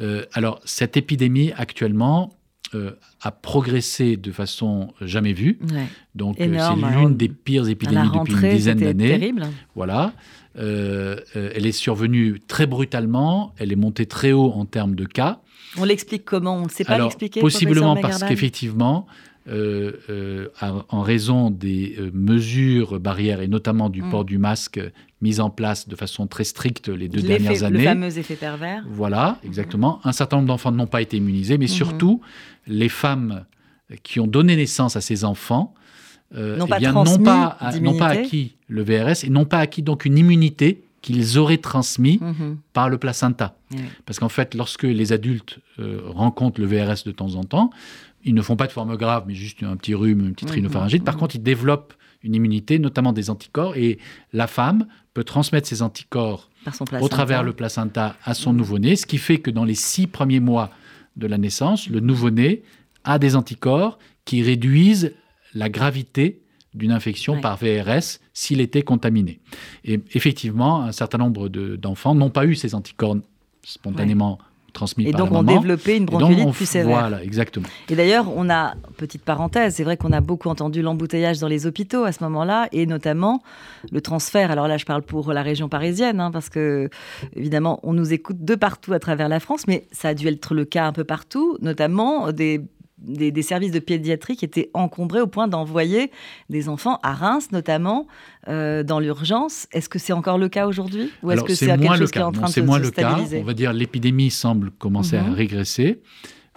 Euh, 0.00 0.24
alors, 0.34 0.60
cette 0.64 0.96
épidémie 0.96 1.52
actuellement 1.56 2.32
euh, 2.74 2.90
a 3.22 3.30
progressé 3.30 4.16
de 4.16 4.32
façon 4.32 4.92
jamais 5.00 5.32
vue. 5.32 5.58
Ouais. 5.72 5.86
Donc, 6.16 6.34
c'est 6.38 6.46
l'une 6.48 7.16
des 7.16 7.28
pires 7.28 7.68
épidémies 7.68 8.08
depuis 8.12 8.34
une 8.34 8.50
dizaine 8.50 8.80
d'années. 8.80 9.08
terrible. 9.18 9.46
Voilà. 9.76 10.12
Euh, 10.58 11.20
elle 11.34 11.64
est 11.64 11.72
survenue 11.72 12.40
très 12.48 12.66
brutalement. 12.66 13.54
Elle 13.58 13.70
est 13.72 13.76
montée 13.76 14.06
très 14.06 14.32
haut 14.32 14.50
en 14.52 14.64
termes 14.64 14.96
de 14.96 15.04
cas. 15.04 15.40
On 15.78 15.84
l'explique 15.84 16.24
comment? 16.24 16.56
On 16.56 16.64
ne 16.64 16.68
sait 16.68 16.84
pas 16.84 16.98
l'expliquer 16.98 17.40
possiblement 17.40 17.96
parce 17.96 18.24
qu'effectivement, 18.24 19.06
euh, 19.48 19.92
euh, 20.10 20.48
en 20.88 21.02
raison 21.02 21.50
des 21.50 21.96
euh, 21.98 22.10
mesures 22.12 22.98
barrières 23.00 23.40
et 23.40 23.48
notamment 23.48 23.88
du 23.90 24.02
Mm. 24.02 24.10
port 24.10 24.24
du 24.24 24.38
masque 24.38 24.80
mis 25.22 25.40
en 25.40 25.50
place 25.50 25.88
de 25.88 25.96
façon 25.96 26.26
très 26.26 26.44
stricte 26.44 26.88
les 26.88 27.08
deux 27.08 27.22
dernières 27.22 27.52
Le 27.52 27.64
années. 27.64 27.84
fameux 27.84 28.18
effet 28.18 28.34
pervers. 28.36 28.84
Voilà, 28.88 29.38
exactement. 29.44 30.00
Un 30.04 30.12
certain 30.12 30.36
nombre 30.36 30.48
d'enfants 30.48 30.72
n'ont 30.72 30.86
pas 30.86 31.00
été 31.02 31.16
immunisés, 31.16 31.58
mais 31.58 31.66
Mhm. 31.66 31.70
surtout, 31.70 32.20
les 32.66 32.88
femmes 32.88 33.44
qui 34.02 34.18
ont 34.20 34.26
donné 34.26 34.56
naissance 34.56 34.96
à 34.96 35.00
ces 35.00 35.24
enfants 35.24 35.72
euh, 36.34 36.56
N'ont 36.56 36.66
eh 36.66 36.68
pas 36.68 36.80
n'ont 36.80 37.96
pas, 37.96 38.08
acquis 38.08 38.56
le 38.66 38.82
VRS 38.82 39.24
et 39.24 39.30
n'ont 39.30 39.44
pas 39.44 39.58
acquis 39.60 39.82
donc 39.82 40.04
une 40.04 40.18
immunité 40.18 40.82
qu'ils 41.00 41.38
auraient 41.38 41.58
transmis 41.58 42.18
Mhm. 42.20 42.56
par 42.72 42.88
le 42.88 42.98
placenta. 42.98 43.54
Ouais. 43.70 43.78
Parce 44.06 44.18
qu'en 44.18 44.28
fait, 44.28 44.56
lorsque 44.56 44.82
les 44.82 45.12
adultes 45.12 45.60
euh, 45.78 46.00
rencontrent 46.04 46.60
le 46.60 46.66
VRS 46.66 47.04
de 47.06 47.12
temps 47.12 47.36
en 47.36 47.44
temps, 47.44 47.70
ils 48.26 48.34
ne 48.34 48.42
font 48.42 48.56
pas 48.56 48.66
de 48.66 48.72
forme 48.72 48.96
grave, 48.96 49.24
mais 49.26 49.34
juste 49.34 49.62
un 49.62 49.76
petit 49.76 49.94
rhume, 49.94 50.20
une 50.26 50.34
petite 50.34 50.50
rhinopharyngite. 50.50 51.04
Par 51.04 51.16
contre, 51.16 51.36
ils 51.36 51.42
développent 51.42 51.94
une 52.22 52.34
immunité, 52.34 52.78
notamment 52.78 53.12
des 53.14 53.30
anticorps, 53.30 53.76
et 53.76 53.98
la 54.34 54.46
femme 54.48 54.86
peut 55.14 55.24
transmettre 55.24 55.66
ces 55.68 55.80
anticorps 55.80 56.50
au 57.00 57.08
travers 57.08 57.42
le 57.44 57.52
placenta 57.52 58.16
à 58.24 58.34
son 58.34 58.52
Mhm. 58.52 58.58
nouveau-né, 58.58 58.96
ce 58.96 59.06
qui 59.06 59.18
fait 59.18 59.38
que 59.38 59.50
dans 59.50 59.64
les 59.64 59.76
six 59.76 60.06
premiers 60.08 60.40
mois 60.40 60.70
de 61.16 61.26
la 61.28 61.38
naissance, 61.38 61.88
le 61.88 62.00
nouveau-né 62.00 62.62
a 63.04 63.18
des 63.18 63.36
anticorps 63.36 63.98
qui 64.24 64.42
réduisent 64.42 65.14
la 65.54 65.68
gravité 65.68 66.42
d'une 66.74 66.90
infection 66.92 67.34
Ouais. 67.34 67.40
par 67.40 67.56
VRS 67.56 68.18
s'il 68.34 68.60
était 68.60 68.82
contaminé. 68.82 69.40
Et 69.84 70.00
effectivement, 70.14 70.82
un 70.82 70.92
certain 70.92 71.18
nombre 71.18 71.48
de- 71.48 71.76
d'enfants 71.76 72.14
n'ont 72.16 72.28
pas 72.30 72.44
eu 72.44 72.54
ces 72.56 72.74
anticorps 72.74 73.16
spontanément 73.62 74.38
transmis 74.76 75.06
Et 75.08 75.10
par 75.12 75.20
donc 75.20 75.30
la 75.32 75.42
maman. 75.42 75.60
développé 75.60 75.96
une 75.96 76.04
bronchiolite 76.06 76.46
on- 76.46 76.52
plus 76.52 76.68
sévère. 76.68 77.00
Voilà, 77.00 77.22
exactement. 77.24 77.66
Et 77.90 77.96
d'ailleurs, 77.96 78.26
on 78.36 78.48
a, 78.48 78.74
petite 78.96 79.22
parenthèse, 79.22 79.74
c'est 79.74 79.84
vrai 79.84 79.96
qu'on 79.96 80.12
a 80.12 80.20
beaucoup 80.20 80.48
entendu 80.48 80.82
l'embouteillage 80.82 81.40
dans 81.40 81.48
les 81.48 81.66
hôpitaux 81.66 82.04
à 82.04 82.12
ce 82.12 82.22
moment-là, 82.24 82.68
et 82.72 82.86
notamment 82.86 83.42
le 83.90 84.00
transfert. 84.00 84.50
Alors 84.50 84.68
là, 84.68 84.76
je 84.76 84.84
parle 84.84 85.02
pour 85.02 85.32
la 85.32 85.42
région 85.42 85.68
parisienne, 85.68 86.20
hein, 86.20 86.30
parce 86.30 86.48
que, 86.48 86.88
évidemment, 87.34 87.80
on 87.82 87.92
nous 87.92 88.12
écoute 88.12 88.44
de 88.44 88.54
partout 88.54 88.92
à 88.92 88.98
travers 88.98 89.28
la 89.28 89.40
France, 89.40 89.66
mais 89.66 89.86
ça 89.92 90.08
a 90.08 90.14
dû 90.14 90.28
être 90.28 90.54
le 90.54 90.64
cas 90.64 90.86
un 90.86 90.92
peu 90.92 91.04
partout, 91.04 91.56
notamment 91.60 92.30
des, 92.32 92.60
des, 92.98 93.30
des 93.30 93.42
services 93.42 93.70
de 93.72 93.78
pédiatrie 93.78 94.36
qui 94.36 94.44
étaient 94.44 94.70
encombrés 94.74 95.20
au 95.20 95.26
point 95.26 95.48
d'envoyer 95.48 96.10
des 96.50 96.68
enfants 96.68 96.98
à 97.02 97.12
Reims, 97.12 97.48
notamment, 97.52 98.06
euh, 98.48 98.82
dans 98.82 99.00
l'urgence. 99.00 99.66
Est-ce 99.72 99.88
que 99.88 99.98
c'est 99.98 100.12
encore 100.12 100.38
le 100.38 100.48
cas 100.48 100.66
aujourd'hui 100.66 101.10
Ou 101.22 101.30
est-ce 101.32 101.42
que 101.44 101.54
c'est 101.54 101.66
quelque 101.66 101.82
moins 101.84 101.94
le 101.96 102.00
chose 102.00 102.10
qui 102.10 102.18
est 102.18 102.22
cas. 102.22 102.26
en 102.26 102.32
train 102.32 102.46
Non, 102.46 102.52
de 102.56 102.60
moins 102.62 102.78
se 102.78 102.84
le 102.84 102.90
cas. 102.90 103.18
On 103.34 103.42
va 103.42 103.54
dire 103.54 103.72
l'épidémie 103.72 104.30
semble 104.30 104.70
commencer 104.70 105.18
Mhm. 105.18 105.26
à 105.32 105.34
régresser. 105.34 106.00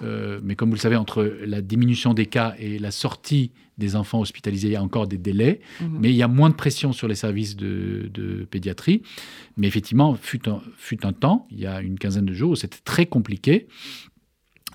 Euh, 0.02 0.40
mais 0.42 0.56
comme 0.56 0.70
vous 0.70 0.76
le 0.76 0.80
savez, 0.82 0.96
entre 0.96 1.24
la 1.46 1.62
diminution 1.62 2.14
des 2.14 2.26
cas 2.26 2.56
et 2.58 2.80
la 2.80 2.92
sortie 2.92 3.52
des 3.78 3.96
enfants 3.98 4.20
hospitalisés, 4.22 4.68
il 4.70 4.74
y 4.74 4.76
a 4.78 4.84
encore 4.84 5.08
des 5.08 5.18
délais. 5.18 5.60
Mhm. 5.82 5.98
Mais 6.02 6.10
il 6.10 6.16
y 6.16 6.24
a 6.24 6.28
moins 6.30 6.50
de 6.50 6.56
pression 6.56 6.94
sur 6.94 7.08
les 7.10 7.16
services 7.16 7.56
de, 7.58 8.10
de 8.14 8.46
pédiatrie. 8.50 9.02
Mais 9.58 9.68
effectivement, 9.68 10.16
fut 10.16 10.48
un, 10.48 10.62
fut 10.78 11.06
un 11.06 11.12
temps, 11.14 11.48
il 11.52 11.60
y 11.60 11.66
a 11.68 11.82
une 11.82 11.98
quinzaine 12.00 12.26
de 12.26 12.34
jours, 12.34 12.52
où 12.52 12.56
c'était 12.56 12.80
très 12.86 13.06
compliqué. 13.06 13.68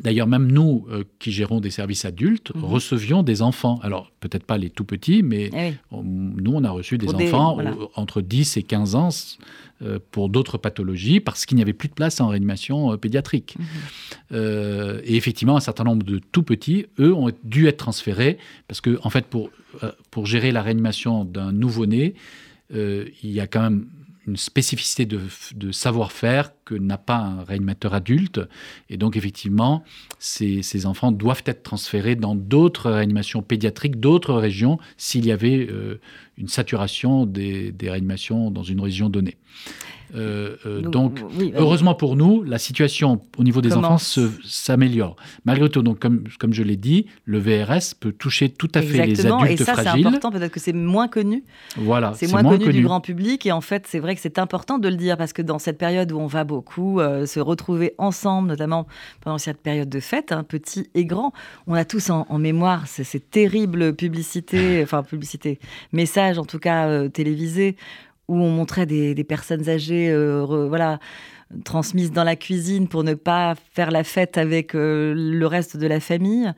D'ailleurs, 0.02 0.26
même 0.26 0.50
nous 0.50 0.86
euh, 0.90 1.04
qui 1.20 1.30
gérons 1.30 1.60
des 1.60 1.70
services 1.70 2.04
adultes, 2.04 2.52
Mhm. 2.54 2.64
recevions 2.64 3.22
des 3.22 3.42
enfants. 3.42 3.78
Alors, 3.82 4.10
peut-être 4.18 4.44
pas 4.44 4.58
les 4.58 4.68
tout 4.68 4.84
petits, 4.84 5.22
mais 5.22 5.50
Eh 5.52 5.56
oui. 5.70 5.74
on- 5.92 6.02
nous, 6.02 6.52
on 6.52 6.64
a 6.64 6.70
reçu 6.70 6.98
des 6.98 7.08
enfants 7.14 7.54
voilà. 7.54 7.74
entre 7.94 8.20
10 8.20 8.56
et 8.56 8.64
15 8.64 8.96
ans 8.96 9.10
euh, 9.82 9.98
pour 10.10 10.28
d'autres 10.28 10.58
pathologies 10.58 11.20
parce 11.20 11.46
qu'il 11.46 11.56
n'y 11.56 11.62
avait 11.62 11.72
plus 11.72 11.88
de 11.88 11.94
place 11.94 12.20
en 12.20 12.28
réanimation 12.28 12.92
euh, 12.92 12.96
pédiatrique. 12.96 13.56
Mhm. 13.58 15.00
Et 15.04 15.16
effectivement, 15.16 15.56
un 15.56 15.60
certain 15.60 15.84
nombre 15.84 16.04
de 16.04 16.18
tout 16.32 16.42
petits, 16.42 16.86
eux, 16.98 17.12
ont 17.14 17.30
dû 17.44 17.66
être 17.68 17.76
transférés 17.78 18.38
parce 18.66 18.80
que, 18.80 18.98
en 19.02 19.10
fait, 19.10 19.26
pour, 19.26 19.50
pour 20.10 20.26
gérer 20.26 20.50
la 20.52 20.62
réanimation 20.62 21.24
d'un 21.24 21.52
nouveau-né, 21.52 22.14
il 22.72 23.30
y 23.30 23.40
a 23.40 23.46
quand 23.46 23.62
même 23.62 23.86
une 24.26 24.36
spécificité 24.36 25.06
de, 25.06 25.72
savoir-faire 25.72 26.52
que 26.64 26.74
n'a 26.74 26.98
pas 26.98 27.16
un 27.16 27.44
réanimateur 27.44 27.94
adulte. 27.94 28.40
Et 28.88 28.96
donc, 28.96 29.16
effectivement, 29.16 29.84
ces, 30.18 30.86
enfants 30.86 31.12
doivent 31.12 31.42
être 31.46 31.62
transférés 31.62 32.16
dans 32.16 32.34
d'autres 32.34 32.90
réanimations 32.90 33.42
pédiatriques, 33.42 34.00
d'autres 34.00 34.34
régions, 34.34 34.78
s'il 34.96 35.26
y 35.26 35.32
avait 35.32 35.66
euh, 35.70 36.00
une 36.38 36.48
saturation 36.48 37.26
des 37.26 37.74
réanimations 37.82 38.50
dans 38.50 38.62
une 38.62 38.80
région 38.80 39.08
donnée. 39.08 39.36
Euh, 40.14 40.56
euh, 40.66 40.80
donc, 40.80 41.20
oui, 41.38 41.52
heureusement 41.56 41.94
pour 41.94 42.16
nous, 42.16 42.42
la 42.42 42.58
situation 42.58 43.20
au 43.36 43.42
niveau 43.42 43.60
des 43.60 43.72
enfants 43.72 43.96
Commence. 43.96 44.18
s'améliore. 44.44 45.16
Malgré 45.44 45.68
tout, 45.68 45.82
donc, 45.82 45.98
comme, 45.98 46.24
comme 46.38 46.52
je 46.52 46.62
l'ai 46.62 46.76
dit, 46.76 47.06
le 47.24 47.38
VRS 47.38 47.94
peut 47.98 48.12
toucher 48.12 48.48
tout 48.48 48.70
à 48.74 48.82
fait 48.82 48.98
les 48.98 49.10
Exactement, 49.10 49.40
adultes 49.40 49.60
et 49.60 49.64
ça 49.64 49.74
c'est 49.76 49.88
important, 49.88 50.30
peut-être 50.30 50.52
que 50.52 50.60
c'est 50.60 50.72
moins 50.72 51.08
connu. 51.08 51.44
Voilà, 51.76 52.12
C'est 52.14 52.30
moins, 52.30 52.42
connu, 52.42 52.72
du 52.72 52.82
grand 52.82 53.00
public 53.00 53.44
et 53.46 53.52
en 53.52 53.60
fait 53.60 53.86
c'est 53.86 53.98
vrai 53.98 54.14
que 54.14 54.20
c'est 54.20 54.38
important 54.38 54.78
de 54.78 54.88
le 54.88 54.96
dire 54.96 55.16
parce 55.16 55.32
que 55.32 55.42
dans 55.42 55.58
cette 55.58 55.78
période 55.78 56.12
où 56.12 56.18
on 56.18 56.26
va 56.26 56.44
beaucoup 56.44 57.00
euh, 57.00 57.26
se 57.26 57.40
retrouver 57.40 57.94
ensemble, 57.98 58.48
notamment 58.48 58.86
pendant 59.20 59.38
cette 59.38 59.60
période 59.60 59.88
de 59.88 60.00
fête, 60.00 60.32
hein, 60.32 60.44
petits 60.44 60.88
et 60.94 61.04
grands, 61.04 61.32
on 61.66 61.74
a 61.74 61.84
tous 61.84 62.10
en, 62.10 62.26
en 62.28 62.38
mémoire 62.38 62.86
ces, 62.86 63.04
ces 63.04 63.20
terribles 63.20 63.94
publicités, 63.94 64.80
enfin 64.82 65.02
publicités, 65.02 65.58
messages 65.92 66.38
en 66.38 66.44
tout 66.44 66.58
cas 66.58 67.08
télévisés 67.08 67.76
où 68.28 68.36
on 68.36 68.50
montrait 68.50 68.86
des, 68.86 69.14
des 69.14 69.24
personnes 69.24 69.68
âgées, 69.68 70.10
euh, 70.10 70.42
re- 70.44 70.68
voilà 70.68 70.98
transmises 71.64 72.10
dans 72.10 72.24
la 72.24 72.34
cuisine 72.36 72.88
pour 72.88 73.04
ne 73.04 73.14
pas 73.14 73.54
faire 73.74 73.90
la 73.92 74.02
fête 74.02 74.38
avec 74.38 74.74
euh, 74.74 75.14
le 75.14 75.46
reste 75.46 75.76
de 75.76 75.86
la 75.86 76.00
famille. 76.00 76.50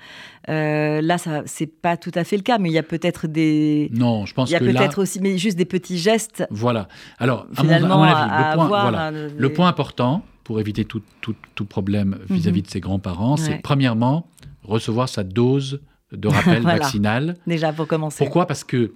Euh, 0.49 1.03
là, 1.03 1.19
ça, 1.19 1.43
c'est 1.45 1.67
pas 1.67 1.97
tout 1.97 2.13
à 2.15 2.25
fait 2.25 2.37
le 2.37 2.43
cas, 2.43 2.57
mais 2.59 2.71
il 2.71 2.73
y 2.73 2.79
a 2.79 2.83
peut-être 2.83 3.27
des, 3.27 3.91
Non, 3.93 4.25
je 4.27 4.33
pense 4.33 4.49
il 4.49 4.53
y 4.53 4.57
a 4.57 4.61
que 4.61 4.65
là, 4.65 4.81
peut-être 4.81 5.03
aussi, 5.03 5.21
mais 5.21 5.37
juste 5.39 5.59
des 5.59 5.65
petits 5.67 5.99
gestes 5.99 6.47
voilà. 6.51 6.89
Alors, 7.19 7.41
à 7.41 7.45
mon, 7.45 7.53
à 7.53 7.63
finalement 7.75 7.97
mon 7.99 8.03
à, 8.05 8.09
avis, 8.11 8.31
à 8.33 8.51
le 8.51 8.55
point, 8.55 8.65
avoir. 8.65 8.83
voilà. 8.91 9.11
Le 9.11 9.29
des- 9.49 9.49
point 9.51 9.69
important 9.69 10.25
pour 10.45 10.61
éviter 10.61 10.85
tout, 10.85 11.03
tout, 11.21 11.35
tout 11.57 11.65
problème 11.67 12.19
vis-à-vis 12.31 12.63
de 12.63 12.69
ses 12.69 12.81
grands-parents, 12.81 13.37
c'est 13.37 13.61
premièrement 13.63 14.29
recevoir 14.63 15.09
sa 15.09 15.25
dose 15.25 15.81
de 16.13 16.29
rappel 16.29 16.63
Voilà. 16.63 16.79
vaccinal. 16.79 17.37
Déjà 17.47 17.73
pour 17.73 17.87
commencer. 17.89 18.25
Pourquoi? 18.25 18.47
Parce 18.47 18.63
que, 18.65 18.93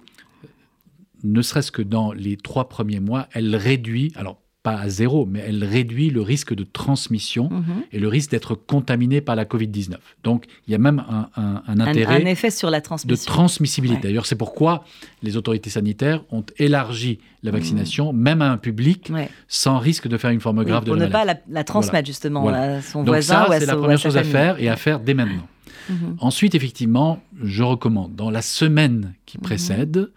ne 1.23 1.41
serait-ce 1.41 1.71
que 1.71 1.81
dans 1.81 2.11
les 2.13 2.37
trois 2.37 2.69
premiers 2.69 2.99
mois, 2.99 3.27
elle 3.33 3.55
réduit, 3.55 4.11
alors 4.15 4.37
pas 4.63 4.77
à 4.79 4.89
zéro, 4.89 5.25
mais 5.25 5.39
elle 5.47 5.63
réduit 5.63 6.11
le 6.11 6.21
risque 6.21 6.53
de 6.53 6.63
transmission 6.63 7.49
Mhm. 7.49 7.63
et 7.91 7.97
le 7.99 8.07
risque 8.07 8.29
d'être 8.29 8.53
contaminé 8.53 9.19
par 9.19 9.35
la 9.35 9.43
Covid-19. 9.43 9.95
Donc, 10.23 10.45
il 10.67 10.71
y 10.71 10.75
a 10.75 10.77
même 10.77 10.99
un, 11.09 11.29
un- 11.35 11.63
un 11.67 11.79
un, 11.79 11.79
intérêt 11.79 12.21
un 12.21 12.27
effet 12.27 12.51
sur 12.51 12.69
la 12.69 12.79
de 12.79 12.83
transmission. 12.85 13.25
transmissibilité. 13.25 13.97
Ouais. 13.97 14.03
D'ailleurs, 14.03 14.27
c'est 14.27 14.35
pourquoi 14.35 14.83
les 15.23 15.35
autorités 15.35 15.71
sanitaires 15.71 16.23
ont 16.29 16.45
élargi 16.59 17.17
la 17.41 17.49
vaccination, 17.49 18.13
même 18.13 18.43
à 18.43 18.51
un 18.51 18.57
public, 18.57 19.09
Ouais. 19.11 19.29
sans 19.47 19.79
risque 19.79 20.07
de 20.07 20.15
faire 20.17 20.29
une 20.29 20.41
forme 20.41 20.59
Oui, 20.59 20.65
grave 20.65 20.83
pour 20.83 20.93
de 20.93 20.99
ne 20.99 21.05
la 21.05 21.09
pas 21.11 21.17
maladie. 21.19 21.41
la, 21.47 21.53
la 21.55 21.63
transmettre 21.63 21.91
Voilà. 21.93 22.05
justement 22.05 22.41
Voilà. 22.43 22.61
à 22.77 22.81
son 22.83 22.99
Donc 22.99 23.07
voisin 23.15 23.33
ça, 23.45 23.49
ou 23.49 23.51
à, 23.53 23.59
c'est 23.59 23.65
la 23.65 23.75
première 23.75 23.97
chose 23.97 24.15
à 24.17 24.23
faire 24.23 24.59
et 24.61 24.69
à 24.69 24.75
faire 24.75 24.99
dès 24.99 25.15
maintenant. 25.15 25.47
Mhm. 25.89 26.17
Ensuite, 26.19 26.53
effectivement, 26.53 27.19
je 27.41 27.63
recommande, 27.63 28.15
dans 28.15 28.29
la 28.29 28.43
semaine 28.43 29.15
qui 29.25 29.39
Mhm. 29.39 29.41
précède, 29.43 30.11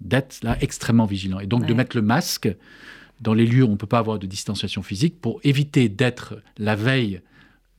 d'être 0.00 0.38
là 0.42 0.56
extrêmement 0.60 1.06
vigilant. 1.06 1.40
Et 1.40 1.46
donc 1.46 1.66
de 1.66 1.74
mettre 1.74 1.96
le 1.96 2.02
masque 2.02 2.48
dans 3.20 3.32
les 3.34 3.46
lieux 3.46 3.62
où 3.64 3.68
on 3.68 3.72
ne 3.72 3.76
peut 3.76 3.86
pas 3.86 3.98
avoir 3.98 4.18
de 4.18 4.26
distanciation 4.26 4.82
physique 4.82 5.20
pour 5.20 5.40
éviter 5.42 5.88
d'être 5.88 6.34
la 6.58 6.74
veille 6.76 7.22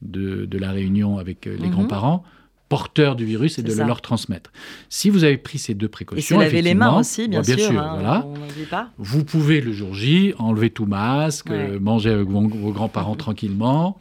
de, 0.01 0.45
de 0.45 0.57
la 0.57 0.71
réunion 0.71 1.17
avec 1.19 1.47
euh, 1.47 1.55
les 1.57 1.65
Mhm. 1.67 1.71
grands-parents 1.71 2.23
porteurs 2.69 3.15
du 3.15 3.23
virus 3.23 3.59
et 3.59 3.63
de 3.63 3.71
le 3.73 3.83
leur 3.85 4.01
transmettre. 4.01 4.51
Si 4.89 5.09
vous 5.09 5.23
avez 5.23 5.37
pris 5.37 5.57
ces 5.57 5.73
deux 5.73 5.85
Et 5.85 5.89
précautions, 5.89 6.37
se 6.37 6.43
laver 6.43 6.61
les 6.61 6.73
mains 6.73 6.99
aussi, 6.99 7.27
bien, 7.29 7.41
sûr. 7.41 7.57
sûr, 7.57 7.81
hein, 7.81 7.91
voilà. 7.93 8.25
On 8.25 8.33
n'oublie 8.33 8.65
pas. 8.69 8.89
Vous 8.97 9.23
pouvez 9.23 9.61
le 9.61 9.71
jour 9.71 9.93
J 9.93 10.33
enlever 10.37 10.69
tout 10.71 10.85
masque, 10.85 11.49
Ouais. 11.49 11.69
euh, 11.71 11.79
manger 11.79 12.09
avec 12.09 12.27
vos, 12.27 12.41
vos 12.47 12.71
grands-parents 12.73 13.15
tranquillement, 13.15 13.97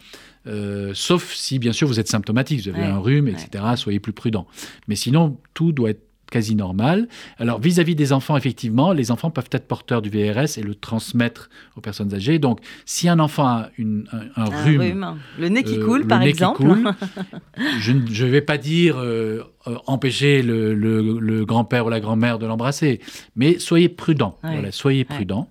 euh, 0.48 0.92
sauf 0.94 1.32
si 1.34 1.58
bien 1.60 1.72
sûr 1.72 1.86
vous 1.86 2.00
êtes 2.00 2.08
symptomatique, 2.08 2.60
vous 2.62 2.68
avez 2.68 2.80
Ouais, 2.80 2.86
un 2.86 2.98
rhume, 2.98 3.28
etc. 3.28 3.64
Soyez 3.76 4.00
plus 4.00 4.12
prudent. 4.12 4.46
Mais 4.88 4.96
sinon, 4.96 5.38
tout 5.54 5.70
doit 5.72 5.90
être 5.90 6.02
quasi 6.30 6.54
normal. 6.56 7.08
Alors 7.38 7.60
vis-à-vis 7.60 7.94
des 7.94 8.12
enfants, 8.12 8.36
effectivement, 8.36 8.92
les 8.92 9.10
enfants 9.10 9.30
peuvent 9.30 9.48
être 9.52 9.66
porteurs 9.68 10.02
du 10.02 10.08
VRS 10.10 10.58
et 10.58 10.62
le 10.62 10.74
transmettre 10.74 11.48
aux 11.76 11.80
personnes 11.80 12.12
âgées. 12.14 12.38
Donc, 12.38 12.60
si 12.84 13.08
un 13.08 13.18
enfant 13.18 13.46
a 13.46 13.70
une- 13.78 14.06
un, 14.12 14.42
un 14.42 14.44
Un 14.50 14.62
rhume, 14.64 14.80
rhume. 14.80 15.14
Le 15.38 15.48
nez 15.48 15.62
qui 15.62 15.76
euh, 15.78 15.84
coule, 15.84 16.00
le 16.02 16.06
par 16.08 16.22
exemple. 16.22 16.62
coule, 16.62 16.90
je 17.80 17.92
ne 17.92 18.30
vais 18.30 18.40
pas 18.40 18.58
dire 18.58 18.96
euh, 18.98 19.42
euh, 19.66 19.76
empêcher 19.86 20.42
le, 20.42 20.74
le- 20.74 21.18
le 21.18 21.44
grand-père 21.44 21.86
ou 21.86 21.90
la 21.90 22.00
grand-mère 22.00 22.38
de 22.38 22.46
l'embrasser, 22.46 23.00
mais 23.36 23.58
soyez 23.58 23.88
prudent. 23.88 24.38
Voilà, 24.42 24.72
soyez 24.72 25.04
prudent. 25.04 25.48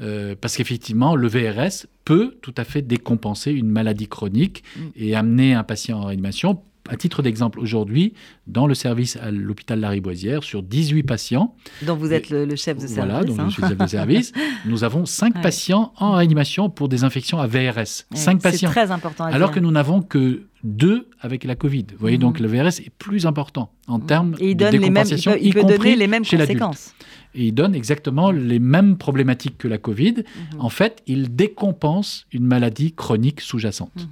Euh, 0.00 0.34
parce 0.40 0.56
qu'effectivement, 0.56 1.14
le 1.14 1.28
VRS 1.28 1.86
peut 2.04 2.34
tout 2.42 2.52
à 2.56 2.64
fait 2.64 2.82
décompenser 2.82 3.52
une 3.52 3.68
maladie 3.68 4.08
chronique 4.08 4.64
Mm. 4.76 4.80
et 4.96 5.14
amener 5.14 5.54
un 5.54 5.62
patient 5.62 6.00
en 6.00 6.06
réanimation. 6.06 6.60
À 6.90 6.96
titre 6.96 7.22
d'exemple, 7.22 7.60
aujourd'hui, 7.60 8.12
dans 8.46 8.66
le 8.66 8.74
service 8.74 9.16
à 9.16 9.30
l'hôpital 9.30 9.80
Lariboisière, 9.80 10.42
sur 10.44 10.62
18 10.62 11.02
patients, 11.04 11.54
dont 11.80 11.96
vous 11.96 12.12
êtes 12.12 12.28
le, 12.28 12.44
le 12.44 12.56
chef 12.56 12.76
de 12.76 12.86
service. 12.86 12.94
voilà, 12.96 13.20
hein. 13.20 13.46
je 13.48 13.52
suis 13.54 13.62
le 13.62 13.68
chef 13.68 13.78
de 13.78 13.86
service, 13.86 14.32
nous 14.66 14.84
avons 14.84 15.06
5 15.06 15.34
Ouais. 15.36 15.40
patients 15.40 15.94
en 15.96 16.12
réanimation 16.12 16.68
pour 16.68 16.90
des 16.90 17.02
infections 17.02 17.38
à 17.40 17.46
VRS. 17.46 17.76
Ouais, 17.78 17.84
5 18.12 18.38
C'est 18.42 18.50
patients. 18.50 18.70
très 18.70 18.90
important 18.90 19.24
à 19.24 19.28
Alors 19.28 19.48
dire. 19.48 19.54
que 19.54 19.60
nous 19.60 19.70
n'avons 19.70 20.02
que 20.02 20.42
deux 20.62 21.08
avec 21.20 21.44
la 21.44 21.54
Covid. 21.56 21.86
Vous 21.92 21.98
voyez, 21.98 22.18
Mhm. 22.18 22.22
donc 22.22 22.38
le 22.40 22.48
VRS 22.48 22.80
est 22.80 22.90
plus 22.98 23.24
important 23.24 23.70
en 23.88 23.98
termes 23.98 24.34
Et 24.38 24.50
il 24.50 24.54
de 24.56 24.64
donne 24.64 24.72
les 24.72 24.78
mêmes, 24.78 24.88
il 24.88 24.92
décompensation, 24.92 25.32
peut, 25.32 25.38
il 25.40 25.54
donner 25.54 25.96
les 25.96 26.06
mêmes 26.06 26.24
conséquences. 26.26 26.94
Et 27.34 27.46
il 27.46 27.52
donne 27.52 27.74
exactement 27.74 28.30
les 28.30 28.58
mêmes 28.58 28.98
problématiques 28.98 29.56
que 29.56 29.68
la 29.68 29.78
Covid. 29.78 30.16
Mhm. 30.52 30.60
En 30.60 30.68
fait, 30.68 31.02
il 31.06 31.34
décompense 31.34 32.26
une 32.30 32.44
maladie 32.46 32.92
chronique 32.92 33.40
sous-jacente. 33.40 34.06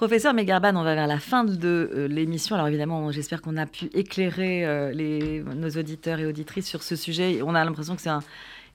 Professeur 0.00 0.32
Megarban, 0.32 0.76
on 0.76 0.82
va 0.82 0.94
vers 0.94 1.06
la 1.06 1.18
fin 1.18 1.44
de 1.44 1.90
euh, 1.92 2.08
l'émission. 2.08 2.54
Alors 2.54 2.68
évidemment, 2.68 3.10
j'espère 3.10 3.42
qu'on 3.42 3.58
a 3.58 3.66
pu 3.66 3.90
éclairer 3.92 4.64
euh, 4.64 4.92
les, 4.92 5.42
nos 5.42 5.68
auditeurs 5.68 6.18
et 6.20 6.24
auditrices 6.24 6.66
sur 6.66 6.82
ce 6.82 6.96
sujet. 6.96 7.42
On 7.42 7.54
a 7.54 7.62
l'impression 7.62 7.96
que 7.96 8.00
c'est 8.00 8.08
un, 8.08 8.22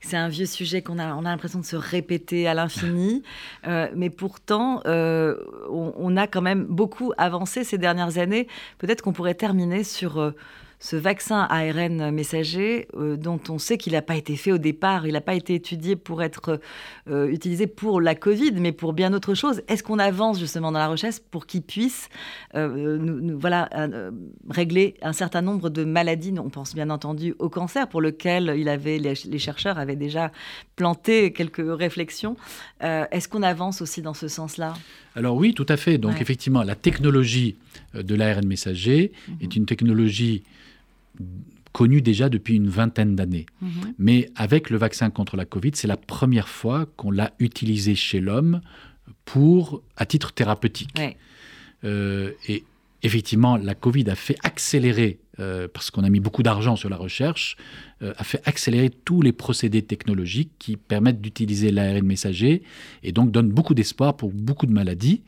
c'est 0.02 0.18
un 0.18 0.30
vieux 0.30 0.46
sujet 0.46 0.82
qu'on 0.82 1.00
a, 1.00 1.16
on 1.16 1.26
a 1.26 1.30
l'impression 1.30 1.60
de 1.60 1.66
se 1.66 1.76
répéter 1.76 2.48
à 2.48 2.54
l'infini. 2.54 3.24
Euh, 3.68 3.88
mais 3.96 4.12
pourtant, 4.12 4.82
euh, 4.86 5.38
on, 5.72 5.92
on 5.98 6.18
a 6.18 6.28
quand 6.28 6.42
même 6.42 6.66
beaucoup 6.66 7.14
avancé 7.18 7.64
ces 7.64 7.80
dernières 7.80 8.20
années. 8.20 8.48
Peut-être 8.78 9.02
qu'on 9.02 9.12
pourrait 9.12 9.34
terminer 9.34 9.84
sur 9.84 10.20
euh, 10.20 10.32
ce 10.80 10.96
vaccin 10.96 11.48
ARN 11.50 12.12
messager 12.12 12.88
euh, 12.96 13.18
dont 13.18 13.40
on 13.50 13.58
sait 13.58 13.78
qu'il 13.78 13.94
n'a 13.94 14.02
pas 14.02 14.16
été 14.16 14.36
fait 14.36 14.52
au 14.52 14.58
départ, 14.58 15.08
il 15.08 15.14
n'a 15.14 15.22
pas 15.22 15.36
été 15.36 15.56
étudié 15.56 15.96
pour 15.96 16.22
être 16.22 16.60
euh, 17.10 17.28
utilisé 17.28 17.68
pour 17.68 18.02
la 18.02 18.16
Covid, 18.16 18.54
mais 18.54 18.72
pour 18.72 18.94
bien 18.94 19.14
autre 19.14 19.34
chose. 19.34 19.62
Est-ce 19.68 19.84
qu'on 19.84 20.00
avance 20.00 20.40
justement 20.40 20.72
dans 20.72 20.80
la 20.80 20.88
recherche 20.88 21.20
pour 21.32 21.46
qu'il 21.46 21.62
puisse 21.62 22.10
euh, 22.56 22.98
nous, 22.98 23.38
voilà, 23.40 23.70
régler 24.50 24.96
un 25.02 25.14
certain 25.14 25.42
nombre 25.42 25.70
de 25.70 25.84
maladies? 25.84 26.34
On 26.38 26.50
pense 26.50 26.76
bien 26.76 26.90
entendu 26.90 27.36
au 27.40 27.50
cancer, 27.50 27.88
pour 27.88 28.02
lequel 28.02 28.54
il 28.58 28.70
avait, 28.70 28.98
les, 28.98 29.40
chercheurs 29.40 29.78
avaient 29.78 29.96
déjà 29.96 30.32
planté 30.76 31.32
quelques 31.32 31.64
réflexions. 31.66 32.36
Est-ce 32.82 33.28
qu'on 33.28 33.44
avance 33.44 33.82
aussi 33.82 34.02
dans 34.02 34.14
ce 34.14 34.28
sens-là? 34.28 34.74
Alors 35.16 35.36
oui, 35.38 35.54
tout 35.54 35.66
à 35.70 35.78
fait. 35.78 35.98
Donc 35.98 36.14
Ouais. 36.16 36.22
effectivement, 36.22 36.64
la 36.64 36.76
technologie 36.76 37.56
euh, 37.96 38.04
de 38.04 38.16
l'ARN 38.16 38.46
messager 38.46 39.12
Mhm. 39.28 39.36
est 39.42 39.56
une 39.56 39.66
technologie 39.66 40.44
connue 41.72 42.02
déjà 42.02 42.30
depuis 42.30 42.56
une 42.56 42.70
vingtaine 42.70 43.16
d'années. 43.16 43.46
Mais 43.98 44.30
avec 44.36 44.70
le 44.70 44.78
vaccin 44.78 45.10
contre 45.10 45.36
la 45.36 45.46
Covid, 45.46 45.72
c'est 45.74 45.88
la 45.88 45.98
première 45.98 46.48
fois 46.48 46.86
qu'on 46.98 47.12
l'a 47.12 47.34
utilisé 47.40 47.96
chez 47.96 48.20
l'homme 48.22 48.62
pour, 49.26 49.82
à 49.98 50.06
titre 50.06 50.32
thérapeutique. 50.34 50.92
Ouais. 50.98 51.18
Euh, 51.84 52.32
et 52.48 52.64
effectivement, 53.04 53.58
la 53.58 53.76
Covid 53.76 54.10
a 54.10 54.16
fait 54.16 54.38
accélérer, 54.44 55.20
euh, 55.40 55.68
parce 55.72 55.92
qu'on 55.92 56.04
a 56.04 56.10
mis 56.10 56.20
beaucoup 56.20 56.44
d'argent 56.44 56.76
sur 56.76 56.90
la 56.90 56.98
recherche, 56.98 57.58
euh, 58.02 58.14
a 58.18 58.24
fait 58.24 58.42
accélérer 58.46 58.90
tous 58.90 59.22
les 59.22 59.32
procédés 59.32 59.82
technologiques 59.82 60.52
qui 60.60 60.78
permettent 60.78 61.22
d'utiliser 61.22 61.72
l'ARN 61.72 62.06
messager 62.06 62.64
et 63.04 63.12
donc 63.12 63.32
donnent 63.32 63.52
beaucoup 63.52 63.74
d'espoir 63.74 64.16
pour 64.16 64.32
beaucoup 64.32 64.66
de 64.66 64.72
maladies. 64.74 65.22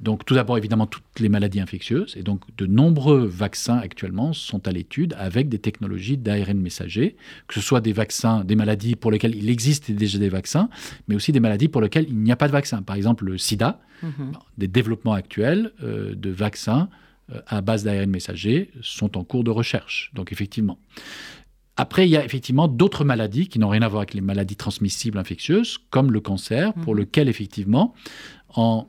Donc 0.00 0.24
tout 0.24 0.34
d'abord, 0.34 0.56
évidemment, 0.56 0.86
toutes 0.86 1.20
les 1.20 1.28
maladies 1.28 1.60
infectieuses. 1.60 2.14
Et 2.16 2.22
donc 2.22 2.40
de 2.56 2.66
nombreux 2.66 3.26
vaccins 3.26 3.76
actuellement 3.76 4.32
sont 4.32 4.66
à 4.66 4.72
l'étude 4.72 5.14
avec 5.18 5.48
des 5.48 5.58
technologies 5.58 6.16
d'ARN 6.16 6.58
messager, 6.58 7.16
que 7.46 7.54
ce 7.54 7.60
soit 7.60 7.82
des 7.82 7.92
vaccins, 7.92 8.42
des 8.44 8.56
maladies 8.56 8.96
pour 8.96 9.10
lesquelles 9.10 9.34
il 9.34 9.50
existe 9.50 9.90
déjà 9.90 10.18
des 10.18 10.30
vaccins, 10.30 10.70
mais 11.06 11.14
aussi 11.14 11.32
des 11.32 11.40
maladies 11.40 11.68
pour 11.68 11.82
lesquelles 11.82 12.06
il 12.08 12.16
n'y 12.16 12.32
a 12.32 12.36
pas 12.36 12.46
de 12.46 12.52
vaccin. 12.52 12.80
Par 12.82 12.96
exemple, 12.96 13.24
le 13.26 13.36
sida, 13.36 13.80
Mhm. 14.02 14.32
des 14.56 14.68
développements 14.68 15.12
actuels 15.12 15.72
euh, 15.82 16.14
de 16.14 16.30
vaccins 16.30 16.88
à 17.46 17.60
base 17.60 17.84
d'ARN 17.84 18.10
messager 18.10 18.70
sont 18.82 19.16
en 19.16 19.24
cours 19.24 19.44
de 19.44 19.50
recherche. 19.50 20.10
Donc 20.14 20.32
effectivement. 20.32 20.78
Après, 21.76 22.06
il 22.06 22.10
y 22.10 22.16
a 22.16 22.24
effectivement 22.24 22.68
d'autres 22.68 23.04
maladies 23.04 23.48
qui 23.48 23.58
n'ont 23.58 23.68
rien 23.70 23.82
à 23.82 23.88
voir 23.88 24.00
avec 24.02 24.12
les 24.14 24.20
maladies 24.20 24.56
transmissibles 24.56 25.16
infectieuses, 25.18 25.78
comme 25.90 26.12
le 26.12 26.20
cancer, 26.20 26.74
pour 26.74 26.92
Mhm. 26.94 27.00
lequel 27.00 27.28
effectivement, 27.28 27.94
en 28.54 28.86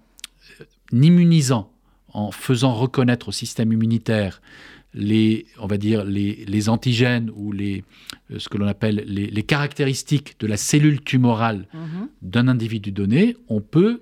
euh, 0.59 0.65
immunisant, 0.91 1.71
en 2.09 2.31
faisant 2.31 2.73
reconnaître 2.73 3.29
au 3.29 3.31
système 3.31 3.71
immunitaire 3.71 4.41
les, 4.93 5.45
on 5.57 5.67
va 5.67 5.77
dire, 5.77 6.03
les, 6.03 6.43
les 6.45 6.67
antigènes 6.67 7.31
ou 7.33 7.53
les, 7.53 7.85
euh, 8.31 8.39
ce 8.39 8.49
que 8.49 8.57
l'on 8.57 8.67
appelle 8.67 9.05
les, 9.07 9.27
les 9.27 9.43
caractéristiques 9.43 10.35
de 10.41 10.47
la 10.47 10.57
cellule 10.57 10.99
tumorale 11.01 11.67
Mhm. 11.73 12.09
d'un 12.23 12.47
individu 12.49 12.91
donné, 12.91 13.37
on 13.47 13.61
peut 13.61 14.01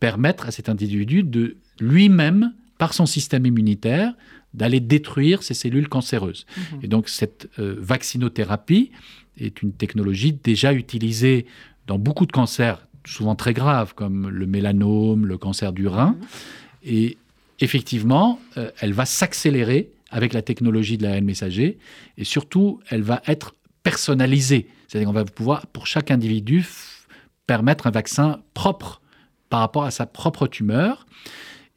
permettre 0.00 0.46
à 0.46 0.50
cet 0.52 0.70
individu 0.70 1.22
de 1.22 1.56
lui-même, 1.80 2.54
par 2.82 2.94
son 2.94 3.06
système 3.06 3.46
immunitaire, 3.46 4.12
d'aller 4.54 4.80
détruire 4.80 5.44
ces 5.44 5.54
cellules 5.54 5.88
cancéreuses. 5.88 6.46
Mhm. 6.56 6.80
Et 6.82 6.88
donc 6.88 7.08
cette 7.08 7.48
euh, 7.60 7.76
vaccinothérapie 7.78 8.90
est 9.38 9.62
une 9.62 9.72
technologie 9.72 10.32
déjà 10.32 10.72
utilisée 10.72 11.46
dans 11.86 11.96
beaucoup 11.96 12.26
de 12.26 12.32
cancers, 12.32 12.84
souvent 13.04 13.36
très 13.36 13.52
graves, 13.52 13.94
comme 13.94 14.28
le 14.28 14.46
mélanome, 14.46 15.26
le 15.26 15.38
cancer 15.38 15.72
du 15.72 15.86
rein. 15.86 16.16
Et 16.84 17.18
effectivement, 17.60 18.40
euh, 18.56 18.72
elle 18.80 18.94
va 18.94 19.06
s'accélérer 19.06 19.92
avec 20.10 20.32
la 20.32 20.42
technologie 20.42 20.98
de 20.98 21.04
l'ARN 21.04 21.24
messager, 21.24 21.78
et 22.18 22.24
surtout, 22.24 22.80
elle 22.90 23.02
va 23.02 23.22
être 23.28 23.54
personnalisée. 23.84 24.66
C'est-à-dire 24.88 25.06
qu'on 25.06 25.14
va 25.14 25.24
pouvoir, 25.24 25.68
pour 25.68 25.86
chaque 25.86 26.10
individu, 26.10 26.66
permettre 27.46 27.86
un 27.86 27.92
vaccin 27.92 28.40
propre 28.54 29.00
par 29.50 29.60
rapport 29.60 29.84
à 29.84 29.92
sa 29.92 30.04
propre 30.04 30.48
tumeur. 30.48 31.06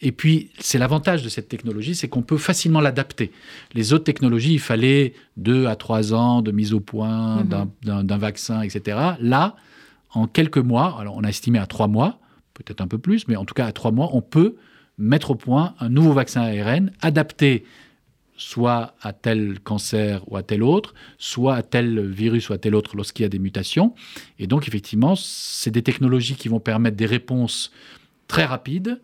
Et 0.02 0.12
puis, 0.12 0.50
c'est 0.60 0.78
l'avantage 0.78 1.24
de 1.24 1.30
cette 1.30 1.48
technologie, 1.48 1.96
c'est 1.96 2.10
qu'on 2.10 2.22
peut 2.22 2.38
facilement 2.38 2.82
l'adapter. 2.82 3.32
Les 3.74 3.94
autres 3.94 4.04
technologies, 4.04 4.54
il 4.54 4.60
fallait 4.60 5.14
deux 5.38 5.68
à 5.68 5.76
trois 5.76 6.14
ans 6.14 6.42
de 6.42 6.52
mise 6.52 6.74
au 6.74 6.80
point 6.82 7.44
Mhm. 7.44 7.70
d'un- 8.04 8.18
vaccin, 8.18 8.62
etc. 8.62 8.98
Là, 9.22 9.56
en 10.12 10.28
quelques 10.28 10.58
mois, 10.58 10.98
alors 11.00 11.16
on 11.16 11.24
a 11.24 11.30
estimé 11.30 11.60
à 11.60 11.66
trois 11.66 11.88
mois, 11.88 12.20
peut-être 12.54 12.82
un 12.82 12.88
peu 12.88 12.98
plus, 12.98 13.28
mais 13.28 13.36
en 13.38 13.46
tout 13.46 13.54
cas 13.54 13.66
à 13.66 13.72
trois 13.72 13.92
mois, 13.92 14.10
on 14.14 14.22
peut 14.22 14.56
mettre 14.98 15.32
au 15.32 15.36
point 15.36 15.76
un 15.80 15.90
nouveau 15.90 16.14
vaccin 16.14 16.42
ARN 16.42 16.92
adapté 17.02 17.64
soit 18.38 18.96
à 19.02 19.14
tel 19.14 19.60
cancer 19.62 20.22
ou 20.30 20.36
à 20.36 20.44
tel 20.44 20.62
autre, 20.62 20.94
soit 21.18 21.56
à 21.56 21.64
tel 21.64 22.06
virus 22.10 22.50
ou 22.50 22.54
à 22.54 22.58
tel 22.58 22.76
autre 22.76 22.98
lorsqu'il 22.98 23.24
y 23.24 23.26
a 23.26 23.30
des 23.30 23.40
mutations. 23.40 23.94
Et 24.40 24.48
donc, 24.48 24.68
effectivement, 24.68 25.16
c'est 25.16 25.72
des 25.72 25.82
technologies 25.84 26.36
qui 26.36 26.50
vont 26.50 26.60
permettre 26.60 26.98
des 26.98 27.06
réponses 27.06 27.72
très 28.28 28.44
rapides, 28.44 29.00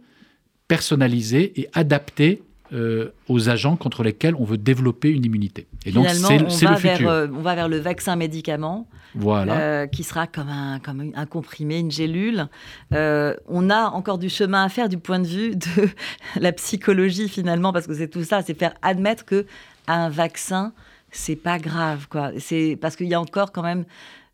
personnalisées 0.71 1.51
et 1.59 1.67
adaptées 1.73 2.41
euh, 2.73 3.09
aux 3.27 3.49
agents 3.49 3.75
contre 3.75 4.03
lesquels 4.03 4.35
on 4.35 4.45
veut 4.45 4.57
développer 4.57 5.09
une 5.09 5.25
immunité. 5.25 5.67
Et 5.85 5.91
donc, 5.91 6.07
Finalement, 6.07 6.27
c'est 6.29 6.45
on, 6.45 6.49
c'est 6.49 6.65
va 6.65 6.71
le 6.71 6.77
vers, 6.77 6.95
futur. 6.95 7.09
euh, 7.11 7.27
on 7.33 7.41
va 7.41 7.55
vers 7.55 7.67
le 7.67 7.77
vaccin 7.77 8.15
médicament. 8.15 8.87
voilà. 9.13 9.59
euh, 9.59 9.87
qui 9.87 10.03
sera 10.03 10.27
comme 10.27 10.47
un, 10.47 10.79
comme 10.79 11.11
un 11.13 11.25
comprimé, 11.25 11.79
une 11.79 11.91
gélule. 11.91 12.47
Euh, 12.93 13.35
on 13.49 13.69
a 13.69 13.89
encore 13.89 14.17
du 14.17 14.29
chemin 14.29 14.63
à 14.63 14.69
faire 14.69 14.87
du 14.87 14.97
point 14.97 15.19
de 15.19 15.27
vue 15.27 15.55
de 15.57 15.89
la 16.39 16.53
psychologie 16.53 17.27
finalement, 17.27 17.73
parce 17.73 17.85
que 17.85 17.93
c'est 17.93 18.07
tout 18.07 18.23
ça, 18.23 18.41
c'est 18.41 18.57
faire 18.57 18.73
admettre 18.81 19.25
que 19.25 19.45
un 19.89 20.07
vaccin, 20.09 20.71
c'est 21.11 21.35
pas 21.35 21.59
grave, 21.59 22.07
quoi. 22.09 22.31
C'est 22.37 22.77
parce 22.79 22.95
qu'il 22.95 23.07
y 23.09 23.13
a 23.13 23.19
encore 23.19 23.51
quand 23.51 23.63
même 23.63 23.83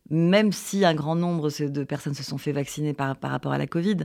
même 0.09 0.51
si 0.53 0.85
un 0.85 0.93
grand 0.93 1.15
nombre 1.15 1.49
de 1.59 1.83
personnes 1.83 2.13
se 2.13 2.23
sont 2.23 2.37
fait 2.37 2.53
vacciner 2.53 2.93
par, 2.93 3.15
par 3.17 3.31
rapport 3.31 3.51
à 3.51 3.57
la 3.57 3.67
Covid, 3.67 3.97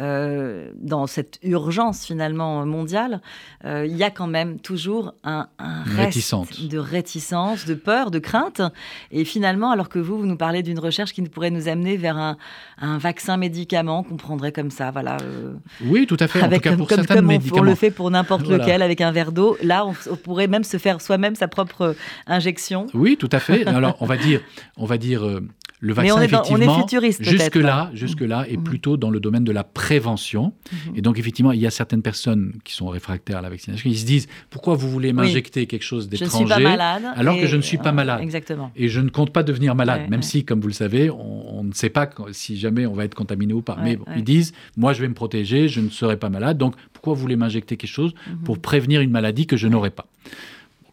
euh, 0.00 0.70
dans 0.76 1.08
cette 1.08 1.40
urgence 1.42 2.04
finalement 2.04 2.64
mondiale, 2.64 3.20
euh, 3.64 3.84
il 3.84 3.96
y 3.96 4.04
a 4.04 4.10
quand 4.10 4.28
même 4.28 4.60
toujours 4.60 5.14
un, 5.24 5.48
reste 5.96 6.34
de 6.68 6.78
réticence, 6.78 7.66
de 7.66 7.74
peur, 7.74 8.12
de 8.12 8.20
crainte. 8.20 8.62
Et 9.10 9.24
finalement, 9.24 9.72
alors 9.72 9.88
que 9.88 9.98
vous, 9.98 10.18
vous 10.18 10.26
nous 10.26 10.36
parlez 10.36 10.62
d'une 10.62 10.78
recherche 10.78 11.12
qui 11.12 11.22
pourrait 11.22 11.50
nous 11.50 11.68
amener 11.68 11.96
vers 11.96 12.16
un, 12.16 12.36
vaccin 12.98 13.36
médicament 13.36 14.04
qu'on 14.04 14.16
prendrait 14.16 14.52
comme 14.52 14.70
ça, 14.70 14.90
voilà. 14.92 15.16
Euh, 15.22 15.54
oui, 15.84 16.06
tout 16.06 16.16
à 16.20 16.28
fait. 16.28 16.42
Avec, 16.42 16.66
en 16.66 16.76
tout 16.76 16.86
cas, 16.86 16.96
pour 16.96 17.06
comme, 17.06 17.30
on, 17.52 17.62
le 17.62 17.74
fait 17.74 17.90
pour 17.90 18.10
n'importe 18.10 18.46
lequel 18.46 18.82
avec 18.82 19.00
un 19.00 19.10
verre 19.10 19.32
d'eau. 19.32 19.56
Là, 19.62 19.84
on, 19.84 19.94
on, 20.10 20.16
pourrait 20.16 20.46
même 20.46 20.64
se 20.64 20.76
faire 20.76 21.00
soi-même 21.00 21.34
sa 21.34 21.48
propre 21.48 21.96
injection. 22.26 22.86
Oui, 22.94 23.16
tout 23.16 23.28
à 23.32 23.40
fait. 23.40 23.66
Alors, 23.66 23.96
on 24.00 24.06
va 24.06 24.16
dire, 24.16 24.40
on 24.76 24.86
va 24.86 24.96
dire 24.96 25.40
le 25.80 25.92
vaccin, 25.92 26.14
on 26.16 26.20
est, 26.20 26.24
effectivement, 26.24 26.86
jusque-là, 27.20 27.90
jusque-là, 27.94 28.46
est 28.48 28.56
mm. 28.56 28.64
plutôt 28.64 28.96
dans 28.96 29.10
le 29.10 29.20
domaine 29.20 29.44
de 29.44 29.52
la 29.52 29.62
prévention. 29.62 30.52
Mm-hmm. 30.52 30.96
Et 30.96 31.02
donc, 31.02 31.18
effectivement, 31.18 31.52
il 31.52 31.60
y 31.60 31.66
a 31.66 31.70
certaines 31.70 32.02
personnes 32.02 32.54
qui 32.64 32.74
sont 32.74 32.88
réfractaires 32.88 33.38
à 33.38 33.42
la 33.42 33.50
vaccination. 33.50 33.88
Ils 33.88 33.98
se 33.98 34.06
disent 34.06 34.26
pourquoi 34.50 34.74
vous 34.74 34.90
voulez 34.90 35.12
m'injecter 35.12 35.66
quelque 35.66 35.84
chose 35.84 36.08
d'étranger 36.08 36.54
alors 37.16 37.38
que 37.38 37.46
je 37.46 37.56
ne 37.56 37.62
suis 37.62 37.78
pas 37.78 37.92
malade 37.92 38.20
Exactement. 38.22 38.72
Et 38.76 38.88
je 38.88 39.00
ne 39.00 39.08
compte 39.08 39.32
pas 39.32 39.42
devenir 39.42 39.74
malade, 39.74 40.08
même 40.10 40.22
si, 40.22 40.44
comme 40.44 40.60
vous 40.60 40.68
le 40.68 40.74
savez, 40.74 41.10
on, 41.10 41.62
ne 41.64 41.72
sait 41.72 41.90
pas 41.90 42.08
si 42.32 42.56
jamais 42.58 42.86
on 42.86 42.94
va 42.94 43.04
être 43.04 43.14
contaminé 43.14 43.52
ou 43.52 43.62
pas. 43.62 43.76
Mais 43.82 43.98
ils 44.16 44.24
disent 44.24 44.52
moi, 44.76 44.92
je 44.92 45.00
vais 45.00 45.08
me 45.08 45.14
protéger, 45.14 45.68
je 45.68 45.80
ne 45.80 45.90
serai 45.90 46.16
pas 46.16 46.28
malade. 46.28 46.58
Donc, 46.58 46.74
pourquoi 46.92 47.14
vous 47.14 47.20
voulez 47.20 47.36
m'injecter 47.36 47.76
quelque 47.76 47.90
chose 47.90 48.12
mm-hmm. 48.12 48.44
pour 48.44 48.58
prévenir 48.58 49.00
une 49.00 49.10
maladie 49.10 49.46
que 49.46 49.56
je 49.56 49.68
n'aurai 49.68 49.90
pas? 49.90 50.06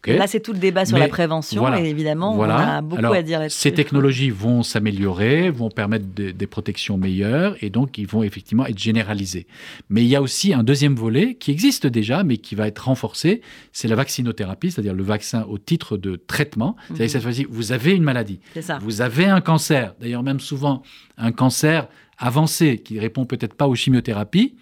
Là, 0.06 0.26
c'est 0.26 0.40
tout 0.40 0.52
le 0.52 0.58
débat 0.58 0.84
sur 0.84 0.98
la 0.98 1.08
prévention, 1.08 1.74
et 1.74 1.88
évidemment, 1.88 2.36
on 2.36 2.42
a 2.42 2.80
beaucoup 2.80 3.12
à 3.12 3.22
dire 3.22 3.40
là-dessus. 3.40 3.58
Ces 3.58 3.72
technologies 3.72 4.30
vont 4.30 4.62
s'améliorer, 4.62 5.50
vont 5.50 5.70
permettre 5.70 6.06
des 6.06 6.46
protections 6.46 6.96
meilleures, 6.96 7.56
et 7.62 7.70
donc 7.70 7.98
ils 7.98 8.06
vont 8.06 8.22
effectivement 8.22 8.66
être 8.66 8.78
généralisées. 8.78 9.46
Mais 9.88 10.02
il 10.02 10.08
y 10.08 10.16
a 10.16 10.22
aussi 10.22 10.52
un 10.52 10.62
deuxième 10.62 10.94
volet 10.94 11.34
qui 11.34 11.50
existe 11.50 11.86
déjà, 11.86 12.22
mais 12.22 12.36
qui 12.38 12.54
va 12.54 12.66
être 12.66 12.84
renforcé, 12.86 13.40
c'est 13.72 13.88
la 13.88 13.96
vaccinothérapie, 13.96 14.70
c'est-à-dire 14.70 14.94
le 14.94 15.02
vaccin 15.02 15.44
au 15.48 15.58
titre 15.58 15.96
de 15.96 16.16
traitement. 16.16 16.76
C'est-à-dire 16.86 17.04
mhm. 17.04 17.10
cette 17.10 17.22
fois-ci, 17.22 17.46
vous 17.48 17.72
avez 17.72 17.92
une 17.92 18.02
maladie, 18.02 18.40
vous 18.80 19.00
avez 19.00 19.26
un 19.26 19.40
cancer, 19.40 19.94
d'ailleurs 20.00 20.22
même 20.22 20.40
souvent 20.40 20.82
un 21.18 21.32
cancer 21.32 21.88
avancé 22.18 22.78
qui 22.78 22.98
répond 22.98 23.26
peut-être 23.26 23.54
pas 23.54 23.66
aux 23.66 23.74
chimiothérapies, 23.74 24.54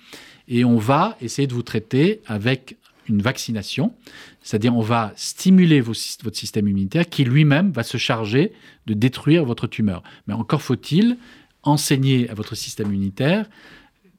et 0.49 0.65
on 0.65 0.77
va 0.77 1.17
essayer 1.21 1.47
de 1.47 1.55
vous 1.55 1.63
traiter 1.63 2.21
avec 2.27 2.77
une 3.09 3.23
vaccination, 3.23 3.95
c'est-à-dire 4.43 4.77
on 4.77 4.81
va 4.81 5.13
stimuler 5.17 5.81
votre 5.81 6.37
système 6.37 6.69
immunitaire 6.69 7.09
qui 7.09 7.25
lui-même 7.25 7.71
va 7.73 7.83
se 7.83 7.97
charger 7.97 8.53
de 8.87 8.95
détruire 8.95 9.45
votre 9.45 9.67
tumeur. 9.67 10.03
Mais 10.27 10.35
encore 10.35 10.63
faut-il 10.63 11.17
enseigner 11.63 12.29
à 12.31 12.35
votre 12.35 12.55
système 12.55 12.89
immunitaire 12.89 13.49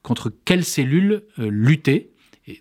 contre 0.01 0.31
quelles 0.45 0.65
cellules 0.65 1.23
euh, 1.39 1.49
lutter. 1.49 2.11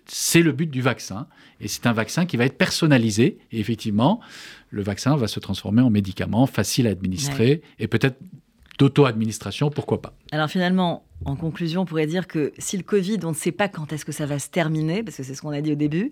C'est 0.07 0.41
le 0.41 0.51
but 0.51 0.69
du 0.69 0.81
vaccin. 0.81 1.27
Et 1.61 1.67
c'est 1.67 1.85
un 1.85 1.93
vaccin 1.93 2.25
qui 2.25 2.37
va 2.37 2.45
être 2.45 2.57
personnalisé. 2.57 3.37
Et 3.51 3.59
effectivement, 3.59 4.19
le 4.71 4.81
vaccin 4.81 5.15
va 5.15 5.27
se 5.27 5.39
transformer 5.39 5.81
en 5.81 5.91
médicament 5.91 6.47
facile 6.47 6.87
à 6.87 6.89
administrer 6.89 7.61
et 7.79 7.87
peut-être 7.87 8.17
d'auto-administration, 8.77 9.69
pourquoi 9.69 10.01
pas. 10.01 10.13
Alors 10.31 10.49
finalement, 10.49 11.03
en 11.23 11.35
conclusion, 11.35 11.81
on 11.81 11.85
pourrait 11.85 12.07
dire 12.07 12.27
que 12.27 12.51
si 12.57 12.77
le 12.77 12.83
Covid, 12.83 13.19
on 13.23 13.29
ne 13.29 13.35
sait 13.35 13.51
pas 13.51 13.67
quand 13.67 13.93
est-ce 13.93 14.05
que 14.05 14.11
ça 14.11 14.25
va 14.25 14.39
se 14.39 14.49
terminer, 14.49 15.03
parce 15.03 15.17
que 15.17 15.23
c'est 15.23 15.35
ce 15.35 15.41
qu'on 15.41 15.51
a 15.51 15.61
dit 15.61 15.71
au 15.71 15.75
début, 15.75 16.11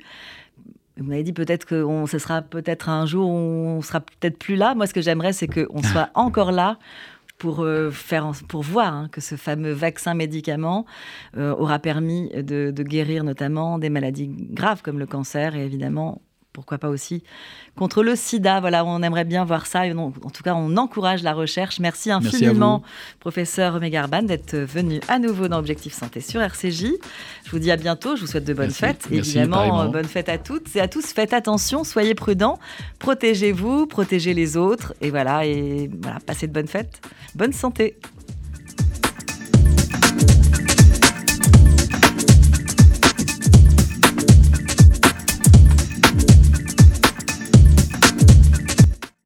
vous 0.98 1.06
m'avez 1.06 1.24
dit 1.24 1.34
peut-être 1.34 1.66
que 1.66 1.86
ce 2.08 2.20
sera 2.20 2.42
peut-être 2.42 2.90
un 2.90 3.06
jour 3.06 3.30
où 3.30 3.34
on 3.34 3.82
sera 3.82 4.00
peut-être 4.00 4.38
plus 4.38 4.56
là. 4.56 4.76
Moi, 4.76 4.86
ce 4.86 4.94
que 4.94 5.02
j'aimerais, 5.02 5.34
c'est 5.34 5.48
qu'on 5.48 5.82
soit 5.92 6.10
encore 6.14 6.52
là 6.52 6.78
pour, 7.40 7.64
euh, 7.64 7.90
faire, 7.90 8.32
pour 8.48 8.62
voir 8.62 8.94
hein, 8.94 9.10
que 9.12 9.20
ce 9.20 9.36
fameux 9.36 9.72
vaccin 9.72 10.14
médicament 10.14 10.86
euh, 11.36 11.54
aura 11.56 11.80
permis 11.80 12.30
de, 12.30 12.72
de, 12.72 12.84
guérir 12.84 13.24
notamment 13.24 13.80
des 13.80 13.90
maladies 13.90 14.30
graves 14.30 14.82
comme 14.82 15.00
le 15.00 15.08
cancer 15.08 15.56
et 15.56 15.66
évidemment 15.66 16.22
pourquoi 16.54 16.78
pas 16.78 16.90
aussi 16.90 17.24
contre 17.76 18.04
le 18.04 18.16
sida. 18.16 18.60
Voilà, 18.60 18.86
on 18.86 19.02
aimerait 19.02 19.26
bien 19.26 19.44
voir 19.44 19.66
ça. 19.66 19.82
en 19.82 20.12
tout 20.12 20.44
cas, 20.44 20.54
on 20.54 20.78
encourage 20.78 21.24
la 21.24 21.34
recherche. 21.34 21.80
Merci 21.80 22.12
infiniment, 22.12 22.84
professeur 23.20 23.80
Megarban, 23.80 24.22
d'être 24.22 24.56
venu 24.56 25.02
à 25.08 25.20
nouveau 25.20 25.48
dans 25.48 25.58
Objectif 25.58 25.94
Santé 25.94 26.22
sur 26.22 26.42
RCJ. 26.42 26.86
Je 27.46 27.52
vous 27.52 27.60
dis 27.60 27.72
à 27.72 27.76
bientôt. 27.76 28.16
Je 28.16 28.22
vous 28.22 28.28
souhaite 28.28 28.46
de 28.46 28.54
bonnes 28.54 28.72
fêtes. 28.72 29.08
Évidemment, 29.12 29.90
bonnes 29.90 30.06
fêtes 30.06 30.30
à 30.30 30.38
toutes 30.38 30.76
et 30.76 30.82
à 30.82 30.88
tous. 30.88 31.08
Faites 31.08 31.34
attention, 31.34 31.84
soyez 31.84 32.16
prudents, 32.16 32.60
protégez-vous, 33.00 33.88
protégez 33.88 34.34
les 34.34 34.56
autres. 34.56 34.94
Et 35.02 35.10
voilà, 35.10 35.46
et 35.46 35.90
voilà, 36.02 36.20
passez 36.20 36.48
de 36.48 36.54
bonnes 36.54 36.68
fêtes. 36.68 37.02
Bonne 37.36 37.54
santé. 37.54 37.98